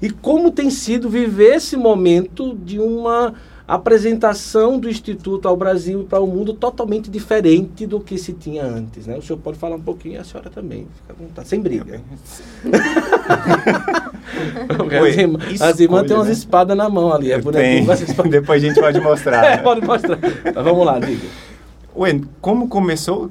e 0.00 0.10
como 0.10 0.50
tem 0.50 0.70
sido 0.70 1.10
viver 1.10 1.56
esse 1.56 1.76
momento 1.76 2.54
de 2.54 2.78
uma 2.78 3.34
apresentação 3.68 4.78
do 4.78 4.88
Instituto 4.88 5.48
ao 5.48 5.56
Brasil 5.56 6.00
e 6.02 6.04
para 6.04 6.20
o 6.20 6.26
mundo 6.26 6.54
totalmente 6.54 7.10
diferente 7.10 7.86
do 7.86 8.00
que 8.00 8.16
se 8.16 8.32
tinha 8.32 8.64
antes. 8.64 9.06
Né? 9.06 9.18
O 9.18 9.22
senhor 9.22 9.38
pode 9.38 9.58
falar 9.58 9.76
um 9.76 9.82
pouquinho 9.82 10.20
a 10.20 10.24
senhora 10.24 10.48
também, 10.48 10.86
fica 10.94 11.12
à 11.12 11.16
vontade, 11.16 11.48
sem 11.48 11.60
briga. 11.60 12.00
Oi, 15.00 15.10
as 15.10 15.16
irmãs, 15.16 15.62
as 15.62 15.80
irmãs 15.80 16.06
têm 16.06 16.16
umas 16.16 16.26
né? 16.26 16.32
espadas 16.32 16.76
na 16.76 16.88
mão 16.88 17.12
ali, 17.12 17.32
é 17.32 17.40
bonequinho. 17.40 17.86
Depois 18.30 18.62
a 18.62 18.66
gente 18.66 18.80
pode 18.80 19.00
mostrar. 19.00 19.44
é, 19.46 19.56
pode 19.58 19.84
mostrar. 19.84 20.18
Mas 20.44 20.64
vamos 20.64 20.86
lá, 20.86 20.98
diga. 20.98 21.26
Ué, 21.96 22.20
como 22.40 22.68
começou? 22.68 23.30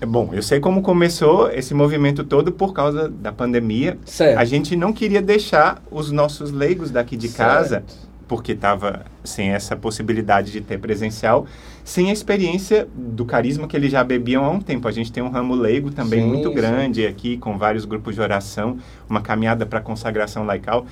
É 0.00 0.06
Bom, 0.06 0.30
eu 0.32 0.42
sei 0.42 0.60
como 0.60 0.82
começou 0.82 1.50
esse 1.50 1.72
movimento 1.72 2.22
todo 2.22 2.52
por 2.52 2.72
causa 2.72 3.08
da 3.08 3.32
pandemia. 3.32 3.98
Certo. 4.04 4.38
A 4.38 4.44
gente 4.44 4.76
não 4.76 4.92
queria 4.92 5.22
deixar 5.22 5.82
os 5.90 6.12
nossos 6.12 6.50
leigos 6.50 6.90
daqui 6.90 7.16
de 7.16 7.30
casa, 7.30 7.82
porque 8.28 8.52
estava 8.52 9.06
sem 9.24 9.50
essa 9.50 9.74
possibilidade 9.74 10.52
de 10.52 10.60
ter 10.60 10.78
presencial, 10.78 11.46
sem 11.86 12.10
a 12.10 12.12
experiência 12.12 12.88
do 12.92 13.24
carisma 13.24 13.68
que 13.68 13.76
eles 13.76 13.92
já 13.92 14.02
bebiam 14.02 14.44
há 14.44 14.50
um 14.50 14.60
tempo. 14.60 14.88
A 14.88 14.90
gente 14.90 15.12
tem 15.12 15.22
um 15.22 15.28
ramo 15.28 15.54
leigo 15.54 15.92
também 15.92 16.20
Sim, 16.20 16.26
muito 16.26 16.48
sim. 16.48 16.54
grande 16.56 17.06
aqui, 17.06 17.36
com 17.36 17.56
vários 17.56 17.84
grupos 17.84 18.16
de 18.16 18.20
oração, 18.20 18.78
uma 19.08 19.20
caminhada 19.20 19.64
para 19.64 19.80
consagração 19.80 20.44
laical. 20.44 20.84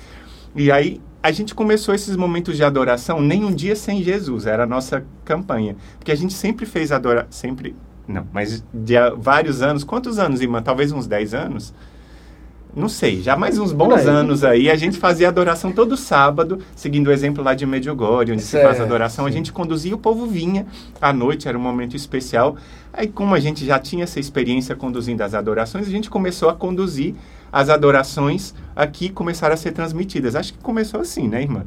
E 0.55 0.71
aí 0.71 1.01
a 1.21 1.33
gente 1.33 1.53
começou 1.53 1.93
esses 1.93 2.15
momentos 2.15 2.55
de 2.55 2.63
adoração 2.63 3.21
nem 3.21 3.43
um 3.43 3.53
dia 3.53 3.75
sem 3.75 4.01
Jesus, 4.01 4.45
era 4.45 4.63
a 4.63 4.65
nossa 4.65 5.05
campanha. 5.25 5.75
Porque 5.99 6.13
a 6.13 6.15
gente 6.15 6.33
sempre 6.33 6.65
fez 6.65 6.93
adoração, 6.93 7.29
sempre, 7.29 7.75
não, 8.07 8.25
mas 8.31 8.63
de 8.73 8.93
vários 9.17 9.61
anos, 9.61 9.83
quantos 9.83 10.17
anos, 10.17 10.39
irmã? 10.39 10.61
Talvez 10.61 10.93
uns 10.93 11.07
10 11.07 11.33
anos? 11.33 11.73
Não 12.75 12.89
sei, 12.89 13.21
já 13.21 13.37
mais 13.37 13.57
uns 13.57 13.71
bons 13.71 13.93
aí. 14.01 14.07
anos 14.07 14.43
aí, 14.43 14.69
a 14.69 14.75
gente 14.75 14.97
fazia 14.97 15.29
adoração 15.29 15.71
todo 15.71 15.95
sábado, 15.95 16.59
seguindo 16.75 17.07
o 17.07 17.11
exemplo 17.11 17.41
lá 17.41 17.53
de 17.53 17.65
Medjugorje, 17.65 18.33
onde 18.33 18.41
se 18.41 18.51
faz 18.51 18.75
Certo, 18.75 18.83
adoração, 18.83 19.25
a 19.25 19.31
gente 19.31 19.53
conduzia, 19.53 19.95
o 19.95 19.97
povo 19.97 20.25
vinha 20.25 20.67
à 21.01 21.13
noite, 21.13 21.47
era 21.47 21.57
um 21.57 21.61
momento 21.61 21.95
especial. 21.95 22.57
Aí, 22.91 23.07
como 23.07 23.33
a 23.33 23.39
gente 23.39 23.65
já 23.65 23.79
tinha 23.79 24.03
essa 24.03 24.19
experiência 24.19 24.75
conduzindo 24.75 25.21
as 25.21 25.33
adorações, 25.33 25.87
a 25.87 25.91
gente 25.91 26.09
começou 26.09 26.49
a 26.49 26.53
conduzir 26.53 27.15
as 27.49 27.69
adorações 27.69 28.53
aqui, 28.75 29.07
começaram 29.07 29.53
a 29.53 29.57
ser 29.57 29.71
transmitidas. 29.71 30.35
Acho 30.35 30.51
que 30.51 30.59
começou 30.59 30.99
assim, 30.99 31.29
né, 31.29 31.41
irmã? 31.41 31.63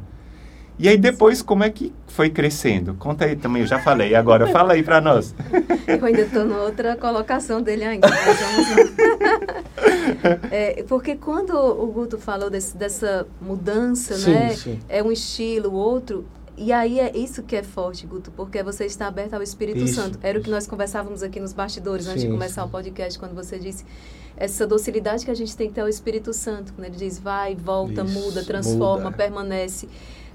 E 0.79 0.87
aí 0.87 0.97
depois, 0.97 1.41
como 1.41 1.63
é 1.63 1.69
que 1.69 1.91
foi 2.07 2.29
crescendo? 2.29 2.93
Conta 2.95 3.25
aí 3.25 3.35
também, 3.35 3.61
eu 3.63 3.67
já 3.67 3.79
falei, 3.79 4.15
agora 4.15 4.47
fala 4.47 4.73
aí 4.73 4.81
para 4.81 5.01
nós. 5.01 5.35
Eu 5.85 6.05
ainda 6.05 6.21
estou 6.21 6.45
na 6.45 6.61
outra 6.61 6.95
colocação 6.95 7.61
dele 7.61 7.83
ainda. 7.83 8.07
mas 8.07 8.39
vamos 8.39 8.69
lá. 8.69 9.59
É, 10.51 10.83
porque 10.87 11.15
quando 11.15 11.51
o 11.55 11.87
Guto 11.87 12.17
falou 12.17 12.49
desse- 12.49 12.75
dessa 12.75 13.25
mudança, 13.41 14.15
Sim, 14.15 14.31
né? 14.31 14.49
sim. 14.55 14.79
É 14.89 15.01
um 15.03 15.11
estilo, 15.11 15.73
outro. 15.73 16.25
E 16.57 16.73
aí 16.73 16.99
é 16.99 17.15
isso 17.17 17.43
que 17.43 17.55
é 17.55 17.63
forte, 17.63 18.05
Guto, 18.05 18.31
porque 18.31 18.61
você 18.61 18.85
está 18.85 19.07
aberto 19.07 19.33
ao 19.33 19.41
Espírito 19.41 19.79
Isso, 19.79 19.95
Santo. 19.95 20.19
Era 20.21 20.37
o 20.39 20.41
que 20.41 20.49
nós 20.49 20.67
conversávamos 20.67 21.23
aqui 21.23 21.39
nos 21.39 21.53
bastidores 21.53 22.05
antes 22.07 22.21
de 22.21 22.27
Sim, 22.27 22.33
começar 22.33 22.63
sim. 22.63 22.67
o 22.67 22.71
podcast, 22.71 23.17
quando 23.17 23.33
você 23.33 23.57
disse 23.57 23.85
essa 24.35 24.67
docilidade 24.67 25.23
que 25.23 25.31
a 25.31 25.35
gente 25.35 25.55
tem 25.55 25.67
que 25.69 25.75
ter 25.75 25.81
ao 25.81 25.87
Espírito 25.89 26.33
Santo, 26.33 26.73
quando 26.73 26.85
ele 26.87 26.97
diz 26.97 27.17
vai, 27.19 27.55
volta, 27.55 28.03
Isso, 28.03 28.13
muda, 28.19 28.43
transforma, 28.43 29.05
muda. 29.05 29.17
permanece. 29.17 29.87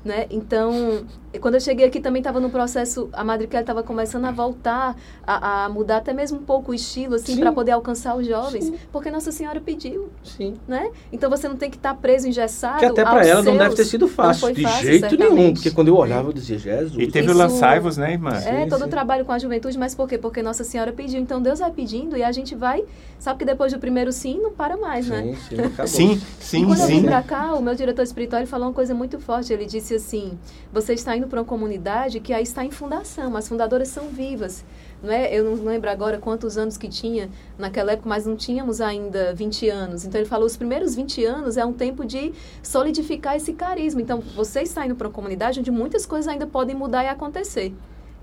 Né? 0.04 0.26
Então, 0.30 1.06
quando 1.40 1.54
eu 1.54 1.60
cheguei 1.60 1.86
aqui 1.86 1.98
também 1.98 2.20
estava 2.20 2.38
no 2.38 2.50
processo, 2.50 3.08
a 3.10 3.24
Madre 3.24 3.46
Kelly 3.46 3.62
estava 3.62 3.82
começando 3.82 4.26
a 4.26 4.30
voltar, 4.30 4.94
a, 5.26 5.64
a 5.64 5.68
mudar 5.70 5.96
até 5.96 6.12
mesmo 6.12 6.38
um 6.38 6.42
pouco 6.42 6.72
o 6.72 6.74
estilo, 6.74 7.14
assim, 7.14 7.34
Sim. 7.36 7.40
para 7.40 7.50
poder 7.52 7.72
alcançar 7.72 8.14
os 8.14 8.26
jovens, 8.26 8.64
Sim. 8.66 8.74
porque 8.92 9.10
Nossa 9.10 9.32
Senhora 9.32 9.62
pediu, 9.62 10.10
Sim. 10.22 10.56
né? 10.68 10.90
Então 11.10 11.30
você 11.30 11.48
não 11.48 11.56
tem 11.56 11.70
que 11.70 11.78
estar 11.78 11.94
preso, 11.94 12.28
engessado 12.28 12.80
Que 12.80 12.84
até 12.84 13.02
para 13.02 13.26
ela 13.26 13.42
não 13.42 13.52
seus. 13.52 13.58
deve 13.58 13.74
ter 13.76 13.84
sido 13.86 14.06
fácil, 14.06 14.52
de 14.52 14.62
fácil, 14.62 14.82
jeito 14.86 15.02
nenhum. 15.04 15.18
certamente. 15.18 15.54
Porque 15.54 15.70
quando 15.70 15.88
eu 15.88 15.96
olhava, 15.96 16.28
eu 16.28 16.32
dizia, 16.34 16.58
Jesus. 16.58 17.02
E 17.02 17.06
teve 17.10 17.28
Isso- 17.28 17.34
o 17.34 17.38
lançaivos, 17.38 17.96
né, 17.96 18.12
irmã? 18.12 18.32
É, 18.34 18.64
Sim, 18.64 18.68
todo 18.68 18.80
sim. 18.80 18.84
o 18.86 18.88
trabalho 18.90 19.24
com 19.24 19.32
a 19.32 19.38
juventude, 19.38 19.78
mas 19.78 19.94
por 19.94 20.06
quê? 20.06 20.18
Porque 20.18 20.42
Nossa 20.42 20.64
Senhora 20.64 20.92
pediu. 20.92 21.18
Então 21.18 21.40
Deus 21.40 21.60
vai 21.60 21.70
pedindo 21.70 22.14
e 22.14 22.22
a 22.22 22.30
gente 22.30 22.54
vai. 22.54 22.84
Sabe 23.18 23.38
que 23.38 23.44
depois 23.46 23.72
do 23.72 23.78
primeiro 23.78 24.12
sim, 24.12 24.38
não 24.38 24.52
para 24.52 24.76
mais, 24.76 25.08
né? 25.08 25.34
Sim, 25.48 25.56
sim. 25.86 25.86
Sim, 25.86 26.12
E 26.12 26.44
sim, 26.44 26.66
quando 26.66 26.80
eu 26.80 26.86
vim 26.88 27.00
sim. 27.00 27.06
pra 27.06 27.22
cá, 27.22 27.54
o 27.54 27.62
meu 27.62 27.74
diretor 27.74 28.02
espiritual 28.02 28.44
falou 28.46 28.66
uma 28.68 28.74
coisa 28.74 28.94
muito 28.94 29.18
forte. 29.18 29.50
Ele 29.50 29.64
disse 29.64 29.93
assim: 29.96 30.38
você 30.72 30.94
está 30.94 31.16
indo 31.16 31.26
para 31.26 31.40
uma 31.40 31.44
comunidade 31.44 32.20
que 32.20 32.32
aí 32.32 32.42
está 32.42 32.64
em 32.64 32.70
fundação, 32.70 33.36
as 33.36 33.48
fundadoras 33.48 33.88
são 33.88 34.08
vivas. 34.08 34.64
Não 35.02 35.12
é? 35.12 35.34
Eu 35.34 35.44
não 35.44 35.64
lembro 35.64 35.90
agora 35.90 36.18
quantos 36.18 36.56
anos 36.56 36.78
que 36.78 36.88
tinha 36.88 37.28
naquela 37.58 37.92
época, 37.92 38.08
mas 38.08 38.24
não 38.24 38.36
tínhamos 38.36 38.80
ainda 38.80 39.34
20 39.34 39.68
anos. 39.68 40.04
Então 40.04 40.20
ele 40.20 40.28
falou: 40.28 40.46
os 40.46 40.56
primeiros 40.56 40.94
20 40.94 41.24
anos 41.24 41.56
é 41.56 41.64
um 41.64 41.72
tempo 41.72 42.04
de 42.04 42.32
solidificar 42.62 43.36
esse 43.36 43.52
carisma. 43.52 44.00
Então 44.00 44.20
você 44.34 44.62
está 44.62 44.84
indo 44.86 44.94
para 44.94 45.08
uma 45.08 45.12
comunidade 45.12 45.60
onde 45.60 45.70
muitas 45.70 46.06
coisas 46.06 46.28
ainda 46.28 46.46
podem 46.46 46.74
mudar 46.74 47.04
e 47.04 47.08
acontecer. 47.08 47.74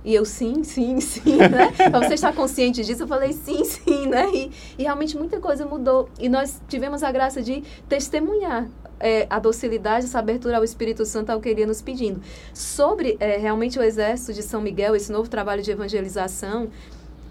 E 0.03 0.15
eu, 0.15 0.25
sim, 0.25 0.63
sim, 0.63 0.99
sim, 0.99 1.37
né? 1.37 1.71
Você 1.91 2.15
estar 2.15 2.33
consciente 2.33 2.83
disso, 2.83 3.03
eu 3.03 3.07
falei 3.07 3.33
sim, 3.33 3.63
sim, 3.63 4.07
né? 4.07 4.27
E, 4.33 4.51
e 4.79 4.83
realmente 4.83 5.15
muita 5.15 5.39
coisa 5.39 5.65
mudou. 5.65 6.09
E 6.19 6.27
nós 6.27 6.59
tivemos 6.67 7.03
a 7.03 7.11
graça 7.11 7.41
de 7.41 7.63
testemunhar 7.87 8.67
é, 9.01 9.27
a 9.29 9.39
docilidade, 9.39 10.05
essa 10.05 10.19
abertura 10.19 10.57
ao 10.57 10.63
Espírito 10.63 11.05
Santo 11.05 11.29
ao 11.29 11.41
que 11.41 11.49
ele 11.49 11.61
ia 11.61 11.67
nos 11.67 11.81
pedindo. 11.81 12.21
Sobre 12.53 13.17
é, 13.19 13.37
realmente 13.37 13.77
o 13.77 13.83
Exército 13.83 14.33
de 14.33 14.43
São 14.43 14.61
Miguel, 14.61 14.95
esse 14.95 15.11
novo 15.11 15.29
trabalho 15.29 15.61
de 15.61 15.71
evangelização, 15.71 16.69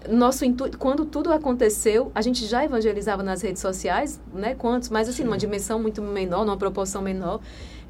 nosso 0.09 0.43
intuito, 0.43 0.77
quando 0.77 1.05
tudo 1.05 1.31
aconteceu, 1.31 2.11
a 2.15 2.21
gente 2.21 2.45
já 2.45 2.65
evangelizava 2.65 3.21
nas 3.21 3.41
redes 3.41 3.61
sociais, 3.61 4.19
né? 4.33 4.55
Quantos? 4.55 4.89
Mas 4.89 5.07
assim, 5.07 5.23
numa 5.23 5.37
dimensão 5.37 5.79
muito 5.79 6.01
menor, 6.01 6.45
numa 6.45 6.57
proporção 6.57 7.01
menor. 7.01 7.39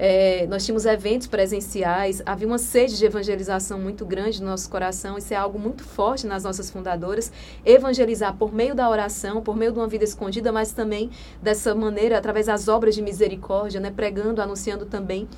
É, 0.03 0.47
nós 0.47 0.65
tínhamos 0.65 0.87
eventos 0.87 1.27
presenciais, 1.27 2.23
havia 2.25 2.47
uma 2.47 2.57
sede 2.57 2.97
de 2.97 3.05
evangelização 3.05 3.79
muito 3.79 4.03
grande 4.03 4.41
no 4.41 4.47
nosso 4.47 4.67
coração. 4.67 5.15
Isso 5.15 5.31
é 5.31 5.37
algo 5.37 5.59
muito 5.59 5.83
forte 5.83 6.25
nas 6.25 6.43
nossas 6.43 6.71
fundadoras. 6.71 7.31
Evangelizar 7.63 8.35
por 8.35 8.51
meio 8.51 8.73
da 8.73 8.89
oração, 8.89 9.43
por 9.43 9.55
meio 9.55 9.71
de 9.71 9.77
uma 9.77 9.87
vida 9.87 10.03
escondida, 10.03 10.51
mas 10.51 10.71
também 10.71 11.11
dessa 11.39 11.75
maneira, 11.75 12.17
através 12.17 12.47
das 12.47 12.67
obras 12.67 12.95
de 12.95 13.01
misericórdia, 13.03 13.79
né? 13.79 13.91
Pregando, 13.91 14.41
anunciando 14.41 14.87
também 14.87 15.29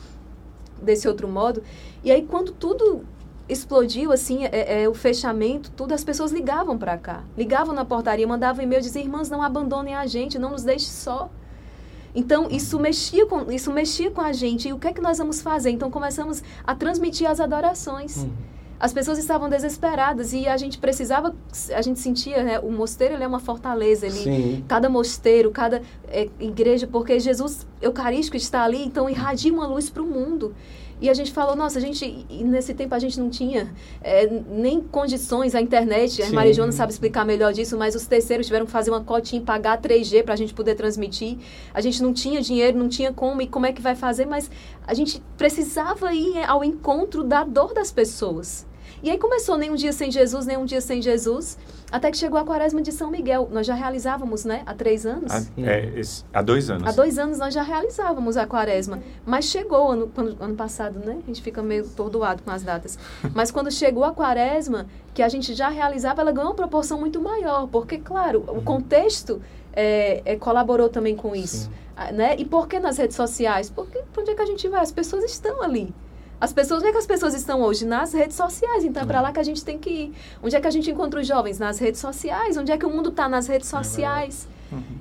desse 0.82 1.10
outro 1.10 1.28
modo. 1.28 1.62
E 2.02 2.10
aí, 2.10 2.22
quando 2.22 2.54
tudo 2.54 3.04
explodiu, 3.50 4.14
assim, 4.14 4.46
é, 4.46 4.84
é, 4.84 4.88
o 4.88 4.94
fechamento, 4.94 5.72
tudo, 5.72 5.94
as 5.94 6.06
pessoas 6.06 6.32
ligavam 6.32 6.78
para 6.78 6.98
cá. 6.98 7.26
Ligavam 7.38 7.76
na 7.76 7.84
portaria, 7.84 8.26
mandavam 8.26 8.64
e-mail, 8.64 8.82
diziam, 8.82 9.04
irmãs, 9.04 9.30
não 9.30 9.42
abandonem 9.42 9.94
a 9.94 10.08
gente, 10.08 10.40
não 10.40 10.52
nos 10.52 10.64
deixe 10.64 10.86
só. 10.86 11.30
Então, 12.16 12.48
isso 12.50 12.80
mexia, 12.80 13.26
com, 13.26 13.52
isso 13.52 13.72
mexia 13.72 14.12
com 14.12 14.22
a 14.22 14.32
gente. 14.32 14.68
E 14.68 14.74
o 14.74 14.78
que 14.78 14.88
é 14.88 14.94
que 14.94 15.02
nós 15.02 15.18
vamos 15.18 15.42
fazer? 15.42 15.72
Então, 15.72 15.90
começamos 15.90 16.44
a 16.66 16.76
transmitir 16.76 17.30
as 17.30 17.40
adorações. 17.40 18.18
Uhum. 18.18 18.32
As 18.80 18.92
pessoas 18.92 19.18
estavam 19.18 19.50
desesperadas 19.50 20.34
e 20.34 20.46
a 20.46 20.58
gente 20.58 20.78
precisava, 20.78 21.34
a 21.74 21.82
gente 21.82 22.00
sentia, 22.00 22.44
né? 22.44 22.60
O 22.60 22.70
mosteiro 22.70 23.16
é 23.16 23.26
uma 23.26 23.40
fortaleza, 23.40 24.10
Sim. 24.10 24.64
cada 24.68 24.90
mosteiro, 24.90 25.52
cada 25.52 25.82
é, 26.10 26.28
igreja, 26.38 26.86
porque 26.86 27.18
Jesus 27.18 27.66
Eucarístico 27.82 28.36
está 28.36 28.62
ali, 28.64 28.84
então 28.84 29.10
irradia 29.10 29.54
uma 29.54 29.66
luz 29.66 29.90
para 29.90 30.04
o 30.04 30.06
mundo. 30.06 30.54
E 31.04 31.10
a 31.10 31.14
gente 31.14 31.34
falou, 31.34 31.54
nossa, 31.54 31.80
a 31.80 31.82
gente, 31.82 32.26
e 32.30 32.46
nesse 32.46 32.74
tempo 32.74 32.96
a 32.96 32.98
gente 32.98 33.20
não 33.20 33.30
tinha 33.30 33.70
é, 34.02 34.26
nem 34.26 34.80
condições, 34.80 35.54
a 35.54 35.60
internet, 35.60 36.22
a 36.22 36.28
Sim. 36.28 36.34
Maria 36.34 36.54
Joana 36.54 36.72
sabe 36.72 36.94
explicar 36.94 37.26
melhor 37.26 37.52
disso, 37.52 37.78
mas 37.78 37.94
os 37.94 38.08
terceiros 38.08 38.46
tiveram 38.46 38.66
que 38.66 38.72
fazer 38.72 38.90
uma 38.90 39.04
cotinha 39.04 39.42
e 39.42 39.44
pagar 39.44 39.82
3G 39.82 40.24
para 40.24 40.34
a 40.34 40.38
gente 40.38 40.54
poder 40.54 40.76
transmitir. 40.76 41.38
A 41.74 41.82
gente 41.82 42.02
não 42.02 42.14
tinha 42.14 42.40
dinheiro, 42.40 42.78
não 42.78 42.88
tinha 42.88 43.12
como, 43.12 43.42
e 43.42 43.48
como 43.48 43.66
é 43.66 43.74
que 43.74 43.82
vai 43.82 43.96
fazer, 43.96 44.26
mas 44.26 44.50
a 44.88 44.94
gente 44.94 45.22
precisava 45.38 46.14
ir 46.14 46.42
ao 46.48 46.64
encontro 46.64 47.22
da 47.22 47.44
dor 47.44 47.74
das 47.74 47.92
pessoas. 47.92 48.66
E 49.04 49.10
aí 49.12 49.18
começou 49.18 49.58
nem 49.58 49.70
um 49.70 49.76
dia 49.76 49.92
sem 49.92 50.10
Jesus, 50.10 50.46
nem 50.46 50.56
um 50.56 50.64
dia 50.64 50.80
sem 50.80 51.02
Jesus, 51.02 51.58
até 51.92 52.10
que 52.10 52.16
chegou 52.16 52.40
a 52.40 52.46
quaresma 52.46 52.82
de 52.82 52.90
São 52.94 53.12
Miguel. 53.12 53.50
Nós 53.52 53.68
já 53.68 53.74
realizávamos, 53.76 54.46
né, 54.46 54.64
há 54.66 54.74
três 54.74 55.06
anos. 55.06 55.30
Há, 55.30 55.44
é, 55.62 56.02
há 56.34 56.42
dois 56.42 56.70
anos. 56.70 56.88
Há 56.88 56.92
dois 56.94 57.20
anos 57.20 57.38
nós 57.38 57.54
já 57.54 57.64
realizávamos 57.64 58.38
a 58.38 58.48
quaresma, 58.48 59.04
mas 59.26 59.44
chegou 59.44 59.92
ano, 59.92 60.10
quando- 60.16 60.38
ano 60.42 60.56
passado, 60.56 61.00
né? 61.00 61.18
A 61.22 61.28
gente 61.28 61.42
fica 61.42 61.62
meio 61.62 61.86
tordoado 61.90 62.42
com 62.44 62.50
as 62.52 62.64
datas. 62.64 62.98
Mas 63.36 63.52
quando 63.52 63.70
chegou 63.70 64.06
a 64.06 64.14
quaresma, 64.14 64.86
que 65.14 65.22
a 65.22 65.28
gente 65.28 65.54
já 65.54 65.68
realizava, 65.68 66.22
ela 66.22 66.32
ganhou 66.32 66.52
uma 66.52 66.56
proporção 66.56 66.98
muito 66.98 67.20
maior, 67.20 67.68
porque, 67.68 67.98
claro, 67.98 68.46
o 68.48 68.62
contexto 68.62 69.42
é, 69.74 70.22
é, 70.24 70.36
colaborou 70.38 70.88
também 70.88 71.14
com 71.16 71.36
isso. 71.36 71.66
Sim. 71.66 72.14
Né? 72.14 72.36
E 72.38 72.46
por 72.46 72.68
que 72.70 72.80
nas 72.80 72.98
redes 72.98 73.18
sociais? 73.18 73.70
Porque 73.70 74.00
para 74.14 74.22
onde 74.22 74.32
é 74.32 74.36
que 74.36 74.42
a 74.42 74.46
gente 74.46 74.68
vai? 74.70 74.82
As 74.82 74.92
pessoas 74.94 75.24
estão 75.26 75.62
ali. 75.62 75.94
As 76.40 76.52
pessoas, 76.52 76.80
onde 76.82 76.90
é 76.90 76.92
que 76.92 76.98
as 76.98 77.06
pessoas 77.08 77.34
estão 77.34 77.62
hoje? 77.62 77.86
Nas 77.86 78.14
redes 78.14 78.36
sociais. 78.36 78.84
Então 78.84 79.04
é 79.04 79.06
para 79.06 79.22
lá 79.22 79.32
que 79.32 79.40
a 79.40 79.44
gente 79.44 79.64
tem 79.64 79.78
que 79.78 79.90
ir. 79.90 80.14
Onde 80.42 80.56
é 80.56 80.60
que 80.62 80.68
a 80.68 80.72
gente 80.72 80.90
encontra 80.92 81.20
os 81.22 81.28
jovens? 81.28 81.58
Nas 81.60 81.80
redes 81.80 82.02
sociais. 82.02 82.58
Onde 82.58 82.72
é 82.72 82.78
que 82.78 82.86
o 82.86 82.90
mundo 82.90 83.10
está? 83.10 83.30
Nas 83.30 83.48
redes 83.48 83.70
sociais. 83.70 84.48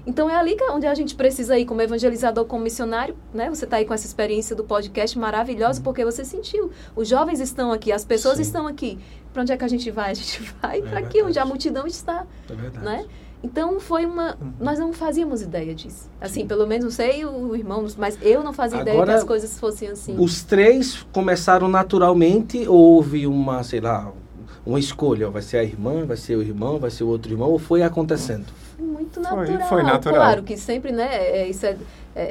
Então 0.06 0.28
é 0.28 0.36
ali 0.36 0.54
que, 0.54 0.64
onde 0.64 0.86
a 0.86 0.94
gente 0.94 1.14
precisa 1.14 1.58
ir 1.58 1.64
como 1.64 1.80
evangelizador, 1.80 2.44
como 2.44 2.62
missionário, 2.62 3.16
né? 3.32 3.48
Você 3.48 3.64
está 3.64 3.78
aí 3.78 3.86
com 3.86 3.94
essa 3.94 4.06
experiência 4.06 4.54
do 4.54 4.62
podcast 4.64 5.18
maravilhosa 5.18 5.80
porque 5.80 6.04
você 6.04 6.24
sentiu. 6.26 6.70
Os 6.94 7.08
jovens 7.08 7.40
estão 7.40 7.72
aqui, 7.72 7.90
as 7.90 8.04
pessoas 8.04 8.36
Sim. 8.36 8.42
estão 8.42 8.66
aqui. 8.66 8.98
Para 9.32 9.40
onde 9.42 9.50
é 9.52 9.56
que 9.56 9.64
a 9.64 9.68
gente 9.68 9.90
vai? 9.90 10.10
A 10.10 10.14
gente 10.14 10.42
vai 10.60 10.80
É 10.80 10.82
para 10.82 10.98
aqui, 10.98 11.22
onde 11.22 11.38
a 11.38 11.44
multidão 11.46 11.86
está, 11.86 12.26
É 12.50 12.54
verdade. 12.54 12.84
né? 12.84 13.06
Então 13.42 13.80
foi 13.80 14.06
uma, 14.06 14.38
nós 14.60 14.78
não 14.78 14.92
fazíamos 14.92 15.42
ideia 15.42 15.74
disso. 15.74 16.08
Assim, 16.20 16.46
pelo 16.46 16.66
menos 16.66 16.84
não 16.84 16.90
sei 16.92 17.24
o 17.24 17.56
irmão, 17.56 17.84
mas 17.98 18.16
eu 18.22 18.42
não 18.42 18.52
fazia 18.52 18.80
ideia 18.80 18.96
que 18.96 19.02
Agora, 19.02 19.18
as 19.18 19.24
coisas 19.24 19.58
fossem 19.58 19.88
assim. 19.88 20.16
Os 20.18 20.42
três 20.44 21.04
começaram 21.12 21.66
naturalmente 21.68 22.66
ou 22.68 22.78
houve 22.96 23.26
uma, 23.26 23.62
sei 23.64 23.80
lá, 23.80 24.12
uma 24.64 24.78
escolha? 24.78 25.28
Vai 25.28 25.42
ser 25.42 25.56
a 25.58 25.64
irmã, 25.64 26.06
vai 26.06 26.16
ser 26.16 26.36
o 26.36 26.42
irmão, 26.42 26.78
vai 26.78 26.90
ser 26.90 27.02
o 27.02 27.08
outro 27.08 27.32
irmão? 27.32 27.50
Ou 27.50 27.58
foi 27.58 27.82
acontecendo? 27.82 28.46
Muito 28.78 29.20
Foi- 29.20 29.48
natural. 29.48 29.68
foi 29.68 29.82
natural. 29.82 30.20
Claro 30.20 30.42
que 30.44 30.56
sempre, 30.56 30.92
né? 30.92 31.08
é- 31.12 31.48
isso 31.48 31.66
é, 31.66 31.76
é- 32.14 32.22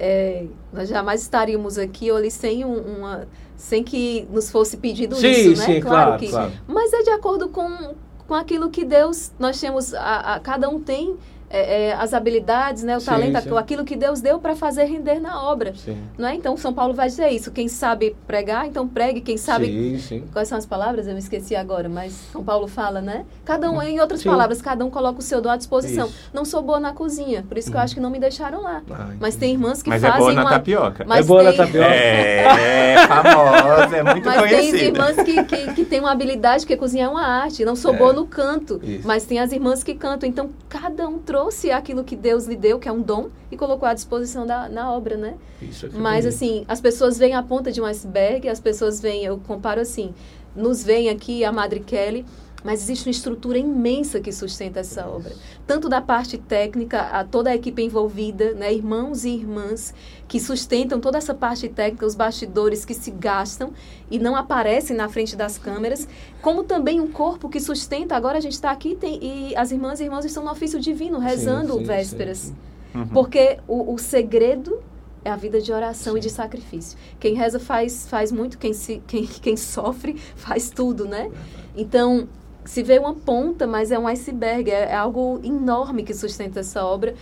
é- 0.44 0.46
nós 0.72 0.88
jamais 0.88 1.22
estaríamos 1.22 1.78
aqui 1.78 2.10
ali 2.10 2.32
sem 2.32 2.64
um- 2.66 2.80
uma, 3.00 3.28
sem 3.58 3.84
que 3.84 4.28
nos 4.32 4.50
fosse 4.50 4.78
pedido 4.78 5.16
Sim, 5.16 5.30
isso, 5.30 5.62
né? 5.62 5.66
sim, 5.76 5.82
claro, 5.82 6.26
claro. 6.30 6.52
Mas 6.68 6.92
é 6.94 7.04
de 7.04 7.10
acordo 7.10 7.50
com 7.50 7.94
com 8.32 8.36
aquilo 8.36 8.70
que 8.70 8.86
Deus, 8.86 9.30
nós 9.38 9.60
temos, 9.60 9.94
a, 9.94 10.36
a 10.36 10.40
cada 10.40 10.70
um 10.70 10.80
tem 10.80 11.18
é, 11.52 11.90
é, 11.90 11.94
as 11.94 12.14
habilidades, 12.14 12.84
né, 12.84 12.96
o 12.96 13.00
sim, 13.00 13.08
talento, 13.08 13.42
sim. 13.42 13.58
aquilo 13.58 13.84
que 13.84 13.96
Deus 13.96 14.22
deu 14.22 14.40
para 14.40 14.56
fazer 14.56 14.86
render 14.86 15.20
na 15.20 15.44
obra. 15.44 15.74
Sim. 15.76 15.98
Não 16.18 16.28
é? 16.28 16.36
Então, 16.36 16.56
São 16.56 16.74
Paulo 16.74 16.94
vai 16.94 17.08
dizer 17.08 17.30
isso. 17.30 17.52
Quem 17.52 17.68
sabe 17.68 18.16
pregar, 18.26 18.66
então 18.66 18.88
pregue. 18.88 19.22
Quem 19.22 19.38
sabe... 19.38 20.00
Quais 20.32 20.48
são 20.48 20.58
as 20.58 20.66
palavras? 20.66 21.08
Eu 21.08 21.14
me 21.14 21.20
esqueci 21.20 21.56
agora, 21.56 21.90
mas 21.90 22.14
São 22.32 22.44
Paulo 22.44 22.68
fala, 22.68 23.02
né? 23.02 23.26
Cada 23.44 23.70
um, 23.70 23.82
em 23.82 24.00
outras 24.00 24.24
palavras, 24.24 24.62
cada 24.62 24.86
um 24.86 24.90
coloca 24.90 25.20
o 25.20 25.22
seu 25.22 25.42
dom 25.42 25.50
à 25.50 25.58
disposição. 25.58 26.08
Isso. 26.08 26.30
Não 26.34 26.46
sou 26.46 26.62
boa 26.62 26.80
na 26.80 26.94
cozinha, 26.94 27.44
por 27.48 27.58
isso 27.58 27.70
que 27.70 27.76
eu 27.76 27.80
uhum. 27.80 27.84
acho 27.84 27.94
que 27.96 28.00
não 28.00 28.10
me 28.10 28.20
deixaram 28.20 28.62
lá. 28.62 28.82
Ah, 28.90 29.10
mas 29.20 29.36
tem 29.36 29.52
irmãs 29.52 29.84
que 29.84 29.90
mas 29.90 30.02
fazem 30.02 30.16
é 30.16 30.20
boa 30.20 30.34
na 30.34 30.42
uma... 30.42 30.50
tapioca. 30.52 31.06
Mas 31.06 31.26
é 31.26 31.28
boa 31.28 31.44
tem... 31.44 31.52
na 31.52 31.66
tapioca. 31.66 31.94
É, 31.94 32.94
é 32.94 32.96
famosa, 33.08 33.98
é 33.98 34.04
muito 34.04 34.26
mas 34.26 34.40
conhecida. 34.40 35.00
Mas 35.00 35.16
tem 35.16 35.26
irmãs 35.26 35.26
que, 35.26 35.44
que, 35.44 35.74
que 35.74 35.86
têm 35.86 36.00
uma 36.00 36.12
habilidade, 36.12 36.64
porque 36.64 36.78
cozinhar 36.78 37.10
é 37.10 37.12
uma 37.12 37.26
arte. 37.26 37.66
Não 37.66 37.76
sou 37.76 37.94
é. 37.94 37.98
boa 37.98 38.14
no 38.14 38.26
canto, 38.26 38.80
isso. 38.84 39.08
mas 39.08 39.26
tem 39.26 39.40
as 39.40 39.52
irmãs 39.52 39.84
que 39.84 39.94
cantam. 39.94 40.28
Então, 40.30 40.50
cada 40.70 41.08
um 41.08 41.20
trouxe 41.20 41.41
aquilo 41.72 42.04
que 42.04 42.16
Deus 42.16 42.46
lhe 42.46 42.56
deu, 42.56 42.80
que 42.80 42.88
é 42.88 42.92
um 42.92 43.02
dom, 43.02 43.30
e 43.52 43.58
colocou 43.58 43.88
à 43.88 43.94
disposição 43.94 44.46
da, 44.46 44.68
na 44.70 44.92
obra, 44.92 45.18
né? 45.18 45.36
Isso 45.62 45.86
é 45.86 45.90
Mas, 45.90 46.26
bonito. 46.26 46.28
assim, 46.28 46.66
as 46.68 46.82
pessoas 46.82 47.18
veem 47.18 47.34
a 47.34 47.44
ponta 47.44 47.72
de 47.72 47.82
um 47.82 47.86
iceberg, 47.86 48.48
as 48.50 48.60
pessoas 48.60 49.02
veem, 49.02 49.24
eu 49.24 49.38
comparo 49.40 49.82
assim, 49.82 50.14
nos 50.56 50.84
vem 50.84 51.10
aqui 51.10 51.44
a 51.44 51.52
Madre 51.52 51.80
Kelly, 51.80 52.26
mas 52.64 52.84
existe 52.84 53.08
uma 53.08 53.12
estrutura 53.12 53.58
imensa 53.58 54.20
que 54.20 54.32
sustenta 54.32 54.80
essa 54.80 55.08
obra. 55.08 55.34
Tanto 55.66 55.90
da 55.90 56.02
parte 56.02 56.38
técnica, 56.38 57.02
a 57.02 57.24
toda 57.24 57.50
a 57.50 57.56
equipe 57.56 57.82
envolvida, 57.82 58.54
né, 58.54 58.74
irmãos 58.74 59.26
e 59.26 59.30
irmãs 59.30 59.94
que 60.28 60.40
sustentam 60.40 61.00
toda 61.00 61.18
essa 61.18 61.34
parte 61.34 61.68
técnica, 61.68 62.06
os 62.06 62.16
bastidores 62.16 62.86
que 62.86 62.94
se 62.94 63.12
gastam 63.12 63.72
e 64.10 64.20
não 64.20 64.36
aparecem 64.36 64.96
na 64.96 65.10
frente 65.10 65.36
das 65.36 65.58
câmeras, 65.58 66.08
como 66.42 66.64
também 66.64 67.00
um 67.00 67.08
corpo 67.08 67.50
que 67.50 67.60
sustenta. 67.60 68.16
Agora 68.16 68.38
a 68.38 68.42
gente 68.42 68.54
está 68.54 68.72
aqui 68.72 68.96
tem, 68.96 69.20
e 69.22 69.56
as 69.56 69.72
irmãs 69.72 70.00
e 70.00 70.04
irmãos 70.04 70.26
estão 70.26 70.44
no 70.44 70.52
ofício 70.52 70.80
divino, 70.80 71.20
rezando 71.20 71.74
sim, 71.74 71.80
sim, 71.80 71.86
vésperas. 71.86 72.38
Sim, 72.38 72.56
uhum. 72.96 73.08
Porque 73.08 73.58
o, 73.68 73.94
o 73.94 73.98
segredo 73.98 74.80
é 75.24 75.30
a 75.30 75.36
vida 75.36 75.62
de 75.62 75.72
oração 75.72 76.14
Sim. 76.14 76.20
e 76.20 76.22
de 76.22 76.30
sacrifício. 76.30 76.98
Quem 77.20 77.36
reza 77.36 77.60
faz, 77.60 78.08
faz 78.08 78.32
muito, 78.32 78.58
quem, 78.58 78.74
se, 78.74 79.02
quem, 79.08 79.26
quem 79.26 79.56
sofre 79.56 80.16
faz 80.36 80.70
tudo, 80.70 81.06
né? 81.06 81.30
Então, 81.76 82.28
se 82.66 82.84
vê 82.84 83.00
uma 83.00 83.14
ponta, 83.14 83.66
mas 83.66 83.92
é 83.92 84.00
um 84.00 84.08
iceberg, 84.08 84.70
é, 84.70 84.92
é, 84.92 84.96
algo 84.96 85.40
enorme 85.44 86.04
que 86.04 86.14
sustenta 86.14 86.60
essa 86.60 86.86
obra. 86.86 87.16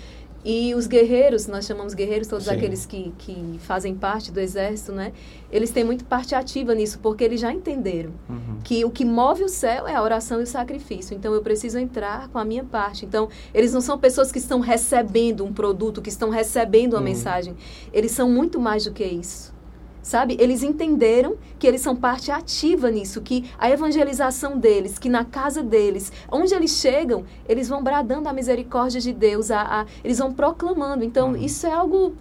E 0.44 0.74
os 0.74 0.88
guerreiros, 0.88 1.48
nós 1.48 1.66
chamamos 1.66 1.94
guerreiros 1.94 2.30
todos 2.30 2.46
Sim. 2.46 2.52
aqueles 2.52 2.86
que, 2.86 3.14
que 3.18 3.60
fazem 3.60 3.94
parte 3.94 4.32
do 4.32 4.40
exército, 4.40 4.94
né? 4.94 5.12
Eles 5.52 5.70
têm 5.70 5.84
muito 5.84 6.06
parte 6.06 6.34
ativa 6.34 6.74
nisso, 6.74 6.98
porque 7.00 7.26
eles 7.26 7.42
já 7.42 7.52
entenderam 7.52 8.12
uhum. 8.30 8.60
que 8.64 8.86
o 8.86 8.90
que 8.90 9.04
move 9.04 9.44
o 9.44 9.50
céu 9.50 9.86
é 9.86 9.96
a 9.96 10.02
oração 10.02 10.40
e 10.40 10.44
o 10.44 10.48
sacrifício. 10.48 11.14
Então 11.14 11.34
eu 11.34 11.42
preciso 11.42 11.78
entrar 11.78 12.30
com 12.30 12.38
a 12.38 12.46
minha 12.46 12.64
parte. 12.64 13.06
Então, 13.06 13.28
eles 13.54 13.74
não 13.74 13.82
são 13.82 13.98
pessoas 13.98 14.32
que 14.32 14.38
estão 14.38 14.62
recebendo 14.62 15.44
um 15.44 15.52
produto, 15.52 16.02
que 16.02 16.10
estão 16.10 16.30
recebendo 16.30 16.94
uma 16.94 17.00
uhum. 17.00 17.04
mensagem. 17.04 17.58
Eles 17.92 18.12
são 18.12 18.30
muito 18.30 18.62
mais 18.62 18.86
do 18.86 18.94
que 18.94 19.04
isso 19.04 19.59
sabe? 20.02 20.38
Eles 20.40 20.64
entenderam 20.64 21.36
que 21.58 21.68
eles 21.68 21.82
são 21.82 21.96
parte 21.96 22.32
ativa 22.32 22.90
nisso, 22.90 23.22
que 23.22 23.50
a 23.58 23.70
evangelização 23.70 24.58
deles, 24.58 24.98
que 24.98 25.10
na 25.10 25.26
casa 25.26 25.62
deles, 25.62 26.12
onde 26.32 26.54
eles 26.54 26.72
chegam, 26.72 27.26
eles 27.48 27.68
vão 27.68 27.84
bradando 27.84 28.30
a 28.30 28.34
misericórdia 28.34 29.00
de 29.00 29.14
Deus, 29.14 29.52
a, 29.52 29.82
a 29.82 29.86
eles 30.04 30.20
vão 30.20 30.34
proclamando. 30.34 31.04
Então, 31.04 31.30
uhum. 31.30 31.36
isso 31.38 31.68
é 31.68 31.72
algo 31.72 32.16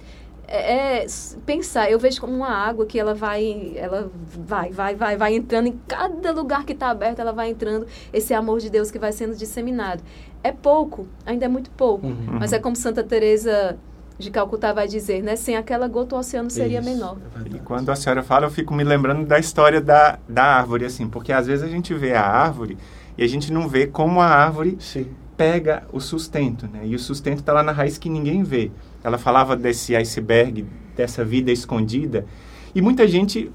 é, 0.51 1.03
é, 1.03 1.07
pensar, 1.45 1.91
eu 1.91 1.99
vejo 1.99 2.23
como 2.23 2.35
uma 2.35 2.49
água 2.49 2.87
que 2.87 2.99
ela 2.99 3.15
vai, 3.15 3.75
ela 3.77 4.11
vai, 4.47 4.71
vai, 4.71 4.95
vai, 4.95 5.15
vai 5.15 5.35
entrando 5.35 5.67
em 5.67 5.79
cada 5.87 6.33
lugar 6.33 6.65
que 6.65 6.73
está 6.73 6.89
aberto, 6.89 7.19
ela 7.19 7.33
vai 7.33 7.51
entrando 7.51 7.87
esse 8.15 8.33
amor 8.33 8.59
de 8.59 8.71
Deus 8.71 8.91
que 8.91 8.99
vai 8.99 9.13
sendo 9.13 9.37
disseminado. 9.37 10.03
É 10.43 10.51
pouco, 10.51 11.07
ainda 11.27 11.45
é 11.45 11.49
muito 11.49 11.71
pouco, 11.73 12.07
uhum. 12.07 12.39
mas 12.41 12.55
é 12.55 12.59
como 12.59 12.75
Santa 12.75 13.05
Teresa 13.05 13.79
de 14.19 14.31
Calcutá 14.31 14.73
vai 14.73 14.89
dizer, 14.89 15.23
né? 15.23 15.37
Sem 15.37 15.57
aquela 15.57 15.87
gota 15.87 16.17
o 16.17 16.19
oceano 16.19 16.51
seria 16.51 16.81
Isso, 16.81 16.91
menor. 16.91 17.19
É 17.37 17.57
e 17.57 17.61
quando 17.61 17.91
a 17.91 17.97
senhora 17.97 18.23
fala, 18.23 18.47
eu 18.47 18.51
fico 18.51 18.75
me 18.75 18.83
lembrando 18.83 19.25
da 19.25 19.39
história 19.39 19.81
da, 19.81 20.19
da 20.29 20.43
árvore, 20.43 20.85
assim, 20.85 21.09
porque 21.09 21.33
às 21.33 21.47
vezes 21.47 21.65
a 21.65 21.69
gente 21.69 21.95
vê 21.95 22.15
a 22.15 22.27
árvore 22.27 22.77
e 23.17 23.23
a 23.23 23.29
gente 23.29 23.53
não 23.53 23.69
vê 23.69 23.87
como 23.87 24.21
a 24.21 24.27
árvore 24.27 24.77
Sim. 24.81 25.07
pega 25.37 25.85
o 25.93 26.01
sustento, 26.01 26.67
né? 26.67 26.81
E 26.85 26.97
o 26.97 26.99
sustento 26.99 27.39
está 27.39 27.53
lá 27.53 27.63
na 27.63 27.71
raiz 27.71 27.97
que 27.97 28.11
ninguém 28.11 28.43
vê. 28.43 28.73
Ela 29.05 29.19
falava 29.19 29.57
desse 29.57 29.95
iceberg, 29.95 30.67
dessa 30.97 31.25
vida 31.25 31.53
escondida, 31.53 32.27
e 32.75 32.83
muita 32.83 33.07
gente 33.07 33.53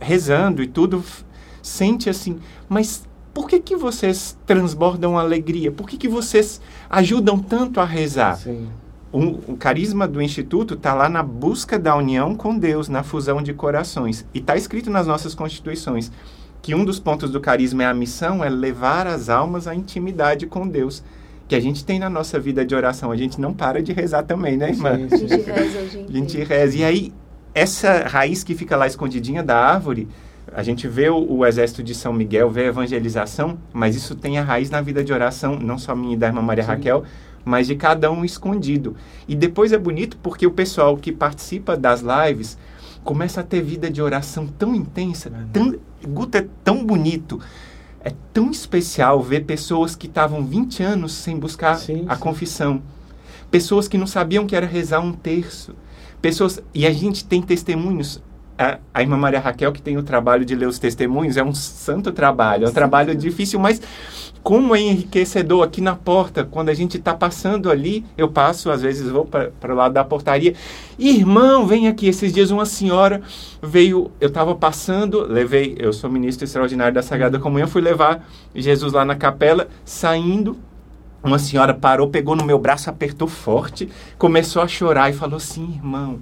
rezando 0.00 0.62
e 0.62 0.66
tudo 0.66 1.04
sente 1.62 2.08
assim, 2.08 2.38
mas 2.68 3.06
por 3.34 3.46
que, 3.46 3.60
que 3.60 3.76
vocês 3.76 4.36
transbordam 4.46 5.18
alegria? 5.18 5.70
Por 5.70 5.86
que, 5.86 5.98
que 5.98 6.08
vocês 6.08 6.58
ajudam 6.88 7.38
tanto 7.38 7.80
a 7.80 7.84
rezar? 7.84 8.36
Sim 8.36 8.66
um, 9.16 9.38
o 9.48 9.56
carisma 9.56 10.06
do 10.06 10.20
Instituto 10.20 10.74
está 10.74 10.92
lá 10.92 11.08
na 11.08 11.22
busca 11.22 11.78
da 11.78 11.96
união 11.96 12.34
com 12.34 12.58
Deus, 12.58 12.88
na 12.88 13.02
fusão 13.02 13.40
de 13.40 13.54
corações. 13.54 14.26
E 14.34 14.38
está 14.40 14.56
escrito 14.56 14.90
nas 14.90 15.06
nossas 15.06 15.34
constituições 15.34 16.12
que 16.60 16.74
um 16.74 16.84
dos 16.84 16.98
pontos 16.98 17.30
do 17.30 17.40
carisma 17.40 17.84
é 17.84 17.86
a 17.86 17.94
missão, 17.94 18.44
é 18.44 18.50
levar 18.50 19.06
as 19.06 19.28
almas 19.28 19.66
à 19.66 19.74
intimidade 19.74 20.46
com 20.46 20.68
Deus. 20.68 21.02
Que 21.48 21.54
a 21.54 21.60
gente 21.60 21.84
tem 21.84 21.98
na 21.98 22.10
nossa 22.10 22.38
vida 22.38 22.64
de 22.64 22.74
oração. 22.74 23.10
A 23.10 23.16
gente 23.16 23.40
não 23.40 23.54
para 23.54 23.82
de 23.82 23.92
rezar 23.92 24.24
também, 24.24 24.56
né, 24.56 24.70
irmã? 24.70 24.96
Sim, 25.08 25.08
sim. 25.08 25.24
A 25.24 25.28
gente 25.28 25.50
reza, 25.50 25.78
a 25.78 25.84
gente, 25.86 26.10
a 26.10 26.12
gente 26.12 26.44
reza. 26.44 26.76
E 26.76 26.84
aí, 26.84 27.12
essa 27.54 28.06
raiz 28.06 28.44
que 28.44 28.54
fica 28.54 28.76
lá 28.76 28.86
escondidinha 28.86 29.42
da 29.42 29.56
árvore, 29.56 30.08
a 30.52 30.62
gente 30.62 30.86
vê 30.88 31.08
o, 31.08 31.16
o, 31.16 31.46
exército 31.46 31.82
de 31.82 31.94
São 31.94 32.12
Miguel, 32.12 32.50
vê 32.50 32.62
a 32.62 32.66
evangelização, 32.66 33.56
mas 33.72 33.96
isso 33.96 34.14
tem 34.14 34.38
a 34.38 34.42
raiz 34.42 34.68
na 34.68 34.80
vida 34.80 35.02
de 35.02 35.12
oração, 35.12 35.56
não 35.58 35.78
só 35.78 35.94
minha 35.94 36.14
e 36.14 36.16
da 36.16 36.26
irmã 36.26 36.42
Maria 36.42 36.64
Sim. 36.64 36.70
Raquel, 36.70 37.04
mas 37.46 37.68
de 37.68 37.76
cada 37.76 38.10
um 38.10 38.24
escondido. 38.24 38.96
E 39.28 39.36
depois 39.36 39.72
é 39.72 39.78
bonito 39.78 40.18
porque 40.20 40.44
o 40.44 40.50
pessoal 40.50 40.96
que 40.96 41.12
participa 41.12 41.76
das 41.76 42.02
lives 42.02 42.58
começa 43.04 43.40
a 43.40 43.44
ter 43.44 43.62
vida 43.62 43.88
de 43.88 44.02
oração 44.02 44.48
tão 44.48 44.74
intensa, 44.74 45.32
tão, 45.52 45.78
Guto 46.08 46.38
é 46.38 46.46
tão 46.64 46.84
bonito, 46.84 47.40
é 48.00 48.12
tão 48.32 48.50
especial 48.50 49.22
ver 49.22 49.44
pessoas 49.44 49.94
que 49.94 50.08
estavam 50.08 50.44
20 50.44 50.82
anos 50.82 51.12
sem 51.12 51.38
buscar 51.38 51.76
sim, 51.76 52.04
a 52.08 52.16
sim. 52.16 52.20
confissão, 52.20 52.82
pessoas 53.48 53.86
que 53.86 53.96
não 53.96 54.08
sabiam 54.08 54.44
que 54.44 54.56
era 54.56 54.66
rezar 54.66 54.98
um 54.98 55.12
terço, 55.12 55.72
pessoas 56.20 56.60
e 56.74 56.84
a 56.84 56.92
gente 56.92 57.24
tem 57.24 57.40
testemunhos 57.40 58.20
a, 58.58 58.78
a, 58.92 59.02
irmã 59.02 59.16
Maria 59.16 59.40
Raquel, 59.40 59.72
que 59.72 59.82
tem 59.82 59.96
o 59.96 60.02
trabalho 60.02 60.44
de 60.44 60.54
ler 60.54 60.66
os 60.66 60.78
testemunhos, 60.78 61.36
é 61.36 61.42
um 61.42 61.54
santo 61.54 62.12
trabalho, 62.12 62.66
é 62.66 62.68
um 62.68 62.72
trabalho 62.72 63.14
difícil, 63.14 63.60
mas 63.60 63.80
como 64.42 64.76
é 64.76 64.80
enriquecedor 64.80 65.64
aqui 65.64 65.80
na 65.80 65.96
porta, 65.96 66.44
quando 66.44 66.68
a 66.68 66.74
gente 66.74 66.98
está 66.98 67.12
passando 67.12 67.70
ali, 67.70 68.04
eu 68.16 68.28
passo, 68.28 68.70
às 68.70 68.80
vezes 68.80 69.10
vou 69.10 69.24
para 69.24 69.50
o 69.72 69.74
lado 69.74 69.92
da 69.92 70.04
portaria, 70.04 70.54
irmão, 70.98 71.66
vem 71.66 71.88
aqui. 71.88 72.06
Esses 72.06 72.32
dias 72.32 72.52
uma 72.52 72.64
senhora 72.64 73.22
veio, 73.60 74.10
eu 74.20 74.28
estava 74.28 74.54
passando, 74.54 75.20
levei, 75.22 75.74
eu 75.78 75.92
sou 75.92 76.08
ministro 76.08 76.44
extraordinário 76.44 76.94
da 76.94 77.02
Sagrada 77.02 77.40
Comunhão, 77.40 77.66
fui 77.66 77.82
levar 77.82 78.24
Jesus 78.54 78.92
lá 78.92 79.04
na 79.04 79.16
capela, 79.16 79.66
saindo, 79.84 80.56
uma 81.24 81.40
senhora 81.40 81.74
parou, 81.74 82.08
pegou 82.08 82.36
no 82.36 82.44
meu 82.44 82.58
braço, 82.58 82.88
apertou 82.88 83.26
forte, 83.26 83.88
começou 84.16 84.62
a 84.62 84.68
chorar 84.68 85.10
e 85.10 85.12
falou 85.12 85.38
assim, 85.38 85.74
irmão, 85.74 86.20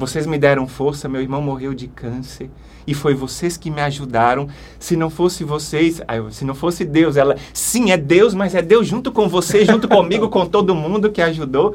vocês 0.00 0.26
me 0.26 0.38
deram 0.38 0.66
força, 0.66 1.10
meu 1.10 1.20
irmão 1.20 1.42
morreu 1.42 1.74
de 1.74 1.86
câncer 1.86 2.50
e 2.86 2.94
foi 2.94 3.12
vocês 3.12 3.58
que 3.58 3.70
me 3.70 3.82
ajudaram. 3.82 4.48
Se 4.78 4.96
não 4.96 5.10
fosse 5.10 5.44
vocês, 5.44 6.00
se 6.30 6.42
não 6.42 6.54
fosse 6.54 6.86
Deus, 6.86 7.18
ela, 7.18 7.36
sim, 7.52 7.90
é 7.90 7.98
Deus, 7.98 8.32
mas 8.32 8.54
é 8.54 8.62
Deus 8.62 8.86
junto 8.86 9.12
com 9.12 9.28
você, 9.28 9.62
junto 9.66 9.86
comigo, 9.88 10.30
com 10.30 10.46
todo 10.46 10.74
mundo 10.74 11.10
que 11.12 11.20
ajudou. 11.20 11.74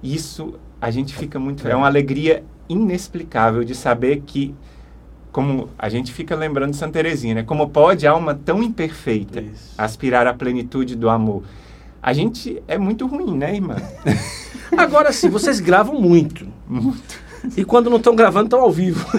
Isso 0.00 0.54
a 0.80 0.88
gente 0.92 1.14
fica 1.14 1.38
muito, 1.40 1.66
é 1.66 1.74
uma 1.74 1.86
alegria 1.86 2.44
inexplicável 2.68 3.64
de 3.64 3.74
saber 3.74 4.22
que 4.24 4.54
como 5.32 5.68
a 5.76 5.88
gente 5.88 6.12
fica 6.12 6.36
lembrando 6.36 6.70
de 6.70 6.76
Santa 6.76 6.92
Teresinha, 6.92 7.34
né? 7.34 7.42
Como 7.42 7.68
pode 7.68 8.06
alma 8.06 8.36
tão 8.36 8.62
imperfeita 8.62 9.40
Isso. 9.40 9.74
aspirar 9.76 10.28
à 10.28 10.32
plenitude 10.32 10.94
do 10.94 11.10
amor? 11.10 11.42
A 12.00 12.12
gente 12.12 12.62
é 12.68 12.78
muito 12.78 13.04
ruim, 13.08 13.36
né, 13.36 13.52
irmã? 13.52 13.74
Agora 14.76 15.12
sim, 15.12 15.28
vocês 15.28 15.58
gravam 15.58 16.00
muito. 16.00 16.46
Muito. 16.68 17.23
E 17.56 17.64
quando 17.64 17.90
não 17.90 17.98
estão 17.98 18.16
gravando, 18.16 18.46
estão 18.46 18.60
ao 18.60 18.70
vivo. 18.70 19.04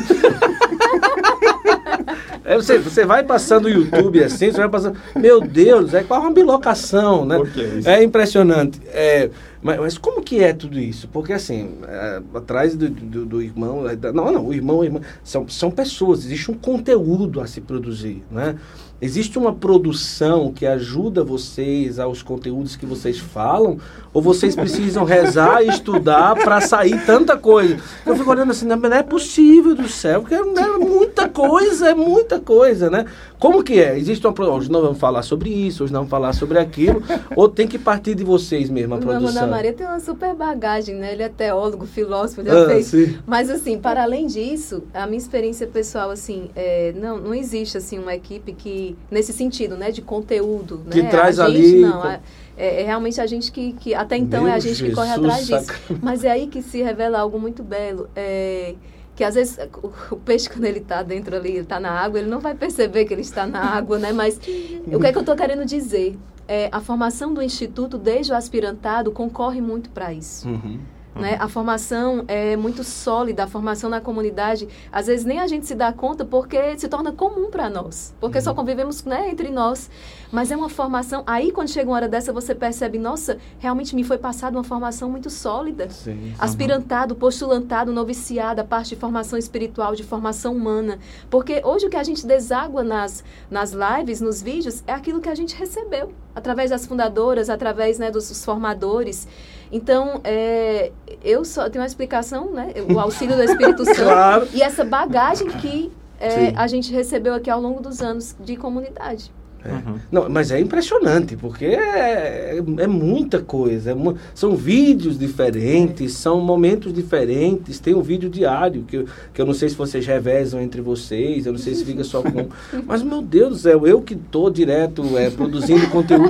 É, 2.46 2.56
você, 2.56 2.78
você 2.78 3.04
vai 3.06 3.24
passando 3.24 3.66
o 3.66 3.70
YouTube 3.70 4.24
assim, 4.24 4.52
você 4.52 4.60
vai 4.60 4.70
passando. 4.70 4.98
Meu 5.16 5.42
Deus, 5.42 5.96
é 5.96 6.04
quase 6.04 6.26
uma 6.26 6.32
bilocação, 6.32 7.26
né? 7.26 7.38
É, 7.86 7.96
é 7.96 8.04
impressionante. 8.04 8.80
É, 8.88 9.32
mas, 9.64 9.80
mas, 9.80 9.98
como 9.98 10.22
que 10.22 10.44
é 10.44 10.54
tudo 10.54 10.80
isso? 10.80 11.08
Porque 11.08 11.34
assim, 11.34 11.80
é, 11.88 12.22
atrás 12.36 12.76
do, 12.76 12.88
do, 12.88 13.26
do, 13.26 13.42
irmão. 13.42 13.90
É, 13.90 13.96
não, 14.12 14.32
não, 14.32 14.46
o 14.46 14.54
irmão, 14.54 14.82
a 14.82 14.86
irmã. 14.86 15.00
São, 15.24 15.48
são 15.50 15.72
pessoas, 15.72 16.24
existe 16.24 16.52
um 16.52 16.54
conteúdo 16.54 17.42
a 17.42 17.48
se 17.48 17.60
produzir, 17.62 18.24
né? 18.30 18.56
Existe 19.02 19.38
uma 19.38 19.54
produção 19.54 20.54
que 20.54 20.66
ajuda 20.66 21.22
vocês 21.22 22.00
aos 22.00 22.24
conteúdos 22.24 22.78
que 22.78 22.86
vocês 22.86 23.20
falam? 23.20 23.78
Ou 24.14 24.22
vocês 24.22 24.56
precisam 24.56 25.04
rezar 25.04 25.62
e 25.62 25.68
estudar 25.68 26.34
para 26.36 26.62
sair 26.62 27.06
tanta 27.06 27.36
coisa? 27.36 27.78
Eu 28.06 28.16
fico 28.16 28.32
olhando 28.32 28.52
assim, 28.52 28.66
não 28.66 28.78
é 28.94 29.04
possível 29.04 29.76
do 29.76 29.90
céu, 29.90 30.22
porque 30.22 30.36
é 30.36 30.42
muita 30.78 31.28
coisa, 31.28 31.90
é 31.90 31.94
muita 31.94 32.35
coisa, 32.40 32.90
né? 32.90 33.06
Como 33.40 33.64
que 33.64 33.80
é? 33.80 33.98
Existe 33.98 34.26
uma 34.26 34.34
hoje 34.50 34.72
não 34.72 34.82
vamos 34.82 34.98
falar 34.98 35.22
sobre 35.24 35.50
isso, 35.50 35.84
hoje 35.84 35.94
não 35.94 36.02
vamos 36.02 36.12
falar 36.12 36.34
sobre 36.34 36.58
aquilo, 36.60 37.02
ou 37.36 37.48
tem 37.50 37.68
que 37.68 37.78
partir 37.78 38.16
de 38.16 38.24
vocês 38.24 38.70
mesmo 38.70 38.94
a 38.94 38.98
o 38.98 39.00
produção? 39.02 39.26
O 39.34 39.38
Ana 39.46 39.48
Maria 39.48 39.74
tem 39.74 39.86
uma 39.86 40.00
super 40.00 40.34
bagagem, 40.36 40.96
né? 40.96 41.14
Ele 41.14 41.24
é 41.24 41.30
teólogo, 41.30 41.86
filósofo, 41.86 42.44
já 42.44 42.64
Ah, 42.64 42.68
fez. 42.68 42.88
sim. 42.88 43.18
Mas 43.26 43.50
assim, 43.50 43.78
para 43.78 44.04
além 44.04 44.28
disso, 44.28 44.84
a 44.94 45.06
minha 45.06 45.18
experiência 45.18 45.68
pessoal, 45.68 46.10
assim, 46.10 46.50
é, 46.56 46.94
não, 46.96 47.18
não 47.18 47.34
existe 47.34 47.78
assim 47.78 47.98
uma 48.00 48.14
equipe 48.16 48.54
que 48.54 48.96
nesse 49.10 49.34
sentido, 49.34 49.76
né, 49.76 49.92
de 49.92 50.02
conteúdo, 50.02 50.82
Que 50.90 51.02
né? 51.02 51.10
traz 51.10 51.40
a 51.40 51.50
gente, 51.50 51.58
ali 51.76 51.82
não, 51.82 52.02
com- 52.02 52.08
é, 52.08 52.22
é 52.58 52.84
realmente 52.86 53.20
a 53.20 53.26
gente 53.26 53.52
que, 53.52 53.74
que 53.74 53.94
até 53.94 54.16
então 54.18 54.44
Meu 54.44 54.52
é 54.52 54.56
a 54.56 54.60
gente 54.60 54.82
que 54.84 54.92
corre 54.94 55.08
Jesus, 55.10 55.26
atrás 55.26 55.48
disso. 55.48 55.74
Mas 56.02 56.24
é 56.24 56.32
aí 56.32 56.48
que 56.48 56.62
se 56.62 56.82
revela 56.82 57.20
algo 57.20 57.38
muito 57.40 57.62
belo. 57.64 58.08
É, 58.16 58.76
que 59.16 59.24
às 59.24 59.36
vezes 59.36 59.58
o, 59.82 60.16
o 60.16 60.18
peixe, 60.18 60.50
quando 60.50 60.66
ele 60.66 60.80
está 60.80 61.02
dentro 61.02 61.36
ali, 61.36 61.52
ele 61.52 61.60
está 61.60 61.80
na 61.80 61.92
água, 61.92 62.20
ele 62.20 62.30
não 62.30 62.40
vai 62.40 62.54
perceber 62.54 63.06
que 63.06 63.14
ele 63.14 63.22
está 63.22 63.48
na 63.48 63.60
água, 63.60 63.98
né? 63.98 64.12
Mas 64.12 64.38
o 64.38 65.00
que 65.00 65.08
é 65.08 65.12
que 65.12 65.18
eu 65.18 65.22
estou 65.22 65.36
querendo 65.36 65.66
dizer? 65.66 66.18
É, 66.48 66.70
a 66.72 66.80
formação 66.80 67.34
do 67.34 67.42
Instituto, 67.42 67.98
desde 67.98 68.32
o 68.32 68.36
aspirantado, 68.36 69.12
concorre 69.12 69.62
muito 69.62 69.90
para 69.90 70.14
isso. 70.14 70.48
Uhum. 70.48 70.80
Né? 71.16 71.38
A 71.40 71.48
formação 71.48 72.26
é 72.28 72.58
muito 72.58 72.84
sólida, 72.84 73.46
a 73.46 73.48
formação 73.48 73.90
na 73.90 74.02
comunidade, 74.02 74.68
às 74.92 75.08
vezes 75.08 75.26
nem 75.26 75.40
a 75.40 75.48
gente 75.48 75.66
se 75.66 75.74
dá 75.74 75.94
conta 75.94 76.26
porque 76.26 76.78
se 76.78 76.90
torna 76.90 77.14
comum 77.14 77.50
para 77.50 77.70
nós, 77.70 78.14
porque 78.20 78.42
só 78.42 78.54
convivemos 78.54 79.06
né, 79.06 79.30
entre 79.30 79.50
nós. 79.50 79.90
Mas 80.30 80.52
é 80.52 80.58
uma 80.58 80.68
formação, 80.68 81.24
aí 81.26 81.54
quando 81.54 81.70
chega 81.70 81.90
uma 81.90 81.96
hora 81.96 82.10
dessa 82.10 82.34
você 82.34 82.54
percebe, 82.54 82.98
nossa, 82.98 83.38
realmente 83.60 83.96
me 83.96 84.04
foi 84.04 84.18
passada 84.18 84.58
uma 84.58 84.64
formação 84.64 85.10
muito 85.10 85.30
sólida. 85.30 85.90
Sim. 85.90 86.34
Aspirantado, 86.38 87.16
postulantado, 87.16 87.94
noviciado, 87.94 88.60
a 88.60 88.66
parte 88.66 88.90
de 88.90 88.96
formação 88.98 89.40
espiritual, 89.40 89.96
de 89.96 90.04
formação 90.04 90.54
humana. 90.54 91.00
Porque 91.30 91.62
hoje 91.64 91.88
o 91.88 91.90
que 91.90 91.96
a 91.96 92.04
gente 92.04 92.28
deságua 92.28 92.84
nas, 92.84 93.24
nas 93.50 93.72
lives, 93.72 94.20
nos 94.20 94.42
vídeos, 94.42 94.84
é 94.86 94.92
aquilo 94.92 95.22
que 95.22 95.30
a 95.30 95.36
gente 95.36 95.56
recebeu. 95.56 96.12
Através 96.36 96.72
das 96.72 96.86
fundadoras, 96.86 97.50
através 97.50 97.98
né, 97.98 98.12
dos 98.12 98.44
formadores. 98.44 99.26
Então, 99.72 100.22
é, 100.24 100.92
eu 101.24 101.44
só 101.46 101.70
tenho 101.70 101.82
uma 101.82 101.88
explicação, 101.88 102.52
né? 102.52 102.74
O 102.94 103.00
auxílio 103.00 103.36
do 103.36 103.44
Espírito 103.44 103.84
Santo. 103.86 104.04
Claro. 104.04 104.48
E 104.54 104.62
essa 104.62 104.84
bagagem 104.86 105.48
que 105.48 105.92
é, 106.20 106.54
a 106.56 106.68
gente 106.68 106.92
recebeu 106.94 107.34
aqui 107.34 107.50
ao 107.50 107.60
longo 107.62 107.82
dos 107.82 108.02
anos 108.02 108.36
de 108.40 108.56
comunidade. 108.56 109.32
Uhum. 109.68 109.96
Não, 110.12 110.30
mas 110.30 110.52
é 110.52 110.60
impressionante, 110.60 111.36
porque 111.36 111.66
é, 111.66 112.60
é 112.78 112.86
muita 112.86 113.42
coisa. 113.42 113.90
é 113.90 113.94
mu- 113.96 114.16
são 114.36 114.56
vídeos 114.56 115.18
diferentes, 115.18 116.14
são 116.14 116.40
momentos 116.40 116.94
diferentes. 116.94 117.80
Tem 117.80 117.96
um 117.96 118.02
vídeo 118.04 118.30
diário, 118.30 118.84
que 118.84 118.98
eu, 118.98 119.06
que 119.34 119.42
eu 119.42 119.46
não 119.48 119.56
sei 119.56 119.68
se 119.70 119.76
vocês 119.76 120.06
revezam 120.06 120.62
entre 120.62 120.82
vocês, 120.82 121.48
eu 121.48 121.52
não 121.52 121.58
sei 121.60 121.74
se 121.74 121.84
fica 121.84 122.04
só 122.04 122.22
com. 122.22 122.48
Mas, 122.86 123.02
meu 123.02 123.24
Deus 123.24 123.50
do 123.50 123.58
céu, 123.58 123.88
eu 123.88 124.04
que 124.04 124.14
estou 124.14 124.52
direto 124.52 125.18
é, 125.18 125.32
produzindo 125.32 125.90
conteúdo, 125.90 126.30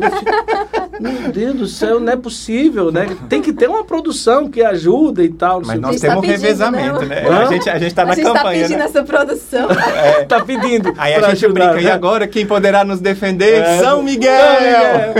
meu 1.00 1.32
Deus 1.32 1.56
do 1.56 1.68
céu, 1.68 2.00
não 2.00 2.14
é 2.14 2.16
possível, 2.16 2.91
né? 2.91 3.08
Tem 3.30 3.41
que 3.41 3.54
ter 3.54 3.68
uma 3.70 3.84
produção 3.84 4.50
que 4.50 4.62
ajuda 4.62 5.24
e 5.24 5.30
tal. 5.30 5.62
Mas 5.66 5.80
nós 5.80 5.96
quê. 5.96 6.02
tá 6.02 6.08
temos 6.10 6.24
um 6.24 6.28
revezamento, 6.28 7.06
né? 7.06 7.22
né? 7.22 7.30
Hã? 7.30 7.39
A 7.39 7.46
gente, 7.46 7.70
a 7.70 7.80
gente 7.80 7.96
tá 7.96 8.02
a 8.02 8.06
na 8.06 8.16
gente 8.16 8.26
está 8.26 8.38
campanha, 8.39 8.62
pedindo 8.62 8.80
né? 8.80 8.86
essa 8.86 9.04
produção. 9.04 9.68
Tá 10.28 10.43
pedindo. 10.43 10.93
Aí 10.98 11.14
a 11.14 11.22
gente 11.30 11.46
ajudar, 11.46 11.74
brinca, 11.74 11.82
e 11.82 11.86
né? 11.86 11.91
agora 11.91 12.28
quem 12.28 12.46
poderá 12.46 12.84
nos 12.84 13.00
defender? 13.00 13.62
É, 13.62 13.80
São 13.80 14.02
Miguel! 14.02 15.14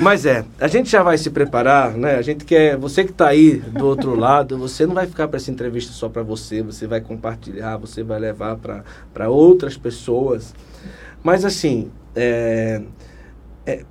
Mas 0.00 0.26
é, 0.26 0.44
a 0.60 0.68
gente 0.68 0.90
já 0.90 1.02
vai 1.02 1.16
se 1.16 1.30
preparar, 1.30 1.92
né? 1.92 2.16
A 2.16 2.22
gente 2.22 2.44
quer, 2.44 2.76
você 2.76 3.02
que 3.04 3.10
está 3.10 3.28
aí 3.28 3.56
do 3.56 3.86
outro 3.86 4.14
lado, 4.14 4.58
você 4.58 4.86
não 4.86 4.94
vai 4.94 5.06
ficar 5.06 5.26
para 5.26 5.38
essa 5.38 5.50
entrevista 5.50 5.92
só 5.92 6.08
para 6.08 6.22
você, 6.22 6.62
você 6.62 6.86
vai 6.86 7.00
compartilhar, 7.00 7.78
você 7.78 8.02
vai 8.02 8.18
levar 8.18 8.56
para 8.56 9.28
outras 9.28 9.76
pessoas. 9.76 10.54
Mas 11.22 11.44
assim, 11.44 11.90
é, 12.14 12.82
é, 13.64 13.84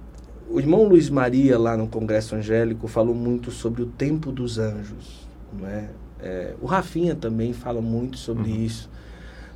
o 0.49 0.59
irmão 0.59 0.83
Luiz 0.87 1.09
Maria 1.09 1.57
lá 1.57 1.75
no 1.75 1.87
Congresso 1.87 2.35
Angélico 2.35 2.87
falou 2.87 3.15
muito 3.15 3.51
sobre 3.51 3.81
o 3.81 3.85
tempo 3.85 4.31
dos 4.31 4.57
anjos, 4.57 5.27
não 5.53 5.67
é? 5.67 5.89
É, 6.21 6.53
o 6.61 6.65
Rafinha 6.65 7.13
também 7.15 7.53
fala 7.53 7.81
muito 7.81 8.17
sobre 8.17 8.51
Uhum. 8.51 8.63
isso. 8.65 8.89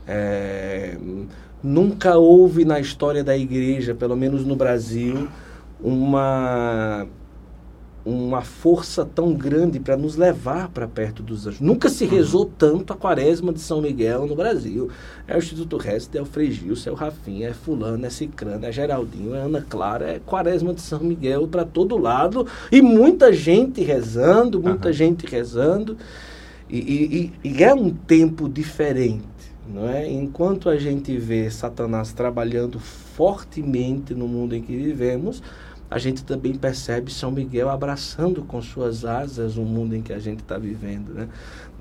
É, 0.07 0.97
nunca 1.63 2.17
houve 2.17 2.65
na 2.65 2.79
história 2.79 3.23
da 3.23 3.37
igreja, 3.37 3.93
pelo 3.95 4.15
menos 4.15 4.45
no 4.45 4.55
Brasil, 4.55 5.27
uma 5.81 7.07
uma 8.05 8.41
força 8.41 9.05
tão 9.05 9.33
grande 9.33 9.79
para 9.79 9.97
nos 9.97 10.15
levar 10.15 10.69
para 10.69 10.87
perto 10.87 11.21
dos 11.21 11.45
anjos. 11.45 11.59
Nunca 11.59 11.89
se 11.89 12.05
rezou 12.05 12.45
tanto 12.45 12.93
a 12.93 12.95
quaresma 12.95 13.51
de 13.51 13.59
São 13.59 13.81
Miguel 13.81 14.25
no 14.25 14.35
Brasil. 14.35 14.89
É 15.27 15.35
o 15.35 15.37
Instituto 15.37 15.77
Resta, 15.77 16.17
é 16.17 16.21
o 16.21 16.25
Fregilson, 16.25 16.89
é 16.89 16.93
o 16.93 16.95
Rafinha, 16.95 17.49
é 17.49 17.53
Fulano, 17.53 18.05
é 18.05 18.09
Cicrano, 18.09 18.65
é 18.65 18.71
Geraldinho, 18.71 19.35
é 19.35 19.41
Ana 19.41 19.61
Clara, 19.67 20.09
é 20.11 20.19
quaresma 20.19 20.73
de 20.73 20.81
São 20.81 21.01
Miguel 21.01 21.47
para 21.47 21.65
todo 21.65 21.97
lado. 21.97 22.47
E 22.71 22.81
muita 22.81 23.33
gente 23.33 23.81
rezando, 23.83 24.61
muita 24.61 24.87
Aham. 24.87 24.93
gente 24.93 25.25
rezando. 25.27 25.97
E, 26.69 26.77
e- 26.77 27.31
e- 27.43 27.49
e 27.57 27.63
é 27.63 27.73
um 27.73 27.89
tempo 27.89 28.47
diferente, 28.47 29.23
não 29.67 29.89
é? 29.89 30.07
Enquanto 30.09 30.69
a 30.69 30.77
gente 30.77 31.17
vê 31.17 31.49
Satanás 31.49 32.13
trabalhando 32.13 32.79
fortemente 32.79 34.13
no 34.15 34.27
mundo 34.27 34.55
em 34.55 34.61
que 34.61 34.75
vivemos, 34.75 35.43
a 35.91 35.97
gente 35.97 36.23
também 36.23 36.53
percebe 36.53 37.11
São 37.11 37.31
Miguel 37.31 37.69
abraçando 37.69 38.43
com 38.43 38.61
suas 38.61 39.05
asas 39.05 39.57
o 39.57 39.61
mundo 39.61 39.95
em 39.95 40.01
que 40.01 40.13
a 40.13 40.19
gente 40.19 40.41
está 40.41 40.57
vivendo, 40.57 41.13
né? 41.13 41.27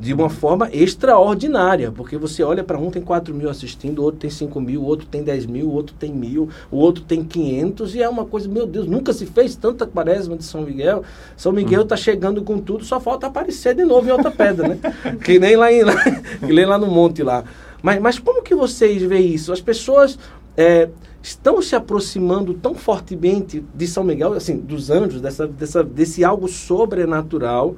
De 0.00 0.14
uma 0.14 0.30
forma 0.30 0.70
extraordinária, 0.72 1.92
porque 1.92 2.16
você 2.16 2.42
olha 2.42 2.64
para 2.64 2.78
um 2.78 2.90
tem 2.90 3.02
4 3.02 3.34
mil 3.34 3.50
assistindo, 3.50 3.98
o 3.98 4.04
outro 4.04 4.20
tem 4.20 4.30
5 4.30 4.60
mil, 4.60 4.80
o 4.80 4.84
outro 4.84 5.06
tem 5.06 5.22
10 5.22 5.46
mil, 5.46 5.66
o 5.66 5.72
outro 5.72 5.94
tem 5.98 6.12
mil, 6.12 6.48
o 6.70 6.76
outro 6.76 7.02
tem 7.02 7.22
500, 7.22 7.94
e 7.96 8.02
é 8.02 8.08
uma 8.08 8.24
coisa, 8.24 8.48
meu 8.48 8.66
Deus, 8.66 8.86
nunca 8.86 9.12
se 9.12 9.26
fez 9.26 9.56
tanta 9.56 9.86
quaresma 9.86 10.36
de 10.36 10.44
São 10.44 10.62
Miguel. 10.62 11.02
São 11.36 11.52
Miguel 11.52 11.82
está 11.82 11.96
chegando 11.96 12.42
com 12.42 12.58
tudo, 12.58 12.84
só 12.84 13.00
falta 13.00 13.26
aparecer 13.26 13.74
de 13.74 13.84
novo 13.84 14.08
em 14.08 14.12
outra 14.12 14.30
pedra, 14.30 14.68
né? 14.68 14.78
que 15.22 15.38
nem 15.38 15.56
lá, 15.56 15.70
em, 15.72 15.82
lá, 15.82 15.94
que 16.02 16.52
nem 16.52 16.64
lá 16.64 16.78
no 16.78 16.86
monte 16.86 17.22
lá. 17.22 17.44
Mas, 17.82 18.00
mas 18.00 18.18
como 18.18 18.42
que 18.42 18.54
vocês 18.54 19.02
veem 19.02 19.34
isso? 19.34 19.52
As 19.52 19.60
pessoas 19.60 20.18
é, 20.56 20.88
estão 21.28 21.60
se 21.60 21.76
aproximando 21.76 22.54
tão 22.54 22.74
fortemente 22.74 23.62
de 23.74 23.86
São 23.86 24.02
Miguel, 24.02 24.32
assim, 24.32 24.56
dos 24.56 24.90
anjos, 24.90 25.20
dessa, 25.20 25.46
dessa, 25.46 25.84
desse 25.84 26.24
algo 26.24 26.48
sobrenatural, 26.48 27.76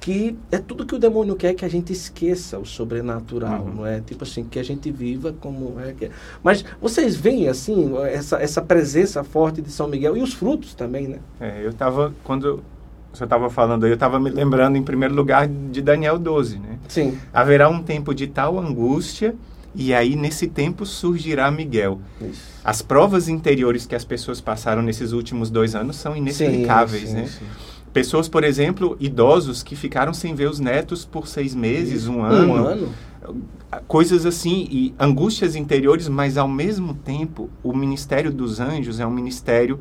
que 0.00 0.36
é 0.52 0.58
tudo 0.58 0.86
que 0.86 0.94
o 0.94 0.98
demônio 0.98 1.34
quer 1.36 1.54
que 1.54 1.64
a 1.64 1.68
gente 1.68 1.92
esqueça 1.92 2.58
o 2.58 2.64
sobrenatural, 2.66 3.62
Uhum. 3.62 3.74
não 3.76 3.86
é? 3.86 4.00
Tipo 4.00 4.24
assim, 4.24 4.44
que 4.44 4.58
a 4.58 4.62
gente 4.62 4.90
viva 4.90 5.34
como 5.40 5.78
é 5.80 5.92
que 5.92 6.06
é. 6.06 6.10
Mas 6.42 6.64
vocês 6.80 7.16
veem, 7.16 7.48
assim, 7.48 7.92
essa, 8.04 8.36
essa 8.40 8.62
presença 8.62 9.22
forte 9.24 9.60
de 9.60 9.70
São 9.70 9.88
Miguel 9.88 10.16
e 10.16 10.22
os 10.22 10.32
frutos 10.32 10.74
também, 10.74 11.08
né? 11.08 11.18
É, 11.40 11.64
eu 11.64 11.70
estava, 11.70 12.12
quando 12.24 12.62
você 13.12 13.24
estava 13.24 13.48
falando 13.50 13.84
aí, 13.84 13.90
eu 13.90 13.94
estava 13.94 14.18
me 14.20 14.30
lembrando, 14.30 14.76
em 14.76 14.82
primeiro 14.82 15.14
lugar, 15.14 15.48
de 15.48 15.80
Daniel 15.82 16.18
12, 16.18 16.58
né? 16.58 16.78
Sim. 16.88 17.18
Haverá 17.32 17.68
um 17.68 17.82
tempo 17.82 18.14
de 18.14 18.26
tal 18.26 18.58
angústia, 18.58 19.34
e 19.76 19.92
aí 19.92 20.16
nesse 20.16 20.46
tempo 20.46 20.86
surgirá 20.86 21.50
Miguel. 21.50 22.00
Isso. 22.20 22.42
As 22.64 22.82
provas 22.82 23.28
interiores 23.28 23.86
que 23.86 23.94
as 23.94 24.04
pessoas 24.04 24.40
passaram 24.40 24.82
nesses 24.82 25.12
últimos 25.12 25.50
dois 25.50 25.74
anos 25.74 25.96
são 25.96 26.16
inexplicáveis, 26.16 27.02
Sim, 27.02 27.08
sim, 27.08 27.14
né? 27.14 27.26
sim. 27.26 27.44
Pessoas, 27.92 28.28
por 28.28 28.44
exemplo, 28.44 28.96
idosos 29.00 29.62
que 29.62 29.74
ficaram 29.74 30.12
sem 30.12 30.34
ver 30.34 30.50
os 30.50 30.60
netos 30.60 31.04
por 31.04 31.28
seis 31.28 31.54
meses, 31.54 32.06
um 32.06 32.22
ano. 32.22 32.52
Um 32.52 32.56
ano? 32.56 32.88
Coisas 33.86 34.26
assim, 34.26 34.68
e 34.70 34.94
angústias 34.98 35.56
interiores, 35.56 36.08
mas 36.08 36.36
ao 36.36 36.46
mesmo 36.46 36.94
tempo, 36.94 37.48
o 37.62 37.74
ministério 37.74 38.30
dos 38.32 38.60
anjos 38.60 39.00
é 39.00 39.06
um 39.06 39.10
ministério 39.10 39.80